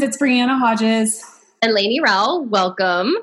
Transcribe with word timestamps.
friends. 0.00 0.14
It's 0.14 0.22
Brianna 0.22 0.58
Hodges 0.58 1.24
and 1.62 1.72
Lainey 1.72 2.00
Rowell. 2.00 2.44
Welcome. 2.46 3.14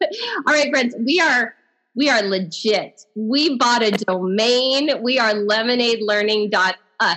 All 0.46 0.52
right, 0.52 0.70
friends, 0.70 0.94
we 0.98 1.18
are 1.20 1.54
we 1.94 2.10
are 2.10 2.22
legit. 2.22 3.02
We 3.14 3.56
bought 3.56 3.82
a 3.82 3.92
domain. 3.92 5.02
We 5.02 5.18
are 5.18 5.32
lemonadelearning.us. 5.32 7.16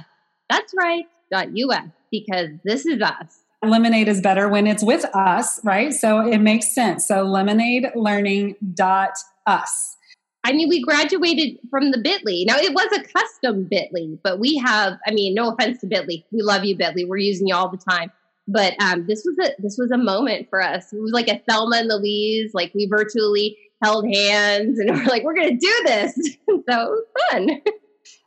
That's 0.49 0.73
right, 0.77 1.05
.us 1.33 1.87
because 2.11 2.49
this 2.63 2.85
is 2.85 3.01
us. 3.01 3.41
Lemonade 3.63 4.07
is 4.07 4.21
better 4.21 4.47
when 4.47 4.67
it's 4.67 4.83
with 4.83 5.03
us, 5.13 5.59
right? 5.65 5.93
So 5.93 6.25
it 6.25 6.37
makes 6.37 6.73
sense. 6.73 7.05
So 7.05 7.25
lemonadelearning.us. 7.25 9.97
I 10.45 10.53
mean, 10.53 10.69
we 10.69 10.81
graduated 10.81 11.59
from 11.69 11.91
the 11.91 11.97
Bitly. 11.97 12.45
Now 12.45 12.55
it 12.57 12.73
was 12.73 12.87
a 12.97 13.03
custom 13.03 13.67
Bitly, 13.69 14.17
but 14.23 14.39
we 14.39 14.55
have. 14.57 14.97
I 15.05 15.11
mean, 15.11 15.33
no 15.33 15.51
offense 15.51 15.81
to 15.81 15.87
Bitly, 15.87 16.23
we 16.31 16.41
love 16.41 16.63
you, 16.63 16.77
Bitly. 16.77 17.05
We're 17.05 17.17
using 17.17 17.47
you 17.47 17.55
all 17.55 17.67
the 17.69 17.77
time. 17.77 18.13
But 18.51 18.81
um, 18.81 19.05
this 19.07 19.23
was 19.25 19.37
a 19.47 19.61
this 19.61 19.77
was 19.77 19.91
a 19.91 19.97
moment 19.97 20.47
for 20.49 20.61
us. 20.61 20.91
It 20.91 20.99
was 20.99 21.11
like 21.11 21.27
a 21.27 21.39
Thelma 21.47 21.77
and 21.77 21.87
Louise. 21.87 22.51
Like 22.53 22.73
we 22.73 22.87
virtually 22.87 23.57
held 23.83 24.05
hands, 24.05 24.79
and 24.79 24.89
we're 24.95 25.05
like, 25.05 25.23
we're 25.23 25.35
gonna 25.35 25.57
do 25.57 25.81
this. 25.85 26.15
so 26.47 26.55
it 26.55 26.65
was 26.67 27.03
fun. 27.31 27.61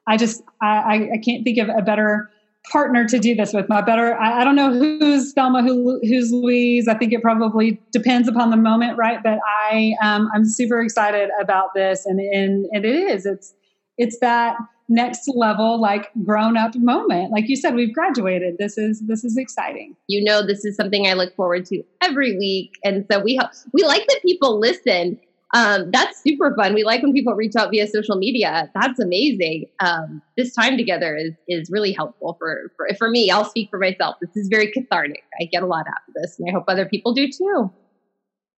I 0.07 0.17
just 0.17 0.43
I, 0.61 1.11
I 1.15 1.19
can't 1.25 1.45
think 1.45 1.59
of 1.59 1.69
a 1.69 1.83
better 1.83 2.31
partner 2.71 3.07
to 3.09 3.19
do 3.19 3.35
this 3.35 3.53
with. 3.53 3.69
My 3.69 3.81
better 3.81 4.15
I, 4.17 4.41
I 4.41 4.45
don't 4.45 4.57
know 4.57 4.73
who's 4.73 5.33
Thelma, 5.33 5.63
who, 5.63 6.01
who's 6.03 6.31
Louise. 6.33 6.89
I 6.89 6.95
think 6.95 7.13
it 7.13 7.23
probably 7.23 7.81
depends 7.93 8.29
upon 8.29 8.51
the 8.51 8.57
moment, 8.57 8.97
right? 8.97 9.19
But 9.23 9.39
I 9.71 9.95
um, 10.03 10.31
I'm 10.35 10.45
super 10.45 10.81
excited 10.81 11.31
about 11.41 11.75
this, 11.75 12.07
and 12.07 12.21
and, 12.21 12.67
and 12.73 12.85
it 12.85 12.95
is 12.95 13.27
it's 13.27 13.55
it's 13.99 14.19
that 14.21 14.57
next 14.93 15.29
level 15.35 15.81
like 15.81 16.11
grown 16.25 16.57
up 16.57 16.75
moment. 16.77 17.33
Like 17.33 17.49
you 17.49 17.57
said 17.57 17.75
we've 17.75 17.95
graduated. 17.95 18.59
This 18.59 18.79
is 18.79 19.01
this 19.07 19.25
is 19.25 19.37
exciting. 19.37 19.97
You 20.07 20.23
know 20.23 20.47
this 20.47 20.65
is 20.65 20.77
something 20.77 21.07
i 21.07 21.15
look 21.15 21.35
forward 21.35 21.65
to 21.67 21.83
every 22.01 22.37
week. 22.39 22.75
And 22.85 23.07
so 23.11 23.21
we 23.21 23.41
we 23.73 23.83
like 23.85 24.07
that 24.09 24.21
people 24.23 24.61
listen. 24.61 25.19
Um, 25.55 25.91
that's 25.91 26.23
super 26.23 26.55
fun. 26.57 26.73
We 26.73 26.83
like 26.83 27.03
when 27.03 27.13
people 27.13 27.35
reach 27.35 27.57
out 27.57 27.71
via 27.71 27.87
social 27.87 28.17
media. 28.17 28.71
That's 28.75 28.99
amazing. 28.99 29.67
Um, 29.81 30.23
this 30.39 30.55
time 30.55 30.79
together 30.79 31.15
is 31.17 31.33
is 31.49 31.71
really 31.71 31.93
helpful 31.93 32.37
for, 32.39 32.71
for 32.77 32.89
for 32.99 33.11
me. 33.11 33.31
I'll 33.31 33.45
speak 33.45 33.69
for 33.71 33.79
myself. 33.79 34.17
This 34.21 34.37
is 34.37 34.49
very 34.49 34.71
cathartic. 34.73 35.23
I 35.41 35.45
get 35.45 35.63
a 35.63 35.67
lot 35.67 35.87
out 35.87 36.03
of 36.09 36.15
this 36.15 36.39
and 36.39 36.49
i 36.49 36.53
hope 36.53 36.65
other 36.69 36.87
people 36.87 37.13
do 37.13 37.29
too 37.31 37.71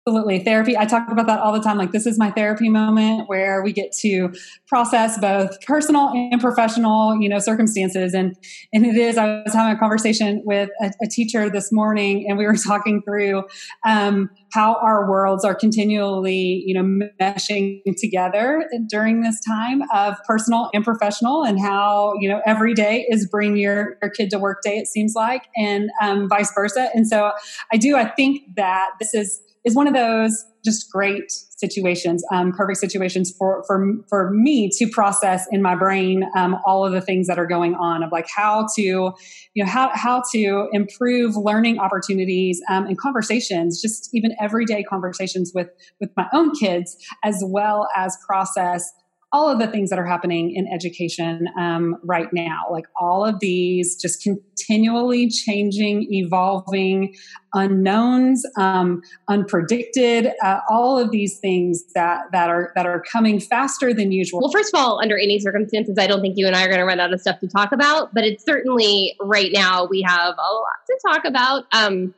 Absolutely. 0.06 0.40
Therapy. 0.40 0.78
I 0.78 0.84
talk 0.84 1.10
about 1.10 1.28
that 1.28 1.40
all 1.40 1.54
the 1.54 1.62
time. 1.62 1.78
Like, 1.78 1.94
this 1.94 2.06
is 2.06 2.20
my 2.20 2.30
therapy 2.30 2.68
moment 2.68 3.30
where 3.30 3.64
we 3.64 3.72
get 3.72 3.94
to 4.02 4.34
process 4.68 5.18
both 5.18 5.62
personal 5.62 6.10
and 6.10 6.42
professional, 6.42 7.16
you 7.22 7.30
know, 7.30 7.40
circumstances. 7.40 8.14
And, 8.14 8.36
and 8.74 8.86
it 8.86 8.98
is, 8.98 9.18
I 9.18 9.44
was 9.44 9.54
having 9.54 9.74
a 9.74 9.80
conversation 9.80 10.42
with 10.44 10.70
a, 10.82 10.92
a 11.02 11.08
teacher 11.08 11.50
this 11.50 11.72
morning 11.72 12.26
and 12.28 12.38
we 12.38 12.46
were 12.46 12.58
talking 12.68 13.02
through, 13.02 13.44
um, 13.86 14.30
how 14.52 14.76
our 14.84 15.10
worlds 15.10 15.46
are 15.46 15.56
continually, 15.56 16.64
you 16.66 16.74
know, 16.74 17.08
meshing 17.22 17.80
together 17.98 18.70
during 18.90 19.22
this 19.22 19.40
time 19.48 19.84
of 19.94 20.18
personal 20.28 20.70
and 20.74 20.84
professional 20.84 21.44
and 21.44 21.62
how, 21.62 22.14
you 22.20 22.28
know, 22.28 22.42
every 22.46 22.74
day 22.74 23.06
is 23.10 23.26
bring 23.26 23.56
your, 23.56 23.96
your 24.02 24.12
kid 24.12 24.30
to 24.32 24.38
work 24.38 24.62
day, 24.64 24.78
it 24.80 24.88
seems 24.88 25.14
like, 25.16 25.44
and, 25.56 25.90
um, 26.02 26.28
vice 26.28 26.54
versa. 26.54 26.90
And 26.94 27.08
so 27.08 27.32
I 27.72 27.78
do, 27.78 27.96
I 27.96 28.10
think 28.10 28.42
that 28.58 28.90
this 29.00 29.14
is, 29.14 29.42
is 29.66 29.76
one 29.76 29.88
of 29.88 29.94
those 29.94 30.46
just 30.64 30.90
great 30.92 31.32
situations, 31.32 32.24
um, 32.32 32.52
perfect 32.52 32.80
situations 32.80 33.34
for, 33.38 33.64
for, 33.68 33.96
for 34.10 34.32
me 34.32 34.70
to 34.70 34.88
process 34.90 35.46
in 35.52 35.62
my 35.62 35.76
brain 35.76 36.24
um, 36.38 36.58
all 36.66 36.86
of 36.86 36.94
the 36.94 37.02
things 37.02 37.28
that 37.28 37.38
are 37.38 37.46
going 37.46 37.76
on 37.76 38.04
of 38.04 38.12
like 38.12 38.28
how 38.34 38.66
to, 38.76 38.82
you 38.82 39.14
know, 39.56 39.66
how, 39.66 39.90
how 39.94 40.22
to 40.34 40.68
improve 40.72 41.36
learning 41.36 41.80
opportunities 41.80 42.62
um, 42.70 42.86
and 42.86 42.98
conversations, 42.98 43.82
just 43.82 44.10
even 44.14 44.32
everyday 44.40 44.84
conversations 44.84 45.52
with, 45.54 45.68
with 46.00 46.10
my 46.16 46.28
own 46.34 46.52
kids, 46.56 46.96
as 47.24 47.42
well 47.46 47.88
as 47.96 48.18
process 48.26 48.90
all 49.34 49.50
of 49.50 49.58
the 49.58 49.66
things 49.66 49.90
that 49.90 49.98
are 49.98 50.06
happening 50.06 50.56
in 50.56 50.68
education 50.72 51.48
um, 51.60 51.98
right 52.04 52.32
now, 52.32 52.62
like 52.72 52.86
all 53.02 53.26
of 53.26 53.40
these 53.40 54.00
just 54.00 54.22
continually 54.22 55.28
changing, 55.28 56.08
evolving 56.12 57.16
unknowns, 57.56 58.46
um, 58.60 59.02
unpredicted, 59.28 60.32
uh, 60.44 60.60
all 60.70 61.00
of 61.00 61.10
these 61.10 61.40
things 61.40 61.84
that 61.96 62.22
that 62.32 62.50
are 62.50 62.72
that 62.76 62.86
are 62.86 63.02
coming 63.12 63.40
faster 63.40 63.92
than 63.92 64.12
usual. 64.12 64.40
Well, 64.40 64.52
first 64.52 64.72
of 64.72 64.80
all, 64.80 65.02
under 65.02 65.18
any 65.18 65.40
circumstances, 65.40 65.98
I 65.98 66.06
don't 66.06 66.22
think 66.22 66.38
you 66.38 66.46
and 66.46 66.56
I 66.56 66.64
are 66.64 66.68
going 66.68 66.80
to 66.80 66.86
run 66.86 67.00
out 67.00 67.12
of 67.12 67.20
stuff 67.20 67.40
to 67.40 67.48
talk 67.48 67.72
about. 67.72 68.14
But 68.14 68.26
it's 68.26 68.46
certainly 68.46 69.16
right 69.20 69.52
now 69.52 69.88
we 69.90 70.04
have 70.04 70.36
a 70.36 70.54
lot 70.54 70.80
to 70.88 71.00
talk 71.08 71.26
about. 71.26 71.64
Um, 71.74 72.14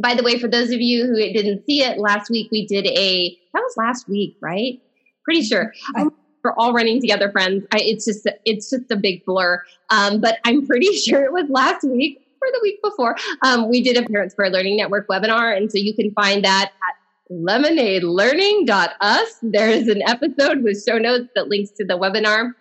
by 0.00 0.14
the 0.14 0.22
way, 0.22 0.38
for 0.38 0.46
those 0.46 0.70
of 0.70 0.80
you 0.80 1.06
who 1.06 1.16
didn't 1.16 1.64
see 1.64 1.82
it 1.82 1.98
last 1.98 2.30
week, 2.30 2.50
we 2.52 2.66
did 2.66 2.86
a 2.86 3.36
that 3.54 3.60
was 3.60 3.74
last 3.78 4.08
week, 4.10 4.36
right? 4.42 4.80
Pretty 5.24 5.42
sure. 5.42 5.72
I, 5.96 6.06
we're 6.42 6.54
all 6.54 6.72
running 6.72 7.00
together, 7.00 7.30
friends. 7.30 7.64
I, 7.72 7.78
it's 7.80 8.04
just 8.04 8.28
it's 8.44 8.70
just 8.70 8.90
a 8.90 8.96
big 8.96 9.24
blur. 9.24 9.62
Um, 9.90 10.20
but 10.20 10.38
I'm 10.44 10.66
pretty 10.66 10.92
sure 10.96 11.24
it 11.24 11.32
was 11.32 11.48
last 11.48 11.84
week 11.84 12.26
or 12.42 12.48
the 12.52 12.58
week 12.62 12.82
before. 12.82 13.16
Um, 13.42 13.68
we 13.68 13.82
did 13.82 13.96
a 13.96 14.02
Parents 14.02 14.34
for 14.34 14.48
Learning 14.48 14.76
Network 14.76 15.06
webinar, 15.08 15.56
and 15.56 15.70
so 15.70 15.78
you 15.78 15.94
can 15.94 16.10
find 16.12 16.44
that 16.44 16.72
at 16.88 16.96
lemonadelearning.us. 17.32 19.38
There 19.42 19.68
is 19.68 19.88
an 19.88 20.02
episode 20.02 20.62
with 20.62 20.82
show 20.82 20.98
notes 20.98 21.28
that 21.34 21.48
links 21.48 21.70
to 21.72 21.84
the 21.84 21.98
webinar. 21.98 22.54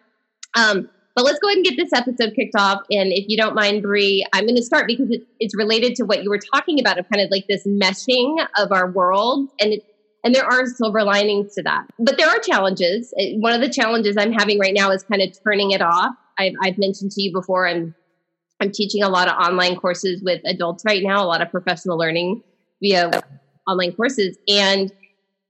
Um, 0.55 0.89
but 1.15 1.25
let's 1.25 1.39
go 1.39 1.49
ahead 1.49 1.57
and 1.57 1.65
get 1.65 1.75
this 1.75 1.91
episode 1.91 2.33
kicked 2.35 2.55
off. 2.55 2.81
And 2.91 3.11
if 3.11 3.25
you 3.27 3.35
don't 3.35 3.55
mind, 3.55 3.81
Brie, 3.81 4.25
I'm 4.31 4.45
going 4.45 4.55
to 4.55 4.63
start 4.63 4.87
because 4.87 5.09
it, 5.09 5.23
it's 5.39 5.53
related 5.55 5.95
to 5.95 6.03
what 6.03 6.23
you 6.23 6.29
were 6.29 6.39
talking 6.39 6.79
about 6.79 6.97
of 6.97 7.09
kind 7.09 7.21
of 7.21 7.29
like 7.29 7.45
this 7.47 7.67
meshing 7.67 8.45
of 8.57 8.71
our 8.71 8.89
world. 8.89 9.49
And 9.59 9.73
it, 9.73 9.83
and 10.23 10.35
there 10.35 10.45
are 10.45 10.65
silver 10.65 11.03
linings 11.03 11.55
to 11.55 11.63
that. 11.63 11.85
But 11.97 12.17
there 12.17 12.27
are 12.27 12.39
challenges. 12.39 13.13
Uh, 13.19 13.37
one 13.37 13.53
of 13.53 13.61
the 13.61 13.69
challenges 13.69 14.17
I'm 14.17 14.33
having 14.33 14.59
right 14.59 14.73
now 14.73 14.91
is 14.91 15.03
kind 15.03 15.21
of 15.21 15.29
turning 15.43 15.71
it 15.71 15.81
off. 15.81 16.13
I've, 16.37 16.53
I've 16.61 16.77
mentioned 16.77 17.11
to 17.11 17.21
you 17.21 17.31
before, 17.31 17.67
I'm, 17.67 17.95
I'm 18.61 18.71
teaching 18.71 19.03
a 19.03 19.09
lot 19.09 19.27
of 19.27 19.35
online 19.37 19.77
courses 19.77 20.21
with 20.21 20.41
adults 20.45 20.83
right 20.85 21.03
now, 21.03 21.23
a 21.23 21.27
lot 21.27 21.41
of 21.41 21.49
professional 21.49 21.97
learning 21.97 22.43
via 22.81 23.11
online 23.67 23.93
courses. 23.93 24.37
And 24.47 24.91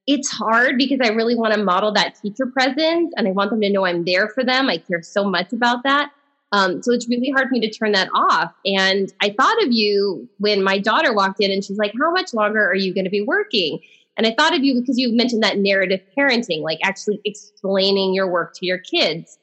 it's 0.05 0.29
hard 0.29 0.77
because 0.77 0.99
I 1.03 1.09
really 1.09 1.35
want 1.35 1.53
to 1.53 1.63
model 1.63 1.91
that 1.93 2.15
teacher 2.21 2.47
presence 2.47 3.13
and 3.15 3.27
I 3.27 3.31
want 3.31 3.51
them 3.51 3.61
to 3.61 3.69
know 3.69 3.85
I'm 3.85 4.05
there 4.05 4.27
for 4.29 4.43
them. 4.43 4.67
I 4.67 4.77
care 4.77 5.01
so 5.01 5.23
much 5.23 5.53
about 5.53 5.83
that. 5.83 6.11
Um, 6.51 6.81
so 6.81 6.93
it's 6.93 7.07
really 7.07 7.29
hard 7.29 7.47
for 7.47 7.53
me 7.53 7.59
to 7.61 7.69
turn 7.69 7.91
that 7.91 8.09
off. 8.13 8.51
And 8.65 9.13
I 9.21 9.35
thought 9.39 9.63
of 9.63 9.71
you 9.71 10.27
when 10.39 10.63
my 10.63 10.79
daughter 10.79 11.13
walked 11.13 11.41
in 11.41 11.51
and 11.51 11.63
she's 11.63 11.77
like, 11.77 11.93
How 11.99 12.11
much 12.11 12.33
longer 12.33 12.67
are 12.67 12.75
you 12.75 12.93
going 12.93 13.05
to 13.05 13.11
be 13.11 13.21
working? 13.21 13.79
And 14.19 14.27
I 14.27 14.33
thought 14.37 14.53
of 14.53 14.65
you 14.65 14.77
because 14.81 14.97
you 14.97 15.15
mentioned 15.15 15.41
that 15.43 15.59
narrative 15.59 16.01
parenting, 16.15 16.61
like 16.61 16.79
actually 16.83 17.21
explaining 17.23 18.13
your 18.13 18.29
work 18.29 18.53
to 18.55 18.65
your 18.65 18.77
kids. 18.77 19.39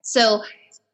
So, 0.00 0.42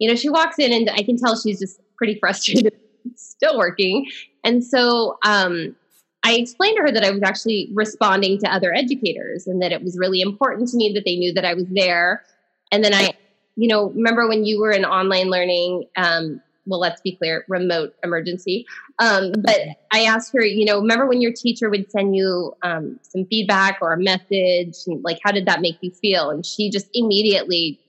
you 0.00 0.08
know, 0.08 0.16
she 0.16 0.28
walks 0.28 0.58
in 0.58 0.72
and 0.72 0.90
I 0.90 1.04
can 1.04 1.16
tell 1.16 1.36
she's 1.36 1.60
just 1.60 1.80
pretty 1.96 2.18
frustrated, 2.20 2.72
still 3.14 3.56
working. 3.56 4.10
And 4.42 4.64
so, 4.64 5.18
um, 5.24 5.76
I 6.24 6.32
explained 6.32 6.78
to 6.78 6.82
her 6.82 6.90
that 6.90 7.04
I 7.04 7.12
was 7.12 7.22
actually 7.22 7.70
responding 7.72 8.40
to 8.40 8.52
other 8.52 8.74
educators 8.74 9.46
and 9.46 9.62
that 9.62 9.70
it 9.70 9.84
was 9.84 9.96
really 9.96 10.20
important 10.20 10.68
to 10.70 10.76
me 10.76 10.92
that 10.94 11.04
they 11.04 11.14
knew 11.14 11.32
that 11.34 11.44
I 11.44 11.54
was 11.54 11.66
there. 11.70 12.24
And 12.72 12.82
then 12.82 12.92
I, 12.92 13.12
you 13.54 13.68
know, 13.68 13.90
remember 13.90 14.26
when 14.26 14.44
you 14.44 14.60
were 14.60 14.72
in 14.72 14.84
online 14.84 15.30
learning, 15.30 15.84
um, 15.96 16.42
well, 16.66 16.80
let's 16.80 17.00
be 17.00 17.16
clear, 17.16 17.44
remote 17.48 17.94
emergency. 18.02 18.66
Um, 18.98 19.32
but 19.38 19.58
I 19.92 20.02
asked 20.02 20.32
her, 20.32 20.44
you 20.44 20.64
know, 20.64 20.80
remember 20.80 21.06
when 21.06 21.20
your 21.20 21.32
teacher 21.32 21.70
would 21.70 21.90
send 21.90 22.16
you 22.16 22.54
um, 22.62 22.98
some 23.02 23.24
feedback 23.26 23.78
or 23.80 23.92
a 23.92 23.98
message? 23.98 24.76
And, 24.86 25.02
like, 25.02 25.18
how 25.24 25.32
did 25.32 25.46
that 25.46 25.60
make 25.60 25.78
you 25.80 25.90
feel? 25.90 26.30
And 26.30 26.44
she 26.44 26.70
just 26.70 26.88
immediately, 26.92 27.80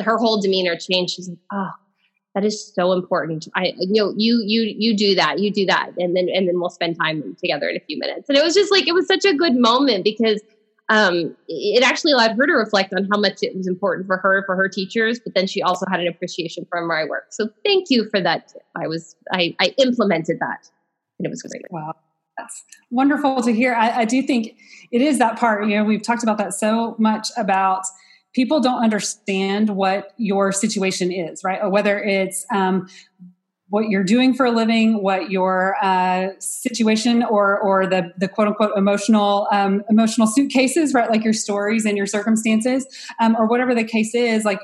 her 0.00 0.18
whole 0.18 0.40
demeanor 0.40 0.76
changed. 0.76 1.14
She's 1.14 1.28
like, 1.28 1.38
oh, 1.52 1.70
that 2.34 2.44
is 2.44 2.72
so 2.74 2.92
important. 2.92 3.48
I, 3.56 3.72
you 3.78 4.02
know, 4.02 4.12
you, 4.16 4.42
you, 4.44 4.74
you 4.76 4.96
do 4.96 5.14
that, 5.14 5.38
you 5.38 5.50
do 5.50 5.66
that. 5.66 5.90
And 5.98 6.14
then, 6.14 6.28
and 6.32 6.46
then 6.46 6.60
we'll 6.60 6.70
spend 6.70 6.96
time 6.98 7.36
together 7.40 7.68
in 7.68 7.76
a 7.76 7.80
few 7.80 7.98
minutes. 7.98 8.28
And 8.28 8.36
it 8.36 8.44
was 8.44 8.54
just 8.54 8.70
like, 8.70 8.86
it 8.86 8.92
was 8.92 9.06
such 9.06 9.24
a 9.24 9.34
good 9.34 9.56
moment 9.56 10.04
because 10.04 10.40
um, 10.88 11.36
it 11.48 11.82
actually 11.82 12.12
allowed 12.12 12.36
her 12.36 12.46
to 12.46 12.52
reflect 12.52 12.94
on 12.94 13.06
how 13.10 13.18
much 13.18 13.38
it 13.42 13.56
was 13.56 13.66
important 13.66 14.06
for 14.06 14.16
her, 14.16 14.42
for 14.46 14.56
her 14.56 14.68
teachers, 14.68 15.20
but 15.22 15.34
then 15.34 15.46
she 15.46 15.60
also 15.60 15.84
had 15.90 16.00
an 16.00 16.06
appreciation 16.06 16.66
for 16.70 16.80
my 16.86 17.04
work. 17.04 17.26
So 17.30 17.48
thank 17.64 17.86
you 17.90 18.08
for 18.10 18.20
that. 18.20 18.52
I 18.74 18.86
was, 18.86 19.14
I, 19.32 19.54
I 19.60 19.74
implemented 19.78 20.38
that 20.40 20.70
and 21.18 21.26
it 21.26 21.30
was 21.30 21.42
great. 21.42 21.62
Wow. 21.70 21.94
That's 22.36 22.62
wonderful 22.90 23.42
to 23.42 23.52
hear. 23.52 23.74
I, 23.74 24.00
I 24.00 24.04
do 24.04 24.22
think 24.22 24.56
it 24.92 25.02
is 25.02 25.18
that 25.18 25.38
part, 25.38 25.66
you 25.66 25.76
know, 25.76 25.84
we've 25.84 26.02
talked 26.02 26.22
about 26.22 26.38
that 26.38 26.54
so 26.54 26.94
much 26.98 27.28
about 27.36 27.82
people 28.32 28.60
don't 28.60 28.82
understand 28.82 29.70
what 29.70 30.12
your 30.16 30.52
situation 30.52 31.10
is, 31.10 31.42
right? 31.42 31.58
Or 31.60 31.68
whether 31.68 31.98
it's 31.98 32.46
um, 32.54 32.88
what 33.70 33.88
you're 33.88 34.04
doing 34.04 34.34
for 34.34 34.46
a 34.46 34.50
living, 34.50 35.02
what 35.02 35.30
your 35.30 35.76
uh, 35.82 36.28
situation 36.38 37.22
or 37.22 37.58
or 37.60 37.86
the 37.86 38.12
the 38.16 38.28
quote 38.28 38.48
unquote 38.48 38.72
emotional 38.76 39.46
um, 39.52 39.82
emotional 39.90 40.26
suitcases, 40.26 40.94
right? 40.94 41.10
Like 41.10 41.24
your 41.24 41.32
stories 41.32 41.84
and 41.84 41.96
your 41.96 42.06
circumstances, 42.06 42.86
um, 43.20 43.36
or 43.36 43.46
whatever 43.46 43.74
the 43.74 43.84
case 43.84 44.14
is. 44.14 44.44
Like 44.44 44.60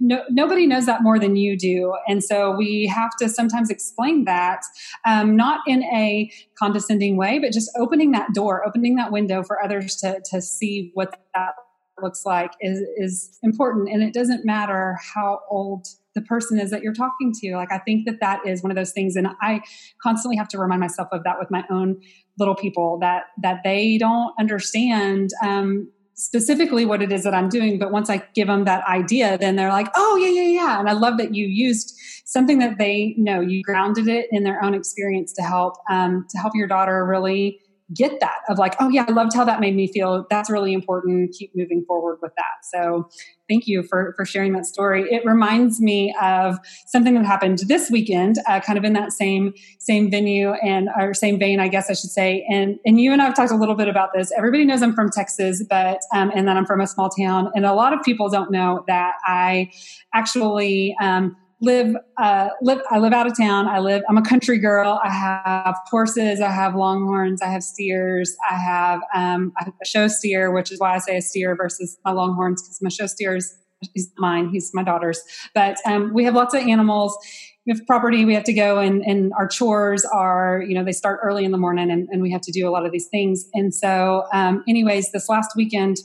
no, 0.00 0.22
nobody 0.30 0.66
knows 0.66 0.86
that 0.86 1.02
more 1.02 1.18
than 1.18 1.36
you 1.36 1.56
do. 1.56 1.94
And 2.06 2.22
so 2.22 2.54
we 2.56 2.86
have 2.86 3.10
to 3.20 3.28
sometimes 3.28 3.70
explain 3.70 4.24
that, 4.24 4.60
um, 5.06 5.36
not 5.36 5.60
in 5.66 5.82
a 5.84 6.30
condescending 6.58 7.16
way, 7.16 7.38
but 7.38 7.52
just 7.52 7.70
opening 7.78 8.12
that 8.12 8.34
door, 8.34 8.66
opening 8.66 8.96
that 8.96 9.12
window 9.12 9.42
for 9.42 9.62
others 9.62 9.96
to, 9.96 10.20
to 10.30 10.42
see 10.42 10.90
what 10.94 11.18
that 11.34 11.54
looks 12.02 12.24
like 12.24 12.52
is, 12.60 12.80
is 12.96 13.38
important. 13.42 13.88
And 13.88 14.02
it 14.02 14.12
doesn't 14.12 14.44
matter 14.44 14.98
how 15.14 15.40
old 15.50 15.86
the 16.18 16.26
person 16.26 16.58
is 16.58 16.70
that 16.70 16.82
you're 16.82 16.92
talking 16.94 17.32
to. 17.40 17.54
Like, 17.54 17.70
I 17.70 17.78
think 17.78 18.06
that 18.06 18.18
that 18.20 18.46
is 18.46 18.62
one 18.62 18.72
of 18.72 18.76
those 18.76 18.92
things. 18.92 19.14
And 19.14 19.28
I 19.40 19.60
constantly 20.02 20.36
have 20.36 20.48
to 20.48 20.58
remind 20.58 20.80
myself 20.80 21.08
of 21.12 21.22
that 21.24 21.38
with 21.38 21.50
my 21.50 21.64
own 21.70 22.00
little 22.38 22.56
people 22.56 22.98
that, 23.00 23.24
that 23.42 23.60
they 23.62 23.98
don't 23.98 24.32
understand, 24.38 25.30
um, 25.42 25.88
specifically 26.14 26.84
what 26.84 27.00
it 27.00 27.12
is 27.12 27.22
that 27.22 27.32
I'm 27.32 27.48
doing. 27.48 27.78
But 27.78 27.92
once 27.92 28.10
I 28.10 28.24
give 28.34 28.48
them 28.48 28.64
that 28.64 28.84
idea, 28.88 29.38
then 29.38 29.54
they're 29.54 29.68
like, 29.68 29.86
oh, 29.94 30.16
yeah, 30.16 30.42
yeah, 30.42 30.48
yeah. 30.48 30.80
And 30.80 30.88
I 30.88 30.92
love 30.92 31.16
that 31.18 31.32
you 31.32 31.46
used 31.46 31.96
something 32.24 32.58
that 32.58 32.76
they 32.76 33.14
know, 33.16 33.40
you 33.40 33.62
grounded 33.62 34.08
it 34.08 34.26
in 34.32 34.42
their 34.42 34.62
own 34.62 34.74
experience 34.74 35.32
to 35.34 35.42
help, 35.42 35.74
um, 35.88 36.26
to 36.30 36.38
help 36.38 36.54
your 36.56 36.66
daughter 36.66 37.06
really 37.06 37.60
get 37.94 38.20
that 38.20 38.40
of 38.48 38.58
like, 38.58 38.74
oh 38.80 38.88
yeah, 38.88 39.06
I 39.08 39.12
loved 39.12 39.34
how 39.34 39.44
that 39.44 39.60
made 39.60 39.74
me 39.74 39.90
feel. 39.90 40.26
That's 40.28 40.50
really 40.50 40.74
important. 40.74 41.32
Keep 41.32 41.56
moving 41.56 41.84
forward 41.86 42.18
with 42.20 42.32
that. 42.36 42.64
So 42.64 43.08
thank 43.48 43.66
you 43.66 43.82
for, 43.82 44.12
for 44.16 44.26
sharing 44.26 44.52
that 44.52 44.66
story. 44.66 45.06
It 45.10 45.24
reminds 45.24 45.80
me 45.80 46.14
of 46.20 46.58
something 46.86 47.14
that 47.14 47.24
happened 47.24 47.60
this 47.66 47.90
weekend, 47.90 48.36
uh, 48.46 48.60
kind 48.60 48.78
of 48.78 48.84
in 48.84 48.92
that 48.92 49.12
same, 49.12 49.54
same 49.78 50.10
venue 50.10 50.52
and 50.52 50.90
or 50.98 51.14
same 51.14 51.38
vein, 51.38 51.60
I 51.60 51.68
guess 51.68 51.88
I 51.88 51.94
should 51.94 52.10
say. 52.10 52.46
And, 52.50 52.78
and 52.84 53.00
you 53.00 53.12
and 53.12 53.22
I've 53.22 53.34
talked 53.34 53.52
a 53.52 53.56
little 53.56 53.74
bit 53.74 53.88
about 53.88 54.10
this. 54.14 54.30
Everybody 54.36 54.66
knows 54.66 54.82
I'm 54.82 54.94
from 54.94 55.08
Texas, 55.10 55.64
but, 55.68 56.00
um, 56.14 56.30
and 56.34 56.46
that 56.46 56.58
I'm 56.58 56.66
from 56.66 56.82
a 56.82 56.86
small 56.86 57.08
town. 57.08 57.50
And 57.54 57.64
a 57.64 57.72
lot 57.72 57.94
of 57.94 58.02
people 58.02 58.28
don't 58.28 58.50
know 58.50 58.84
that 58.86 59.14
I 59.24 59.70
actually, 60.12 60.94
um, 61.00 61.36
live 61.60 61.96
uh, 62.20 62.48
live 62.62 62.80
I 62.90 62.98
live 62.98 63.12
out 63.12 63.26
of 63.26 63.36
town. 63.36 63.66
I 63.66 63.80
live 63.80 64.02
I'm 64.08 64.16
a 64.16 64.22
country 64.22 64.58
girl. 64.58 65.00
I 65.02 65.10
have 65.10 65.76
horses. 65.90 66.40
I 66.40 66.50
have 66.50 66.74
longhorns. 66.74 67.42
I 67.42 67.48
have 67.48 67.62
steers. 67.62 68.36
I 68.48 68.54
have 68.54 69.00
um, 69.14 69.52
a 69.60 69.84
show 69.84 70.08
steer, 70.08 70.52
which 70.52 70.70
is 70.70 70.78
why 70.78 70.94
I 70.94 70.98
say 70.98 71.16
a 71.16 71.22
steer 71.22 71.56
versus 71.56 71.98
my 72.04 72.12
longhorns 72.12 72.62
because 72.62 72.80
my 72.80 72.90
show 72.90 73.06
steer 73.06 73.36
is 73.36 73.54
he's 73.94 74.10
mine. 74.18 74.50
He's 74.50 74.70
my 74.74 74.82
daughter's. 74.82 75.20
But 75.54 75.78
um, 75.86 76.12
we 76.12 76.24
have 76.24 76.34
lots 76.34 76.54
of 76.54 76.62
animals. 76.62 77.16
We 77.66 77.72
have 77.72 77.86
property. 77.86 78.24
We 78.24 78.34
have 78.34 78.44
to 78.44 78.52
go 78.52 78.78
and, 78.78 79.04
and 79.04 79.32
our 79.36 79.46
chores 79.46 80.04
are 80.04 80.62
you 80.66 80.74
know 80.74 80.84
they 80.84 80.92
start 80.92 81.20
early 81.22 81.44
in 81.44 81.50
the 81.50 81.58
morning 81.58 81.90
and, 81.90 82.08
and 82.10 82.22
we 82.22 82.30
have 82.30 82.40
to 82.42 82.52
do 82.52 82.68
a 82.68 82.70
lot 82.70 82.86
of 82.86 82.92
these 82.92 83.08
things. 83.08 83.48
And 83.54 83.74
so, 83.74 84.24
um, 84.32 84.64
anyways, 84.68 85.12
this 85.12 85.28
last 85.28 85.50
weekend 85.56 85.96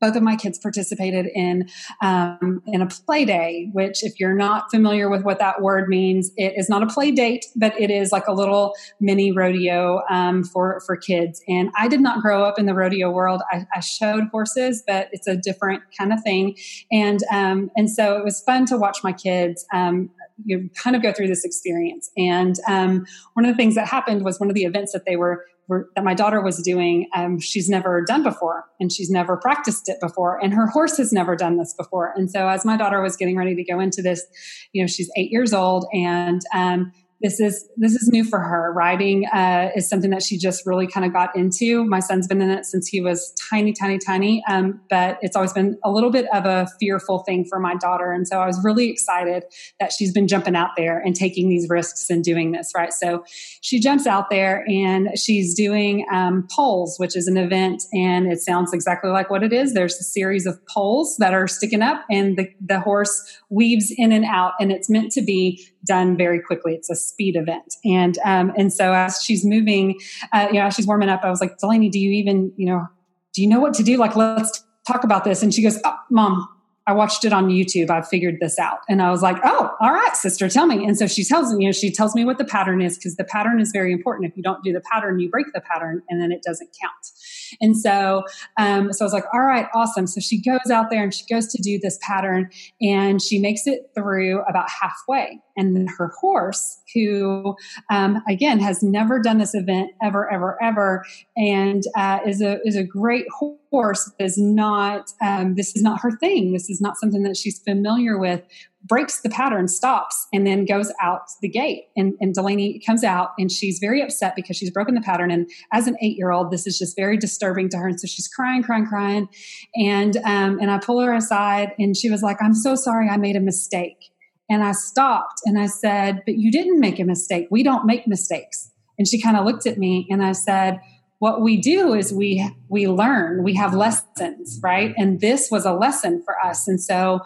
both 0.00 0.16
of 0.16 0.22
my 0.22 0.36
kids 0.36 0.58
participated 0.58 1.26
in 1.34 1.68
um, 2.00 2.62
in 2.66 2.82
a 2.82 2.86
play 2.86 3.24
day 3.24 3.68
which 3.72 4.04
if 4.04 4.18
you're 4.18 4.34
not 4.34 4.70
familiar 4.70 5.08
with 5.08 5.22
what 5.22 5.38
that 5.38 5.60
word 5.62 5.88
means 5.88 6.30
it 6.36 6.54
is 6.56 6.68
not 6.68 6.82
a 6.82 6.86
play 6.86 7.10
date 7.10 7.46
but 7.56 7.78
it 7.80 7.90
is 7.90 8.12
like 8.12 8.26
a 8.26 8.32
little 8.32 8.74
mini 9.00 9.32
rodeo 9.32 10.02
um, 10.10 10.44
for 10.44 10.80
for 10.86 10.96
kids. 10.96 11.42
And 11.48 11.70
i 11.76 11.88
did 11.88 12.00
not 12.00 12.20
grow 12.20 12.44
up 12.44 12.58
in 12.58 12.66
the 12.66 12.74
rodeo 12.74 13.10
world. 13.10 13.42
I, 13.50 13.66
I 13.74 13.80
showed 13.80 14.24
horses 14.30 14.82
but 14.86 15.08
it's 15.12 15.26
a 15.26 15.36
different 15.36 15.82
kind 15.96 16.12
of 16.12 16.22
thing. 16.22 16.56
And 16.90 17.20
um, 17.32 17.70
and 17.76 17.90
so 17.90 18.16
it 18.16 18.24
was 18.24 18.40
fun 18.40 18.66
to 18.66 18.76
watch 18.76 18.98
my 19.02 19.12
kids 19.12 19.66
um, 19.72 20.10
you 20.44 20.70
kind 20.74 20.94
of 20.96 21.02
go 21.02 21.12
through 21.12 21.28
this 21.28 21.44
experience. 21.44 22.10
And 22.16 22.56
um, 22.68 23.06
one 23.34 23.44
of 23.44 23.52
the 23.52 23.56
things 23.56 23.74
that 23.74 23.88
happened 23.88 24.24
was 24.24 24.38
one 24.38 24.48
of 24.48 24.54
the 24.54 24.64
events 24.64 24.92
that 24.92 25.04
they 25.04 25.16
were 25.16 25.44
that 25.68 26.04
my 26.04 26.14
daughter 26.14 26.40
was 26.40 26.62
doing, 26.62 27.08
um, 27.14 27.38
she's 27.38 27.68
never 27.68 28.02
done 28.02 28.22
before 28.22 28.64
and 28.80 28.90
she's 28.90 29.10
never 29.10 29.36
practiced 29.36 29.88
it 29.88 29.98
before. 30.00 30.42
And 30.42 30.54
her 30.54 30.66
horse 30.66 30.96
has 30.96 31.12
never 31.12 31.36
done 31.36 31.58
this 31.58 31.74
before. 31.74 32.12
And 32.16 32.30
so 32.30 32.48
as 32.48 32.64
my 32.64 32.76
daughter 32.76 33.02
was 33.02 33.16
getting 33.16 33.36
ready 33.36 33.54
to 33.54 33.64
go 33.64 33.78
into 33.78 34.00
this, 34.00 34.24
you 34.72 34.82
know, 34.82 34.86
she's 34.86 35.10
eight 35.16 35.30
years 35.30 35.52
old 35.52 35.86
and, 35.92 36.40
um, 36.54 36.92
this 37.20 37.40
is 37.40 37.68
this 37.76 37.94
is 37.94 38.08
new 38.08 38.22
for 38.22 38.38
her. 38.38 38.72
Riding 38.72 39.26
uh, 39.26 39.70
is 39.74 39.88
something 39.88 40.10
that 40.10 40.22
she 40.22 40.38
just 40.38 40.64
really 40.66 40.86
kind 40.86 41.04
of 41.04 41.12
got 41.12 41.34
into. 41.34 41.84
My 41.84 41.98
son's 41.98 42.28
been 42.28 42.40
in 42.40 42.50
it 42.50 42.64
since 42.64 42.86
he 42.86 43.00
was 43.00 43.34
tiny, 43.50 43.72
tiny, 43.72 43.98
tiny. 43.98 44.42
Um, 44.48 44.80
but 44.88 45.18
it's 45.20 45.34
always 45.34 45.52
been 45.52 45.78
a 45.84 45.90
little 45.90 46.10
bit 46.10 46.26
of 46.32 46.44
a 46.46 46.68
fearful 46.78 47.20
thing 47.20 47.44
for 47.44 47.58
my 47.58 47.74
daughter, 47.74 48.12
and 48.12 48.26
so 48.26 48.38
I 48.40 48.46
was 48.46 48.62
really 48.62 48.88
excited 48.88 49.44
that 49.80 49.92
she's 49.92 50.12
been 50.12 50.28
jumping 50.28 50.54
out 50.54 50.70
there 50.76 51.00
and 51.00 51.14
taking 51.16 51.48
these 51.48 51.68
risks 51.68 52.08
and 52.08 52.22
doing 52.22 52.52
this. 52.52 52.72
Right, 52.74 52.92
so 52.92 53.24
she 53.60 53.80
jumps 53.80 54.06
out 54.06 54.30
there 54.30 54.64
and 54.68 55.18
she's 55.18 55.54
doing 55.54 56.06
um, 56.12 56.46
poles, 56.54 56.98
which 56.98 57.16
is 57.16 57.26
an 57.26 57.36
event, 57.36 57.82
and 57.92 58.30
it 58.30 58.40
sounds 58.40 58.72
exactly 58.72 59.10
like 59.10 59.28
what 59.28 59.42
it 59.42 59.52
is. 59.52 59.74
There's 59.74 59.98
a 59.98 60.04
series 60.04 60.46
of 60.46 60.64
poles 60.66 61.16
that 61.18 61.34
are 61.34 61.48
sticking 61.48 61.82
up, 61.82 62.04
and 62.08 62.36
the 62.36 62.48
the 62.64 62.78
horse 62.78 63.40
weaves 63.50 63.92
in 63.96 64.12
and 64.12 64.24
out, 64.24 64.52
and 64.60 64.70
it's 64.70 64.88
meant 64.88 65.10
to 65.12 65.22
be 65.22 65.66
done 65.88 66.16
very 66.16 66.40
quickly. 66.40 66.74
It's 66.74 66.88
a 66.88 66.94
speed 66.94 67.34
event. 67.34 67.74
And, 67.84 68.16
um, 68.24 68.52
and 68.56 68.72
so 68.72 68.92
as 68.92 69.20
she's 69.22 69.44
moving, 69.44 69.98
uh, 70.32 70.46
you 70.52 70.60
know, 70.60 70.66
as 70.66 70.74
she's 70.74 70.86
warming 70.86 71.08
up, 71.08 71.24
I 71.24 71.30
was 71.30 71.40
like, 71.40 71.58
Delaney, 71.58 71.88
do 71.88 71.98
you 71.98 72.12
even, 72.12 72.52
you 72.56 72.66
know, 72.66 72.86
do 73.34 73.42
you 73.42 73.48
know 73.48 73.58
what 73.58 73.74
to 73.74 73.82
do? 73.82 73.96
Like, 73.96 74.14
let's 74.14 74.64
talk 74.86 75.02
about 75.02 75.24
this. 75.24 75.42
And 75.42 75.52
she 75.52 75.62
goes, 75.62 75.80
oh, 75.84 75.96
mom, 76.10 76.48
I 76.88 76.92
watched 76.92 77.26
it 77.26 77.34
on 77.34 77.48
YouTube. 77.48 77.90
I 77.90 78.00
figured 78.00 78.38
this 78.40 78.58
out. 78.58 78.78
And 78.88 79.02
I 79.02 79.10
was 79.10 79.20
like, 79.20 79.36
oh, 79.44 79.70
all 79.78 79.92
right, 79.92 80.16
sister, 80.16 80.48
tell 80.48 80.66
me. 80.66 80.86
And 80.86 80.96
so 80.96 81.06
she 81.06 81.22
tells 81.22 81.52
me, 81.52 81.64
you 81.64 81.68
know, 81.68 81.72
she 81.72 81.92
tells 81.92 82.14
me 82.14 82.24
what 82.24 82.38
the 82.38 82.46
pattern 82.46 82.80
is 82.80 82.96
because 82.96 83.16
the 83.16 83.24
pattern 83.24 83.60
is 83.60 83.72
very 83.72 83.92
important. 83.92 84.30
If 84.30 84.34
you 84.38 84.42
don't 84.42 84.64
do 84.64 84.72
the 84.72 84.80
pattern, 84.80 85.20
you 85.20 85.28
break 85.28 85.52
the 85.52 85.60
pattern 85.60 86.02
and 86.08 86.18
then 86.18 86.32
it 86.32 86.42
doesn't 86.42 86.70
count. 86.80 87.58
And 87.60 87.76
so, 87.76 88.24
um, 88.56 88.90
so 88.94 89.04
I 89.04 89.06
was 89.06 89.12
like, 89.12 89.26
all 89.34 89.40
right, 89.40 89.66
awesome. 89.74 90.06
So 90.06 90.20
she 90.20 90.40
goes 90.40 90.70
out 90.72 90.88
there 90.88 91.02
and 91.02 91.12
she 91.12 91.26
goes 91.26 91.48
to 91.48 91.62
do 91.62 91.78
this 91.78 91.98
pattern 92.00 92.48
and 92.80 93.20
she 93.20 93.38
makes 93.38 93.66
it 93.66 93.90
through 93.94 94.40
about 94.48 94.70
halfway. 94.70 95.40
And 95.58 95.88
her 95.98 96.12
horse, 96.20 96.80
who, 96.94 97.56
um, 97.90 98.22
again, 98.28 98.60
has 98.60 98.82
never 98.82 99.20
done 99.20 99.38
this 99.38 99.54
event 99.54 99.90
ever, 100.02 100.32
ever, 100.32 100.56
ever, 100.62 101.04
and 101.36 101.82
uh, 101.96 102.20
is 102.26 102.40
a 102.40 102.60
is 102.64 102.76
a 102.76 102.84
great 102.84 103.26
horse, 103.70 104.10
is 104.18 104.38
not. 104.38 105.10
Um, 105.20 105.56
this 105.56 105.76
is 105.76 105.82
not 105.82 106.00
her 106.00 106.12
thing. 106.12 106.52
This 106.52 106.70
is 106.70 106.80
not 106.80 106.96
something 106.96 107.22
that 107.24 107.36
she's 107.36 107.58
familiar 107.58 108.18
with 108.18 108.42
breaks 108.84 109.20
the 109.20 109.28
pattern, 109.28 109.68
stops, 109.68 110.26
and 110.32 110.46
then 110.46 110.64
goes 110.64 110.92
out 111.00 111.22
the 111.42 111.48
gate. 111.48 111.88
And, 111.96 112.14
and 112.20 112.34
Delaney 112.34 112.80
comes 112.84 113.04
out 113.04 113.32
and 113.38 113.50
she's 113.50 113.78
very 113.78 114.02
upset 114.02 114.36
because 114.36 114.56
she's 114.56 114.70
broken 114.70 114.94
the 114.94 115.00
pattern. 115.00 115.30
And 115.30 115.50
as 115.72 115.86
an 115.86 115.96
eight 116.00 116.16
year 116.16 116.30
old, 116.30 116.50
this 116.50 116.66
is 116.66 116.78
just 116.78 116.96
very 116.96 117.16
disturbing 117.16 117.68
to 117.70 117.78
her. 117.78 117.88
And 117.88 118.00
so 118.00 118.06
she's 118.06 118.28
crying, 118.28 118.62
crying, 118.62 118.86
crying. 118.86 119.28
And, 119.74 120.16
um, 120.18 120.58
and 120.60 120.70
I 120.70 120.78
pull 120.78 121.00
her 121.00 121.14
aside 121.14 121.72
and 121.78 121.96
she 121.96 122.10
was 122.10 122.22
like, 122.22 122.38
I'm 122.40 122.54
so 122.54 122.74
sorry 122.74 123.08
I 123.08 123.16
made 123.16 123.36
a 123.36 123.40
mistake. 123.40 124.10
And 124.50 124.64
I 124.64 124.72
stopped 124.72 125.40
and 125.44 125.58
I 125.58 125.66
said, 125.66 126.22
But 126.24 126.36
you 126.38 126.50
didn't 126.50 126.80
make 126.80 126.98
a 126.98 127.04
mistake. 127.04 127.48
We 127.50 127.62
don't 127.62 127.86
make 127.86 128.06
mistakes. 128.06 128.70
And 128.98 129.06
she 129.06 129.20
kind 129.20 129.36
of 129.36 129.44
looked 129.44 129.66
at 129.66 129.78
me 129.78 130.06
and 130.10 130.24
I 130.24 130.32
said, 130.32 130.80
what 131.18 131.40
we 131.40 131.60
do 131.60 131.94
is 131.94 132.12
we 132.12 132.48
we 132.68 132.86
learn 132.86 133.42
we 133.42 133.54
have 133.54 133.74
lessons 133.74 134.60
right 134.62 134.94
and 134.96 135.20
this 135.20 135.50
was 135.50 135.64
a 135.64 135.72
lesson 135.72 136.22
for 136.24 136.38
us 136.38 136.68
and 136.68 136.80
so 136.80 137.20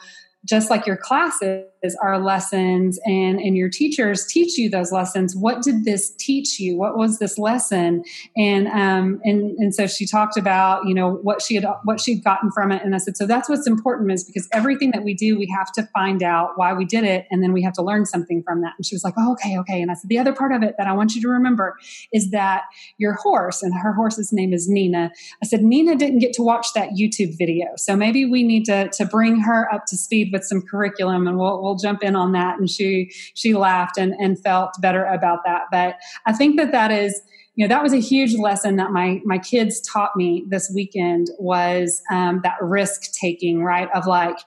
just 0.45 0.71
like 0.71 0.87
your 0.87 0.97
classes 0.97 1.65
are 2.01 2.19
lessons 2.19 2.99
and, 3.05 3.41
and 3.41 3.57
your 3.57 3.69
teachers 3.69 4.27
teach 4.27 4.57
you 4.57 4.71
those 4.71 4.93
lessons. 4.93 5.35
What 5.35 5.63
did 5.63 5.85
this 5.85 6.11
teach 6.17 6.61
you? 6.61 6.77
What 6.77 6.97
was 6.97 7.19
this 7.19 7.39
lesson? 7.39 8.05
And, 8.37 8.69
um, 8.69 9.21
and, 9.25 9.57
and 9.59 9.75
so 9.75 9.87
she 9.87 10.07
talked 10.07 10.37
about, 10.37 10.87
you 10.87 10.95
know, 10.95 11.15
what 11.23 11.43
she 11.43 11.57
had, 11.57 11.67
what 11.85 12.01
she'd 12.01 12.23
gotten 12.23 12.51
from 12.53 12.71
it. 12.73 12.83
And 12.85 12.95
I 12.95 12.99
said, 12.99 13.17
so 13.17 13.27
that's 13.27 13.49
what's 13.49 13.67
important 13.67 14.13
is 14.13 14.25
because 14.25 14.49
everything 14.53 14.93
that 14.93 15.03
we 15.03 15.15
do, 15.15 15.39
we 15.39 15.53
have 15.57 15.73
to 15.73 15.89
find 15.95 16.23
out 16.23 16.51
why 16.57 16.73
we 16.73 16.85
did 16.85 17.05
it. 17.05 17.27
And 17.31 17.43
then 17.43 17.53
we 17.53 17.63
have 17.63 17.73
to 17.75 17.83
learn 17.83 18.07
something 18.07 18.43
from 18.43 18.61
that. 18.63 18.75
And 18.79 18.87
she 18.87 18.95
was 18.95 19.05
like, 19.05 19.15
oh, 19.19 19.33
okay, 19.33 19.59
okay. 19.59 19.83
And 19.83 19.91
I 19.91 19.95
said, 19.95 20.09
the 20.09 20.19
other 20.19 20.33
part 20.33 20.53
of 20.53 20.63
it 20.63 20.77
that 20.79 20.87
I 20.87 20.93
want 20.93 21.15
you 21.15 21.23
to 21.23 21.29
remember 21.29 21.77
is 22.13 22.31
that 22.31 22.63
your 22.99 23.15
horse 23.15 23.63
and 23.63 23.75
her 23.75 23.93
horse's 23.93 24.33
name 24.33 24.53
is 24.53 24.69
Nina. 24.69 25.11
I 25.43 25.47
said, 25.47 25.63
Nina 25.63 25.97
didn't 25.97 26.21
get 26.21 26.33
to 26.35 26.43
watch 26.43 26.69
that 26.75 26.91
YouTube 26.91 27.37
video. 27.37 27.67
So 27.77 27.97
maybe 27.97 28.25
we 28.25 28.43
need 28.43 28.65
to, 28.67 28.89
to 28.91 29.05
bring 29.05 29.41
her 29.41 29.73
up 29.73 29.87
to 29.87 29.97
speed 29.97 30.31
with 30.33 30.45
some 30.45 30.63
curriculum 30.63 31.27
and 31.27 31.39
we'll, 31.39 31.63
we'll 31.63 31.72
jump 31.77 32.03
in 32.03 32.17
on 32.17 32.33
that. 32.33 32.59
And 32.59 32.69
she, 32.69 33.11
she 33.35 33.55
laughed 33.55 33.99
and, 33.99 34.15
and 34.15 34.39
felt 34.43 34.73
better 34.81 35.05
about 35.05 35.41
that. 35.45 35.63
But 35.71 35.97
I 36.27 36.33
think 36.33 36.57
that 36.57 36.73
that 36.73 36.91
is, 36.91 37.21
you 37.55 37.67
know, 37.67 37.75
that 37.75 37.83
was 37.83 37.93
a 37.93 38.01
huge 38.01 38.35
lesson 38.35 38.77
that 38.77 38.93
my, 38.93 39.21
my 39.25 39.39
kids 39.39 39.81
taught 39.81 40.17
me 40.17 40.45
this 40.49 40.71
weekend 40.75 41.29
was 41.39 42.01
um, 42.11 42.41
that 42.45 42.57
risk 42.61 43.13
taking, 43.21 43.63
right? 43.63 43.89
Of 43.95 44.07
like 44.07 44.39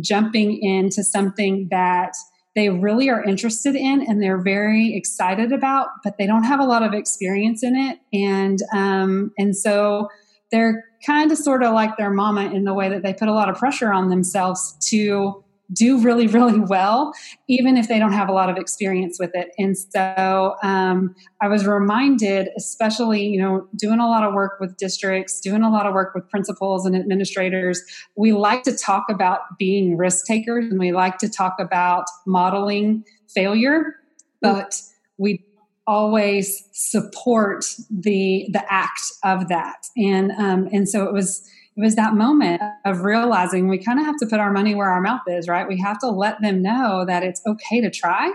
jumping 0.00 0.62
into 0.62 1.04
something 1.04 1.68
that, 1.70 2.14
they 2.54 2.70
really 2.70 3.10
are 3.10 3.20
interested 3.24 3.74
in 3.74 4.00
and 4.00 4.22
they're 4.22 4.40
very 4.40 4.94
excited 4.94 5.52
about, 5.52 5.88
but 6.04 6.18
they 6.18 6.26
don't 6.26 6.44
have 6.44 6.60
a 6.60 6.64
lot 6.64 6.84
of 6.84 6.94
experience 6.94 7.64
in 7.64 7.74
it. 7.74 7.98
And 8.12 8.60
um, 8.72 9.32
and 9.36 9.56
so 9.56 10.08
they're 10.52 10.84
kind 11.04 11.32
of 11.32 11.38
sort 11.38 11.64
of 11.64 11.74
like 11.74 11.96
their 11.96 12.10
mama 12.10 12.52
in 12.52 12.62
the 12.62 12.72
way 12.72 12.88
that 12.88 13.02
they 13.02 13.12
put 13.12 13.26
a 13.26 13.32
lot 13.32 13.48
of 13.48 13.56
pressure 13.56 13.92
on 13.92 14.08
themselves 14.08 14.76
to 14.90 15.43
do 15.74 16.00
really, 16.00 16.26
really 16.38 16.58
well, 16.58 17.12
even 17.48 17.76
if 17.76 17.88
they 17.88 17.98
don't 17.98 18.12
have 18.12 18.28
a 18.28 18.32
lot 18.32 18.48
of 18.48 18.56
experience 18.56 19.18
with 19.18 19.30
it. 19.34 19.50
And 19.58 19.76
so 19.76 20.56
um, 20.62 21.14
I 21.40 21.48
was 21.48 21.66
reminded, 21.66 22.48
especially, 22.56 23.26
you 23.26 23.40
know, 23.40 23.66
doing 23.76 24.00
a 24.00 24.06
lot 24.06 24.24
of 24.24 24.34
work 24.34 24.58
with 24.60 24.76
districts, 24.76 25.40
doing 25.40 25.62
a 25.62 25.70
lot 25.70 25.86
of 25.86 25.94
work 25.94 26.14
with 26.14 26.28
principals 26.30 26.86
and 26.86 26.96
administrators, 26.96 27.82
we 28.16 28.32
like 28.32 28.62
to 28.64 28.76
talk 28.76 29.06
about 29.10 29.40
being 29.58 29.96
risk 29.96 30.26
takers 30.26 30.64
and 30.70 30.78
we 30.78 30.92
like 30.92 31.18
to 31.18 31.28
talk 31.28 31.56
about 31.58 32.04
modeling 32.26 33.04
failure, 33.34 33.96
but 34.40 34.80
we 35.18 35.44
always 35.86 36.66
support 36.72 37.64
the 37.90 38.48
the 38.50 38.72
act 38.72 39.02
of 39.22 39.48
that 39.48 39.86
and 39.98 40.32
um, 40.32 40.66
and 40.72 40.88
so 40.88 41.04
it 41.04 41.12
was 41.12 41.46
it 41.76 41.80
was 41.80 41.96
that 41.96 42.14
moment 42.14 42.62
of 42.84 43.00
realizing 43.00 43.68
we 43.68 43.78
kind 43.78 43.98
of 43.98 44.06
have 44.06 44.16
to 44.18 44.26
put 44.26 44.38
our 44.38 44.52
money 44.52 44.74
where 44.74 44.90
our 44.90 45.00
mouth 45.00 45.22
is, 45.26 45.48
right? 45.48 45.66
We 45.66 45.80
have 45.80 45.98
to 46.00 46.08
let 46.08 46.40
them 46.40 46.62
know 46.62 47.04
that 47.06 47.24
it's 47.24 47.42
okay 47.46 47.80
to 47.80 47.90
try. 47.90 48.32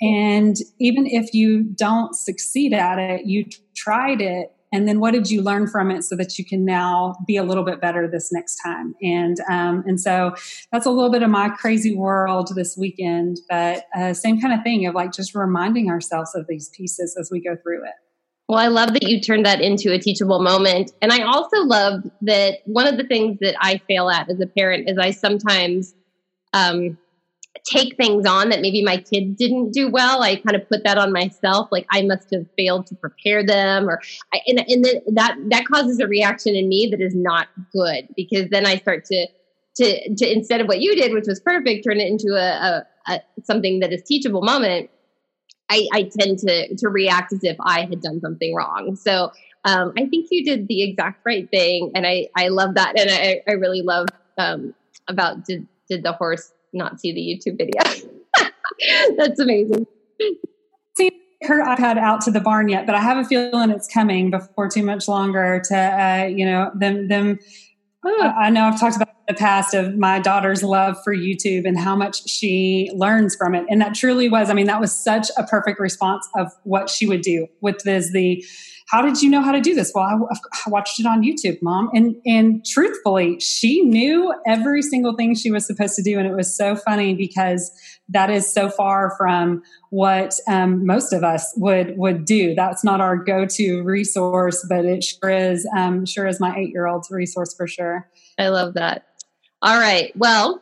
And 0.00 0.56
even 0.80 1.06
if 1.06 1.32
you 1.32 1.62
don't 1.62 2.16
succeed 2.16 2.72
at 2.72 2.98
it, 2.98 3.24
you 3.24 3.44
tried 3.76 4.20
it. 4.20 4.52
And 4.74 4.88
then 4.88 4.98
what 4.98 5.12
did 5.12 5.30
you 5.30 5.42
learn 5.42 5.68
from 5.68 5.90
it 5.90 6.02
so 6.02 6.16
that 6.16 6.38
you 6.38 6.44
can 6.44 6.64
now 6.64 7.14
be 7.26 7.36
a 7.36 7.44
little 7.44 7.62
bit 7.62 7.80
better 7.80 8.08
this 8.08 8.32
next 8.32 8.58
time? 8.64 8.94
And, 9.00 9.38
um, 9.48 9.84
and 9.86 10.00
so 10.00 10.34
that's 10.72 10.86
a 10.86 10.90
little 10.90 11.12
bit 11.12 11.22
of 11.22 11.30
my 11.30 11.50
crazy 11.50 11.94
world 11.94 12.50
this 12.56 12.76
weekend, 12.76 13.38
but 13.48 13.84
uh, 13.94 14.14
same 14.14 14.40
kind 14.40 14.54
of 14.54 14.64
thing 14.64 14.86
of 14.86 14.94
like 14.94 15.12
just 15.12 15.34
reminding 15.34 15.88
ourselves 15.90 16.34
of 16.34 16.46
these 16.48 16.70
pieces 16.70 17.16
as 17.20 17.30
we 17.30 17.40
go 17.40 17.54
through 17.62 17.84
it. 17.84 17.94
Well, 18.52 18.60
I 18.60 18.66
love 18.66 18.92
that 18.92 19.08
you 19.08 19.18
turned 19.18 19.46
that 19.46 19.62
into 19.62 19.94
a 19.94 19.98
teachable 19.98 20.42
moment. 20.42 20.92
And 21.00 21.10
I 21.10 21.22
also 21.22 21.62
love 21.62 22.02
that 22.20 22.58
one 22.66 22.86
of 22.86 22.98
the 22.98 23.04
things 23.04 23.38
that 23.40 23.54
I 23.62 23.80
fail 23.88 24.10
at 24.10 24.28
as 24.28 24.42
a 24.42 24.46
parent 24.46 24.90
is 24.90 24.98
I 24.98 25.10
sometimes 25.10 25.94
um, 26.52 26.98
take 27.64 27.96
things 27.96 28.26
on 28.26 28.50
that 28.50 28.60
maybe 28.60 28.84
my 28.84 28.98
kids 28.98 29.38
didn't 29.38 29.72
do 29.72 29.88
well. 29.88 30.22
I 30.22 30.36
kind 30.36 30.54
of 30.54 30.68
put 30.68 30.84
that 30.84 30.98
on 30.98 31.14
myself, 31.14 31.70
like 31.72 31.86
I 31.90 32.02
must 32.02 32.28
have 32.34 32.44
failed 32.54 32.86
to 32.88 32.94
prepare 32.94 33.42
them, 33.42 33.88
or 33.88 34.02
I, 34.34 34.40
and, 34.46 34.62
and 34.68 34.84
then 34.84 35.00
that 35.14 35.34
that 35.48 35.64
causes 35.64 35.98
a 35.98 36.06
reaction 36.06 36.54
in 36.54 36.68
me 36.68 36.88
that 36.90 37.00
is 37.00 37.14
not 37.14 37.48
good 37.72 38.06
because 38.18 38.50
then 38.50 38.66
I 38.66 38.76
start 38.76 39.06
to 39.06 39.28
to 39.76 40.14
to 40.14 40.30
instead 40.30 40.60
of 40.60 40.68
what 40.68 40.82
you 40.82 40.94
did, 40.94 41.14
which 41.14 41.26
was 41.26 41.40
perfect, 41.40 41.84
turn 41.84 42.00
it 42.00 42.06
into 42.06 42.34
a, 42.34 42.84
a, 43.08 43.12
a 43.14 43.20
something 43.44 43.80
that 43.80 43.94
is 43.94 44.02
teachable 44.02 44.42
moment. 44.42 44.90
I, 45.72 45.88
I 45.92 46.02
tend 46.02 46.38
to 46.40 46.74
to 46.76 46.88
react 46.88 47.32
as 47.32 47.42
if 47.42 47.56
I 47.60 47.80
had 47.80 48.02
done 48.02 48.20
something 48.20 48.54
wrong. 48.54 48.96
So 48.96 49.32
um, 49.64 49.92
I 49.96 50.06
think 50.06 50.28
you 50.30 50.44
did 50.44 50.68
the 50.68 50.82
exact 50.82 51.22
right 51.24 51.48
thing, 51.50 51.92
and 51.94 52.06
I 52.06 52.28
I 52.36 52.48
love 52.48 52.74
that, 52.74 52.98
and 52.98 53.10
I 53.10 53.40
I 53.48 53.54
really 53.54 53.82
love 53.82 54.08
um, 54.36 54.74
about 55.08 55.44
did 55.44 55.66
did 55.88 56.02
the 56.02 56.12
horse 56.12 56.52
not 56.72 57.00
see 57.00 57.12
the 57.12 57.20
YouTube 57.20 57.58
video? 57.58 57.82
That's 59.16 59.40
amazing. 59.40 59.86
See 60.96 61.10
her 61.42 61.64
iPad 61.64 61.96
out 61.96 62.20
to 62.22 62.30
the 62.30 62.40
barn 62.40 62.68
yet, 62.68 62.86
but 62.86 62.94
I 62.94 63.00
have 63.00 63.18
a 63.18 63.24
feeling 63.24 63.70
it's 63.70 63.88
coming 63.88 64.30
before 64.30 64.68
too 64.68 64.82
much 64.82 65.08
longer. 65.08 65.62
To 65.68 65.76
uh, 65.76 66.26
you 66.26 66.44
know 66.44 66.70
them 66.74 67.08
them. 67.08 67.38
I 68.04 68.50
know 68.50 68.64
I've 68.64 68.80
talked 68.80 68.96
about 68.96 69.08
the 69.28 69.34
past 69.34 69.74
of 69.74 69.96
my 69.96 70.18
daughter's 70.18 70.62
love 70.62 70.96
for 71.04 71.14
YouTube 71.14 71.66
and 71.66 71.78
how 71.78 71.94
much 71.94 72.28
she 72.28 72.90
learns 72.94 73.36
from 73.36 73.54
it. 73.54 73.64
And 73.70 73.80
that 73.80 73.94
truly 73.94 74.28
was, 74.28 74.50
I 74.50 74.54
mean, 74.54 74.66
that 74.66 74.80
was 74.80 74.92
such 74.92 75.28
a 75.36 75.44
perfect 75.44 75.78
response 75.78 76.28
of 76.36 76.52
what 76.64 76.90
she 76.90 77.06
would 77.06 77.22
do 77.22 77.46
with 77.60 77.78
this, 77.84 78.10
the, 78.12 78.44
how 78.92 79.00
did 79.00 79.22
you 79.22 79.30
know 79.30 79.40
how 79.40 79.52
to 79.52 79.60
do 79.60 79.74
this? 79.74 79.90
Well, 79.94 80.04
I, 80.04 80.36
I, 80.66 80.70
watched 80.70 81.00
it 81.00 81.06
on 81.06 81.22
YouTube, 81.22 81.62
mom. 81.62 81.88
And, 81.94 82.14
and 82.26 82.62
truthfully, 82.62 83.40
she 83.40 83.80
knew 83.80 84.34
every 84.46 84.82
single 84.82 85.16
thing 85.16 85.34
she 85.34 85.50
was 85.50 85.66
supposed 85.66 85.94
to 85.94 86.02
do. 86.02 86.18
And 86.18 86.28
it 86.28 86.34
was 86.34 86.54
so 86.54 86.76
funny 86.76 87.14
because 87.14 87.72
that 88.10 88.28
is 88.28 88.52
so 88.52 88.68
far 88.68 89.14
from 89.16 89.62
what 89.88 90.34
um, 90.46 90.84
most 90.84 91.14
of 91.14 91.24
us 91.24 91.54
would, 91.56 91.96
would 91.96 92.26
do. 92.26 92.54
That's 92.54 92.84
not 92.84 93.00
our 93.00 93.16
go-to 93.16 93.82
resource, 93.82 94.62
but 94.68 94.84
it 94.84 95.02
sure 95.02 95.30
is, 95.30 95.66
um, 95.74 96.04
sure 96.04 96.26
is 96.26 96.38
my 96.38 96.54
eight-year-old's 96.54 97.10
resource 97.10 97.54
for 97.54 97.66
sure. 97.66 98.10
I 98.38 98.48
love 98.48 98.74
that. 98.74 99.06
All 99.62 99.78
right. 99.78 100.14
Well, 100.16 100.60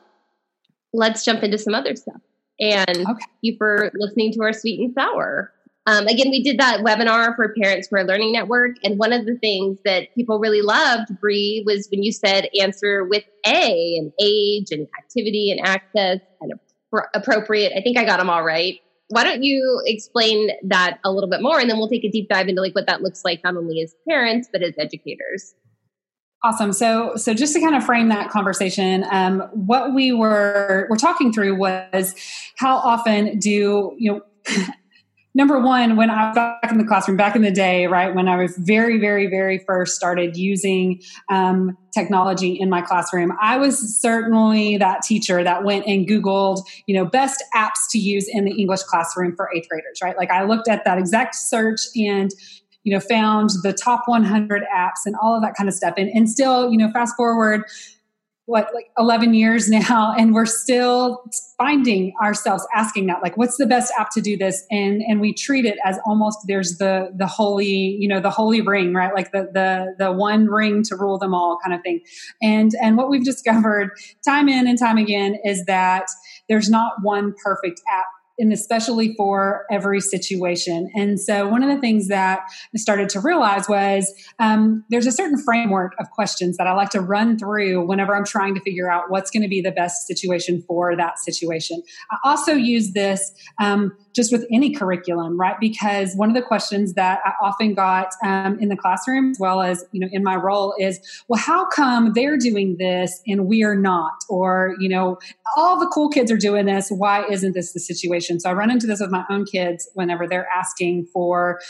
let's 0.93 1.25
jump 1.25 1.43
into 1.43 1.59
some 1.59 1.75
other 1.75 1.97
stuff. 1.97 2.21
And 2.61 3.09
okay. 3.09 3.25
you 3.41 3.57
for 3.59 3.91
listening 3.95 4.33
to 4.35 4.43
our 4.43 4.53
sweet 4.53 4.79
and 4.79 4.95
sour. 4.95 5.53
Um, 5.87 6.07
again, 6.07 6.31
we 6.31 6.43
did 6.43 6.59
that 6.59 6.81
webinar 6.81 7.35
for 7.35 7.55
Parents 7.61 7.89
for 7.89 7.99
a 7.99 8.05
Learning 8.05 8.33
Network, 8.33 8.77
and 8.85 8.99
one 8.99 9.13
of 9.13 9.25
the 9.25 9.37
things 9.37 9.79
that 9.85 10.15
people 10.15 10.39
really 10.39 10.61
loved, 10.61 11.19
Bree, 11.21 11.63
was 11.67 11.89
when 11.91 12.03
you 12.03 12.13
said 12.13 12.49
answer 12.61 13.05
with 13.05 13.25
A 13.47 13.97
and 13.97 14.13
age 14.21 14.67
and 14.71 14.87
activity 14.99 15.51
and 15.51 15.67
access 15.67 16.21
and 16.41 16.53
appropriate. 17.15 17.73
I 17.77 17.81
think 17.81 17.97
I 17.97 18.05
got 18.05 18.19
them 18.19 18.29
all 18.29 18.45
right. 18.45 18.79
Why 19.09 19.25
don't 19.25 19.43
you 19.43 19.81
explain 19.87 20.51
that 20.65 20.99
a 21.03 21.11
little 21.11 21.31
bit 21.31 21.41
more, 21.41 21.59
and 21.59 21.69
then 21.69 21.79
we'll 21.79 21.89
take 21.89 22.05
a 22.05 22.11
deep 22.11 22.29
dive 22.29 22.49
into 22.49 22.61
like 22.61 22.75
what 22.75 22.87
that 22.87 23.01
looks 23.03 23.25
like 23.25 23.43
not 23.43 23.57
only 23.57 23.81
as 23.81 23.95
parents 24.09 24.49
but 24.53 24.63
as 24.63 24.75
educators. 24.79 25.55
Awesome. 26.43 26.73
So, 26.73 27.17
so 27.17 27.35
just 27.35 27.53
to 27.55 27.61
kind 27.61 27.75
of 27.75 27.85
frame 27.85 28.09
that 28.09 28.31
conversation, 28.31 29.05
um, 29.11 29.41
what 29.53 29.95
we 29.95 30.13
were 30.13 30.87
were 30.89 30.97
talking 30.97 31.33
through 31.33 31.57
was 31.57 32.15
how 32.57 32.77
often 32.77 33.39
do 33.39 33.95
you 33.99 34.13
know. 34.13 34.23
Number 35.35 35.59
one, 35.61 35.97
when 35.97 36.11
I 36.11 36.29
was 36.29 36.35
back 36.35 36.71
in 36.71 36.79
the 36.79 36.85
classroom, 36.85 37.17
back 37.17 37.37
in 37.37 37.43
the 37.43 37.51
day, 37.51 37.87
right, 37.87 38.15
when 38.15 38.29
I 38.29 38.37
was 38.37 38.57
very, 38.57 38.99
very, 38.99 39.27
very 39.27 39.59
first 39.59 39.95
started 39.95 40.37
using 40.37 41.01
um, 41.31 41.77
technology 41.95 42.53
in 42.59 42.69
my 42.69 42.83
classroom, 42.83 43.33
I 43.41 43.57
was 43.57 44.01
certainly 44.01 44.77
that 44.79 45.03
teacher 45.03 45.43
that 45.45 45.65
went 45.65 45.87
and 45.87 46.07
Googled, 46.07 46.63
you 46.87 46.95
know, 46.95 47.05
best 47.05 47.43
apps 47.55 47.89
to 47.91 47.99
use 47.99 48.27
in 48.29 48.45
the 48.45 48.53
English 48.53 48.83
classroom 48.83 49.35
for 49.37 49.49
eighth 49.55 49.69
graders, 49.69 49.99
right? 50.03 50.17
Like 50.17 50.31
I 50.31 50.45
looked 50.45 50.69
at 50.69 50.85
that 50.85 50.99
exact 50.99 51.35
search 51.35 51.81
and 51.97 52.31
you 52.83 52.95
know, 52.95 53.01
found 53.01 53.51
the 53.63 53.75
top 53.75 54.05
100 54.07 54.63
apps 54.75 55.05
and 55.05 55.15
all 55.21 55.37
of 55.37 55.43
that 55.43 55.55
kind 55.55 55.69
of 55.69 55.75
stuff. 55.75 55.95
And, 55.99 56.09
and 56.15 56.31
still, 56.31 56.71
you 56.71 56.79
know, 56.79 56.91
fast 56.91 57.15
forward, 57.15 57.63
what, 58.51 58.75
like 58.75 58.91
11 58.99 59.33
years 59.35 59.71
now, 59.89 60.13
and 60.19 60.35
we're 60.35 60.47
still 60.47 61.23
finding 61.57 62.13
ourselves 62.23 62.67
asking 62.75 63.07
that, 63.07 63.23
like, 63.23 63.37
what's 63.37 63.57
the 63.57 63.67
best 63.67 63.93
app 63.99 64.11
to 64.11 64.21
do 64.21 64.37
this? 64.37 64.65
And, 64.71 65.03
and 65.03 65.21
we 65.21 65.33
treat 65.33 65.65
it 65.65 65.79
as 65.85 65.99
almost 66.05 66.39
there's 66.47 66.79
the, 66.79 67.13
the 67.17 67.27
holy, 67.27 67.97
you 68.01 68.09
know, 68.09 68.21
the 68.21 68.31
holy 68.31 68.61
ring, 68.61 68.93
right? 68.93 69.15
Like 69.15 69.33
the, 69.33 69.49
the, 69.53 69.95
the 69.99 70.13
one 70.13 70.47
ring 70.47 70.83
to 70.85 70.97
rule 70.97 71.19
them 71.19 71.35
all 71.35 71.59
kind 71.63 71.75
of 71.75 71.83
thing. 71.83 72.01
And, 72.43 72.73
and 72.83 72.97
what 72.97 73.09
we've 73.09 73.25
discovered 73.31 73.91
time 74.27 74.49
in 74.49 74.67
and 74.67 74.79
time 74.79 74.99
again 74.99 75.39
is 75.45 75.65
that 75.67 76.07
there's 76.49 76.69
not 76.69 76.95
one 77.03 77.35
perfect 77.43 77.81
app 77.89 78.07
and 78.41 78.53
especially 78.53 79.15
for 79.17 79.67
every 79.71 80.01
situation. 80.01 80.91
And 80.95 81.21
so, 81.21 81.47
one 81.47 81.63
of 81.63 81.69
the 81.69 81.81
things 81.81 82.09
that 82.09 82.41
I 82.75 82.79
started 82.79 83.09
to 83.11 83.21
realize 83.21 83.69
was 83.69 84.13
um, 84.39 84.85
there's 84.91 85.07
a 85.07 85.13
certain 85.13 85.39
framework 85.39 85.93
of 85.99 86.11
questions 86.11 86.57
that 86.57 86.67
I 86.67 86.73
like 86.73 86.91
to 86.91 87.01
run 87.01 87.39
through 87.39 87.87
whenever 87.87 88.17
I'm 88.17 88.25
trying 88.25 88.55
to 88.55 88.61
figure 88.61 88.91
out 88.91 89.11
what's 89.11 89.31
going 89.31 89.43
to 89.43 89.49
be 89.49 89.61
the 89.61 89.71
best 89.71 90.07
situation 90.07 90.63
for 90.67 90.97
that 90.97 91.19
situation. 91.19 91.83
I 92.11 92.17
also 92.25 92.53
use 92.53 92.93
this 92.93 93.33
um, 93.61 93.97
just 94.15 94.33
with 94.33 94.47
any 94.53 94.73
curriculum, 94.75 95.39
right? 95.39 95.57
Because 95.61 96.15
one 96.17 96.29
of 96.29 96.35
the 96.35 96.43
questions 96.43 96.95
that 96.95 97.21
I 97.25 97.33
often 97.43 97.75
got 97.75 98.09
um, 98.25 98.59
in 98.59 98.69
the 98.69 98.77
classroom, 98.77 99.31
as 99.31 99.39
well 99.39 99.61
as 99.61 99.85
you 99.93 100.01
know 100.01 100.09
in 100.11 100.23
my 100.23 100.37
role, 100.37 100.75
is, 100.79 101.01
well, 101.29 101.41
how 101.41 101.67
come 101.69 102.13
they're 102.15 102.39
doing 102.39 102.77
this 102.79 103.21
and 103.27 103.47
we 103.47 103.63
are 103.63 103.77
not? 103.77 104.25
Or 104.29 104.75
you 104.81 104.89
know, 104.89 105.19
all 105.57 105.79
the 105.79 105.87
cool 105.87 106.09
kids 106.09 106.31
are 106.33 106.37
doing 106.37 106.67
this. 106.67 106.89
Why 106.91 107.25
isn't 107.29 107.53
this 107.53 107.73
the 107.73 107.81
situation? 107.81 108.30
So 108.39 108.51
I 108.51 108.53
run 108.53 108.71
into 108.71 108.87
this 108.87 109.01
with 109.01 109.11
my 109.11 109.25
own 109.31 109.45
kids 109.45 109.89
whenever 109.95 110.29
they're 110.29 110.49
asking 110.55 111.07
for 111.07 111.61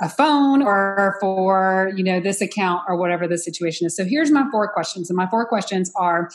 a 0.00 0.08
phone 0.08 0.62
or 0.62 1.16
for 1.20 1.92
you 1.96 2.02
know 2.02 2.20
this 2.20 2.40
account 2.40 2.82
or 2.88 2.96
whatever 2.96 3.28
the 3.28 3.38
situation 3.38 3.86
is 3.86 3.94
so 3.94 4.04
here's 4.04 4.28
my 4.28 4.44
four 4.50 4.66
questions 4.72 5.08
and 5.08 5.16
my 5.16 5.28
four 5.28 5.46
questions 5.46 5.92
are 5.94 6.28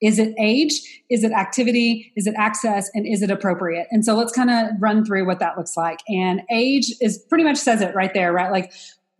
is 0.00 0.18
it 0.18 0.34
age? 0.38 1.02
Is 1.10 1.24
it 1.24 1.32
activity? 1.32 2.12
Is 2.16 2.26
it 2.26 2.34
access? 2.36 2.88
And 2.94 3.06
is 3.06 3.22
it 3.22 3.30
appropriate? 3.30 3.88
And 3.90 4.04
so 4.04 4.14
let's 4.14 4.32
kind 4.32 4.50
of 4.50 4.80
run 4.80 5.04
through 5.04 5.26
what 5.26 5.40
that 5.40 5.56
looks 5.58 5.76
like. 5.76 5.98
And 6.08 6.42
age 6.52 6.92
is 7.00 7.18
pretty 7.28 7.44
much 7.44 7.56
says 7.56 7.80
it 7.80 7.94
right 7.94 8.14
there, 8.14 8.32
right? 8.32 8.52
Like 8.52 8.72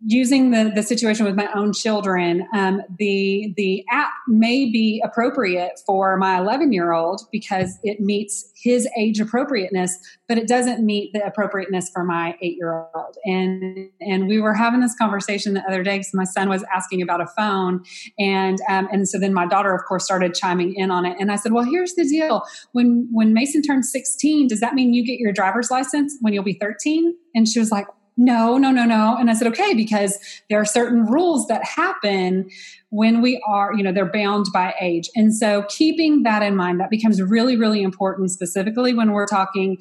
using 0.05 0.51
the, 0.51 0.71
the 0.73 0.81
situation 0.81 1.25
with 1.25 1.35
my 1.35 1.49
own 1.53 1.73
children, 1.73 2.47
um, 2.53 2.81
the 2.97 3.53
the 3.57 3.83
app 3.91 4.11
may 4.27 4.69
be 4.71 5.01
appropriate 5.03 5.79
for 5.85 6.15
my 6.15 6.37
11 6.37 6.71
year 6.71 6.93
old 6.93 7.21
because 7.31 7.77
it 7.83 7.99
meets 7.99 8.49
his 8.55 8.87
age 8.97 9.19
appropriateness, 9.19 9.97
but 10.27 10.37
it 10.37 10.47
doesn't 10.47 10.85
meet 10.85 11.11
the 11.13 11.25
appropriateness 11.25 11.89
for 11.93 12.03
my 12.03 12.35
eight 12.41 12.55
year 12.57 12.87
old. 12.95 13.17
And 13.25 13.89
and 13.99 14.27
we 14.27 14.39
were 14.39 14.53
having 14.53 14.79
this 14.79 14.95
conversation 14.95 15.53
the 15.53 15.63
other 15.67 15.83
day 15.83 15.97
because 15.97 16.13
my 16.13 16.23
son 16.23 16.47
was 16.47 16.63
asking 16.73 17.01
about 17.01 17.19
a 17.19 17.27
phone, 17.37 17.83
and 18.17 18.57
um, 18.69 18.87
and 18.91 19.07
so 19.07 19.19
then 19.19 19.33
my 19.33 19.47
daughter, 19.47 19.73
of 19.75 19.83
course, 19.85 20.05
started 20.05 20.33
chiming 20.33 20.75
in 20.75 20.91
on 20.91 21.05
it. 21.05 21.17
And 21.19 21.29
I 21.29 21.35
said, 21.35 21.51
well, 21.51 21.65
here's 21.65 21.95
the 21.95 22.07
deal: 22.07 22.43
when 22.71 23.09
when 23.11 23.33
Mason 23.33 23.61
turns 23.61 23.91
16, 23.91 24.47
does 24.47 24.61
that 24.61 24.75
mean 24.75 24.93
you 24.93 25.05
get 25.05 25.19
your 25.19 25.33
driver's 25.33 25.69
license 25.69 26.15
when 26.21 26.31
you'll 26.31 26.43
be 26.43 26.53
13? 26.53 27.15
And 27.35 27.47
she 27.47 27.59
was 27.59 27.69
like, 27.71 27.85
no, 28.19 28.57
no, 28.57 28.69
no, 28.69 28.83
no. 28.83 29.15
And 29.17 29.29
I 29.29 29.33
said, 29.33 29.47
okay, 29.47 29.73
because 29.73 30.19
there 30.49 30.59
are 30.59 30.65
certain 30.65 31.05
rules 31.05 31.47
that 31.47 31.63
happen 31.63 32.49
when 32.89 33.21
we 33.21 33.41
are, 33.47 33.73
you 33.73 33.81
know, 33.81 33.93
they're 33.93 34.11
bound 34.11 34.47
by 34.53 34.75
age. 34.81 35.09
And 35.15 35.33
so 35.33 35.63
keeping 35.69 36.23
that 36.23 36.43
in 36.43 36.57
mind, 36.57 36.81
that 36.81 36.89
becomes 36.89 37.21
really, 37.21 37.55
really 37.55 37.81
important, 37.81 38.31
specifically 38.31 38.93
when 38.93 39.13
we're 39.13 39.25
talking 39.25 39.77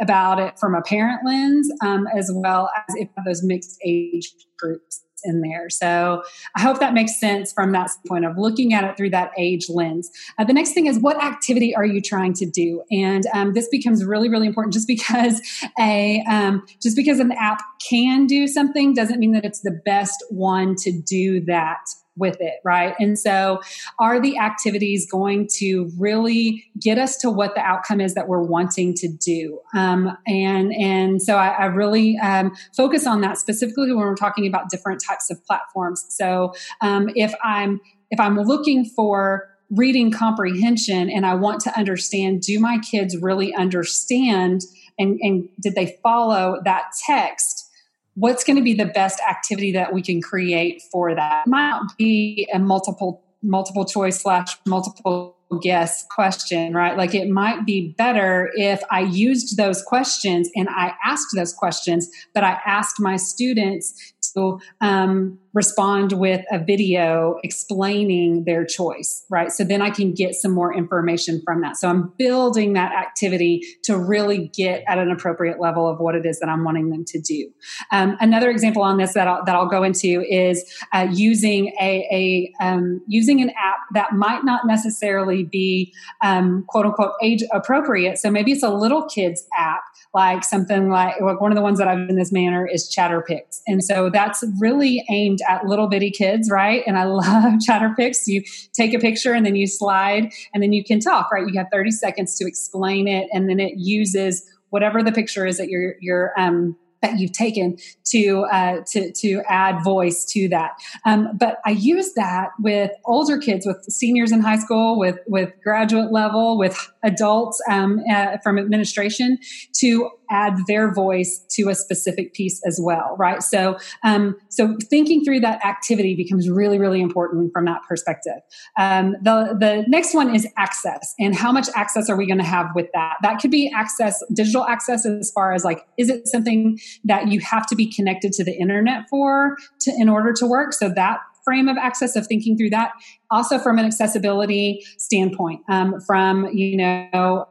about 0.00 0.40
it 0.40 0.58
from 0.58 0.74
a 0.74 0.80
parent 0.80 1.20
lens, 1.26 1.70
um, 1.84 2.08
as 2.16 2.30
well 2.34 2.70
as 2.88 2.94
if 2.96 3.10
those 3.26 3.42
mixed 3.42 3.78
age 3.84 4.32
groups 4.58 5.04
in 5.24 5.40
there. 5.40 5.70
So 5.70 6.22
I 6.56 6.60
hope 6.60 6.80
that 6.80 6.94
makes 6.94 7.18
sense 7.18 7.52
from 7.52 7.72
that 7.72 7.90
point 8.06 8.24
of 8.24 8.38
looking 8.38 8.72
at 8.74 8.84
it 8.84 8.96
through 8.96 9.10
that 9.10 9.30
age 9.38 9.68
lens. 9.68 10.10
Uh, 10.38 10.44
the 10.44 10.52
next 10.52 10.72
thing 10.72 10.86
is 10.86 10.98
what 10.98 11.22
activity 11.22 11.74
are 11.74 11.84
you 11.84 12.00
trying 12.00 12.32
to 12.34 12.46
do? 12.46 12.82
And 12.90 13.24
um, 13.34 13.54
this 13.54 13.68
becomes 13.68 14.04
really, 14.04 14.28
really 14.28 14.46
important. 14.46 14.74
Just 14.74 14.88
because 14.92 15.40
a 15.78 16.22
um, 16.28 16.64
just 16.80 16.96
because 16.96 17.20
an 17.20 17.32
app 17.32 17.60
can 17.88 18.26
do 18.26 18.46
something 18.46 18.94
doesn't 18.94 19.18
mean 19.18 19.32
that 19.32 19.44
it's 19.44 19.60
the 19.60 19.80
best 19.84 20.22
one 20.30 20.74
to 20.76 20.92
do 20.92 21.40
that 21.46 21.80
with 22.16 22.36
it, 22.40 22.54
right? 22.64 22.94
And 22.98 23.18
so, 23.18 23.60
are 23.98 24.20
the 24.20 24.38
activities 24.38 25.10
going 25.10 25.48
to 25.58 25.90
really 25.98 26.64
get 26.80 26.98
us 26.98 27.16
to 27.18 27.30
what 27.30 27.54
the 27.54 27.60
outcome 27.60 28.00
is 28.00 28.14
that 28.14 28.28
we're 28.28 28.42
wanting 28.42 28.94
to 28.94 29.08
do? 29.08 29.60
Um, 29.74 30.16
and 30.26 30.72
and 30.74 31.22
so, 31.22 31.36
I, 31.36 31.48
I 31.48 31.64
really 31.66 32.18
um, 32.18 32.52
focus 32.76 33.06
on 33.06 33.20
that 33.22 33.38
specifically 33.38 33.92
when 33.92 34.06
we're 34.06 34.14
talking 34.14 34.46
about 34.46 34.70
different 34.70 35.02
types 35.06 35.30
of 35.30 35.44
platforms. 35.46 36.04
So, 36.08 36.54
um, 36.80 37.10
if 37.14 37.34
I'm 37.42 37.80
if 38.10 38.20
I'm 38.20 38.38
looking 38.38 38.84
for 38.84 39.48
reading 39.70 40.10
comprehension 40.10 41.08
and 41.08 41.24
I 41.24 41.34
want 41.34 41.60
to 41.62 41.76
understand, 41.76 42.42
do 42.42 42.60
my 42.60 42.78
kids 42.78 43.16
really 43.16 43.54
understand? 43.54 44.62
And, 44.98 45.18
and 45.22 45.48
did 45.60 45.74
they 45.74 45.98
follow 46.02 46.60
that 46.64 46.92
text? 47.06 47.70
What's 48.14 48.44
going 48.44 48.56
to 48.56 48.62
be 48.62 48.74
the 48.74 48.86
best 48.86 49.20
activity 49.28 49.72
that 49.72 49.92
we 49.92 50.02
can 50.02 50.20
create 50.20 50.82
for 50.90 51.14
that? 51.14 51.44
It 51.46 51.50
might 51.50 51.80
be 51.98 52.48
a 52.52 52.58
multiple 52.58 53.22
multiple 53.42 53.84
choice 53.84 54.20
slash 54.20 54.56
multiple 54.66 55.36
guess 55.60 56.06
question, 56.14 56.72
right? 56.72 56.96
Like 56.96 57.14
it 57.14 57.28
might 57.28 57.66
be 57.66 57.94
better 57.98 58.50
if 58.54 58.80
I 58.90 59.00
used 59.00 59.56
those 59.56 59.82
questions 59.82 60.48
and 60.54 60.68
I 60.70 60.94
asked 61.04 61.28
those 61.34 61.52
questions, 61.52 62.08
but 62.34 62.44
I 62.44 62.58
asked 62.64 63.00
my 63.00 63.16
students 63.16 64.14
to 64.34 64.58
um, 64.80 65.38
respond 65.54 66.12
with 66.12 66.44
a 66.50 66.58
video 66.58 67.38
explaining 67.42 68.44
their 68.44 68.64
choice, 68.64 69.24
right? 69.28 69.52
So 69.52 69.64
then 69.64 69.82
I 69.82 69.90
can 69.90 70.14
get 70.14 70.34
some 70.34 70.52
more 70.52 70.74
information 70.74 71.42
from 71.44 71.60
that. 71.60 71.76
So 71.76 71.88
I'm 71.88 72.12
building 72.18 72.72
that 72.72 72.92
activity 72.92 73.62
to 73.84 73.98
really 73.98 74.48
get 74.54 74.82
at 74.88 74.98
an 74.98 75.10
appropriate 75.10 75.60
level 75.60 75.88
of 75.88 76.00
what 76.00 76.14
it 76.14 76.24
is 76.24 76.40
that 76.40 76.48
I'm 76.48 76.64
wanting 76.64 76.90
them 76.90 77.04
to 77.06 77.20
do. 77.20 77.50
Um, 77.90 78.16
another 78.20 78.50
example 78.50 78.82
on 78.82 78.96
this 78.96 79.12
that 79.12 79.28
I'll, 79.28 79.44
that 79.44 79.54
I'll 79.54 79.68
go 79.68 79.82
into 79.82 80.24
is 80.28 80.64
uh, 80.92 81.06
using 81.10 81.74
a, 81.80 82.08
a 82.10 82.64
um, 82.64 83.02
using 83.06 83.42
an 83.42 83.50
app 83.50 83.76
that 83.92 84.12
might 84.12 84.44
not 84.44 84.66
necessarily 84.66 85.44
be 85.44 85.92
um, 86.22 86.64
quote 86.68 86.86
unquote 86.86 87.12
age 87.22 87.42
appropriate. 87.52 88.18
So 88.18 88.30
maybe 88.30 88.52
it's 88.52 88.62
a 88.62 88.70
little 88.70 89.04
kids 89.04 89.46
app, 89.58 89.82
like 90.14 90.44
something 90.44 90.88
like 90.88 91.20
one 91.20 91.52
of 91.52 91.56
the 91.56 91.62
ones 91.62 91.78
that 91.78 91.88
I've 91.88 92.08
in 92.08 92.16
this 92.16 92.32
manner 92.32 92.66
is 92.66 92.92
ChatterPix, 92.94 93.60
and 93.66 93.84
so 93.84 94.10
that's 94.10 94.42
really 94.58 95.04
aimed 95.10 95.40
at 95.48 95.66
little 95.66 95.88
bitty 95.88 96.10
kids, 96.10 96.50
right? 96.50 96.82
And 96.86 96.98
I 96.98 97.04
love 97.04 97.54
ChatterPix. 97.68 98.26
You 98.26 98.42
take 98.72 98.94
a 98.94 98.98
picture 98.98 99.32
and 99.32 99.44
then 99.44 99.56
you 99.56 99.66
slide 99.66 100.32
and 100.52 100.62
then 100.62 100.72
you 100.72 100.84
can 100.84 101.00
talk, 101.00 101.30
right? 101.32 101.46
You 101.46 101.58
have 101.58 101.68
30 101.72 101.90
seconds 101.90 102.36
to 102.38 102.46
explain 102.46 103.08
it 103.08 103.28
and 103.32 103.48
then 103.48 103.60
it 103.60 103.74
uses 103.76 104.44
whatever 104.70 105.02
the 105.02 105.12
picture 105.12 105.46
is 105.46 105.58
that 105.58 105.68
you're, 105.68 105.94
you're, 106.00 106.32
um, 106.38 106.76
that 107.02 107.18
you've 107.18 107.32
taken 107.32 107.76
to 108.04 108.46
uh, 108.50 108.80
to 108.86 109.12
to 109.12 109.42
add 109.48 109.84
voice 109.84 110.24
to 110.24 110.48
that. 110.48 110.70
Um, 111.04 111.36
but 111.36 111.58
I 111.66 111.70
use 111.70 112.14
that 112.14 112.50
with 112.60 112.92
older 113.04 113.38
kids, 113.38 113.66
with 113.66 113.84
seniors 113.88 114.32
in 114.32 114.40
high 114.40 114.58
school, 114.58 114.98
with 114.98 115.18
with 115.26 115.52
graduate 115.62 116.12
level, 116.12 116.56
with 116.56 116.90
adults 117.02 117.60
um, 117.68 118.00
uh, 118.10 118.38
from 118.42 118.58
administration 118.58 119.38
to 119.80 120.10
add 120.32 120.54
their 120.66 120.92
voice 120.92 121.44
to 121.50 121.68
a 121.68 121.74
specific 121.74 122.32
piece 122.32 122.60
as 122.66 122.80
well, 122.82 123.14
right? 123.18 123.42
So, 123.42 123.76
um, 124.02 124.36
so 124.48 124.76
thinking 124.88 125.24
through 125.24 125.40
that 125.40 125.64
activity 125.64 126.14
becomes 126.14 126.48
really, 126.48 126.78
really 126.78 127.00
important 127.00 127.52
from 127.52 127.66
that 127.66 127.82
perspective. 127.88 128.40
Um, 128.78 129.16
the 129.22 129.56
the 129.58 129.84
next 129.88 130.14
one 130.14 130.34
is 130.34 130.46
access, 130.56 131.14
and 131.18 131.34
how 131.34 131.52
much 131.52 131.68
access 131.74 132.08
are 132.08 132.16
we 132.16 132.26
going 132.26 132.38
to 132.38 132.44
have 132.44 132.68
with 132.74 132.86
that? 132.94 133.16
That 133.22 133.40
could 133.40 133.50
be 133.50 133.70
access, 133.76 134.22
digital 134.32 134.64
access, 134.64 135.04
as 135.04 135.30
far 135.30 135.52
as 135.52 135.64
like, 135.64 135.86
is 135.98 136.08
it 136.08 136.26
something 136.28 136.78
that 137.04 137.28
you 137.28 137.40
have 137.40 137.66
to 137.66 137.76
be 137.76 137.92
connected 137.92 138.32
to 138.32 138.44
the 138.44 138.52
internet 138.52 139.08
for 139.10 139.56
to 139.80 139.92
in 139.98 140.08
order 140.08 140.32
to 140.32 140.46
work? 140.46 140.72
So 140.72 140.88
that 140.88 141.18
frame 141.44 141.68
of 141.68 141.76
access 141.76 142.16
of 142.16 142.26
thinking 142.26 142.56
through 142.56 142.70
that 142.70 142.92
also 143.30 143.58
from 143.58 143.78
an 143.78 143.84
accessibility 143.84 144.84
standpoint 144.96 145.60
um, 145.68 146.00
from 146.00 146.46
you 146.52 146.76
know 146.76 147.46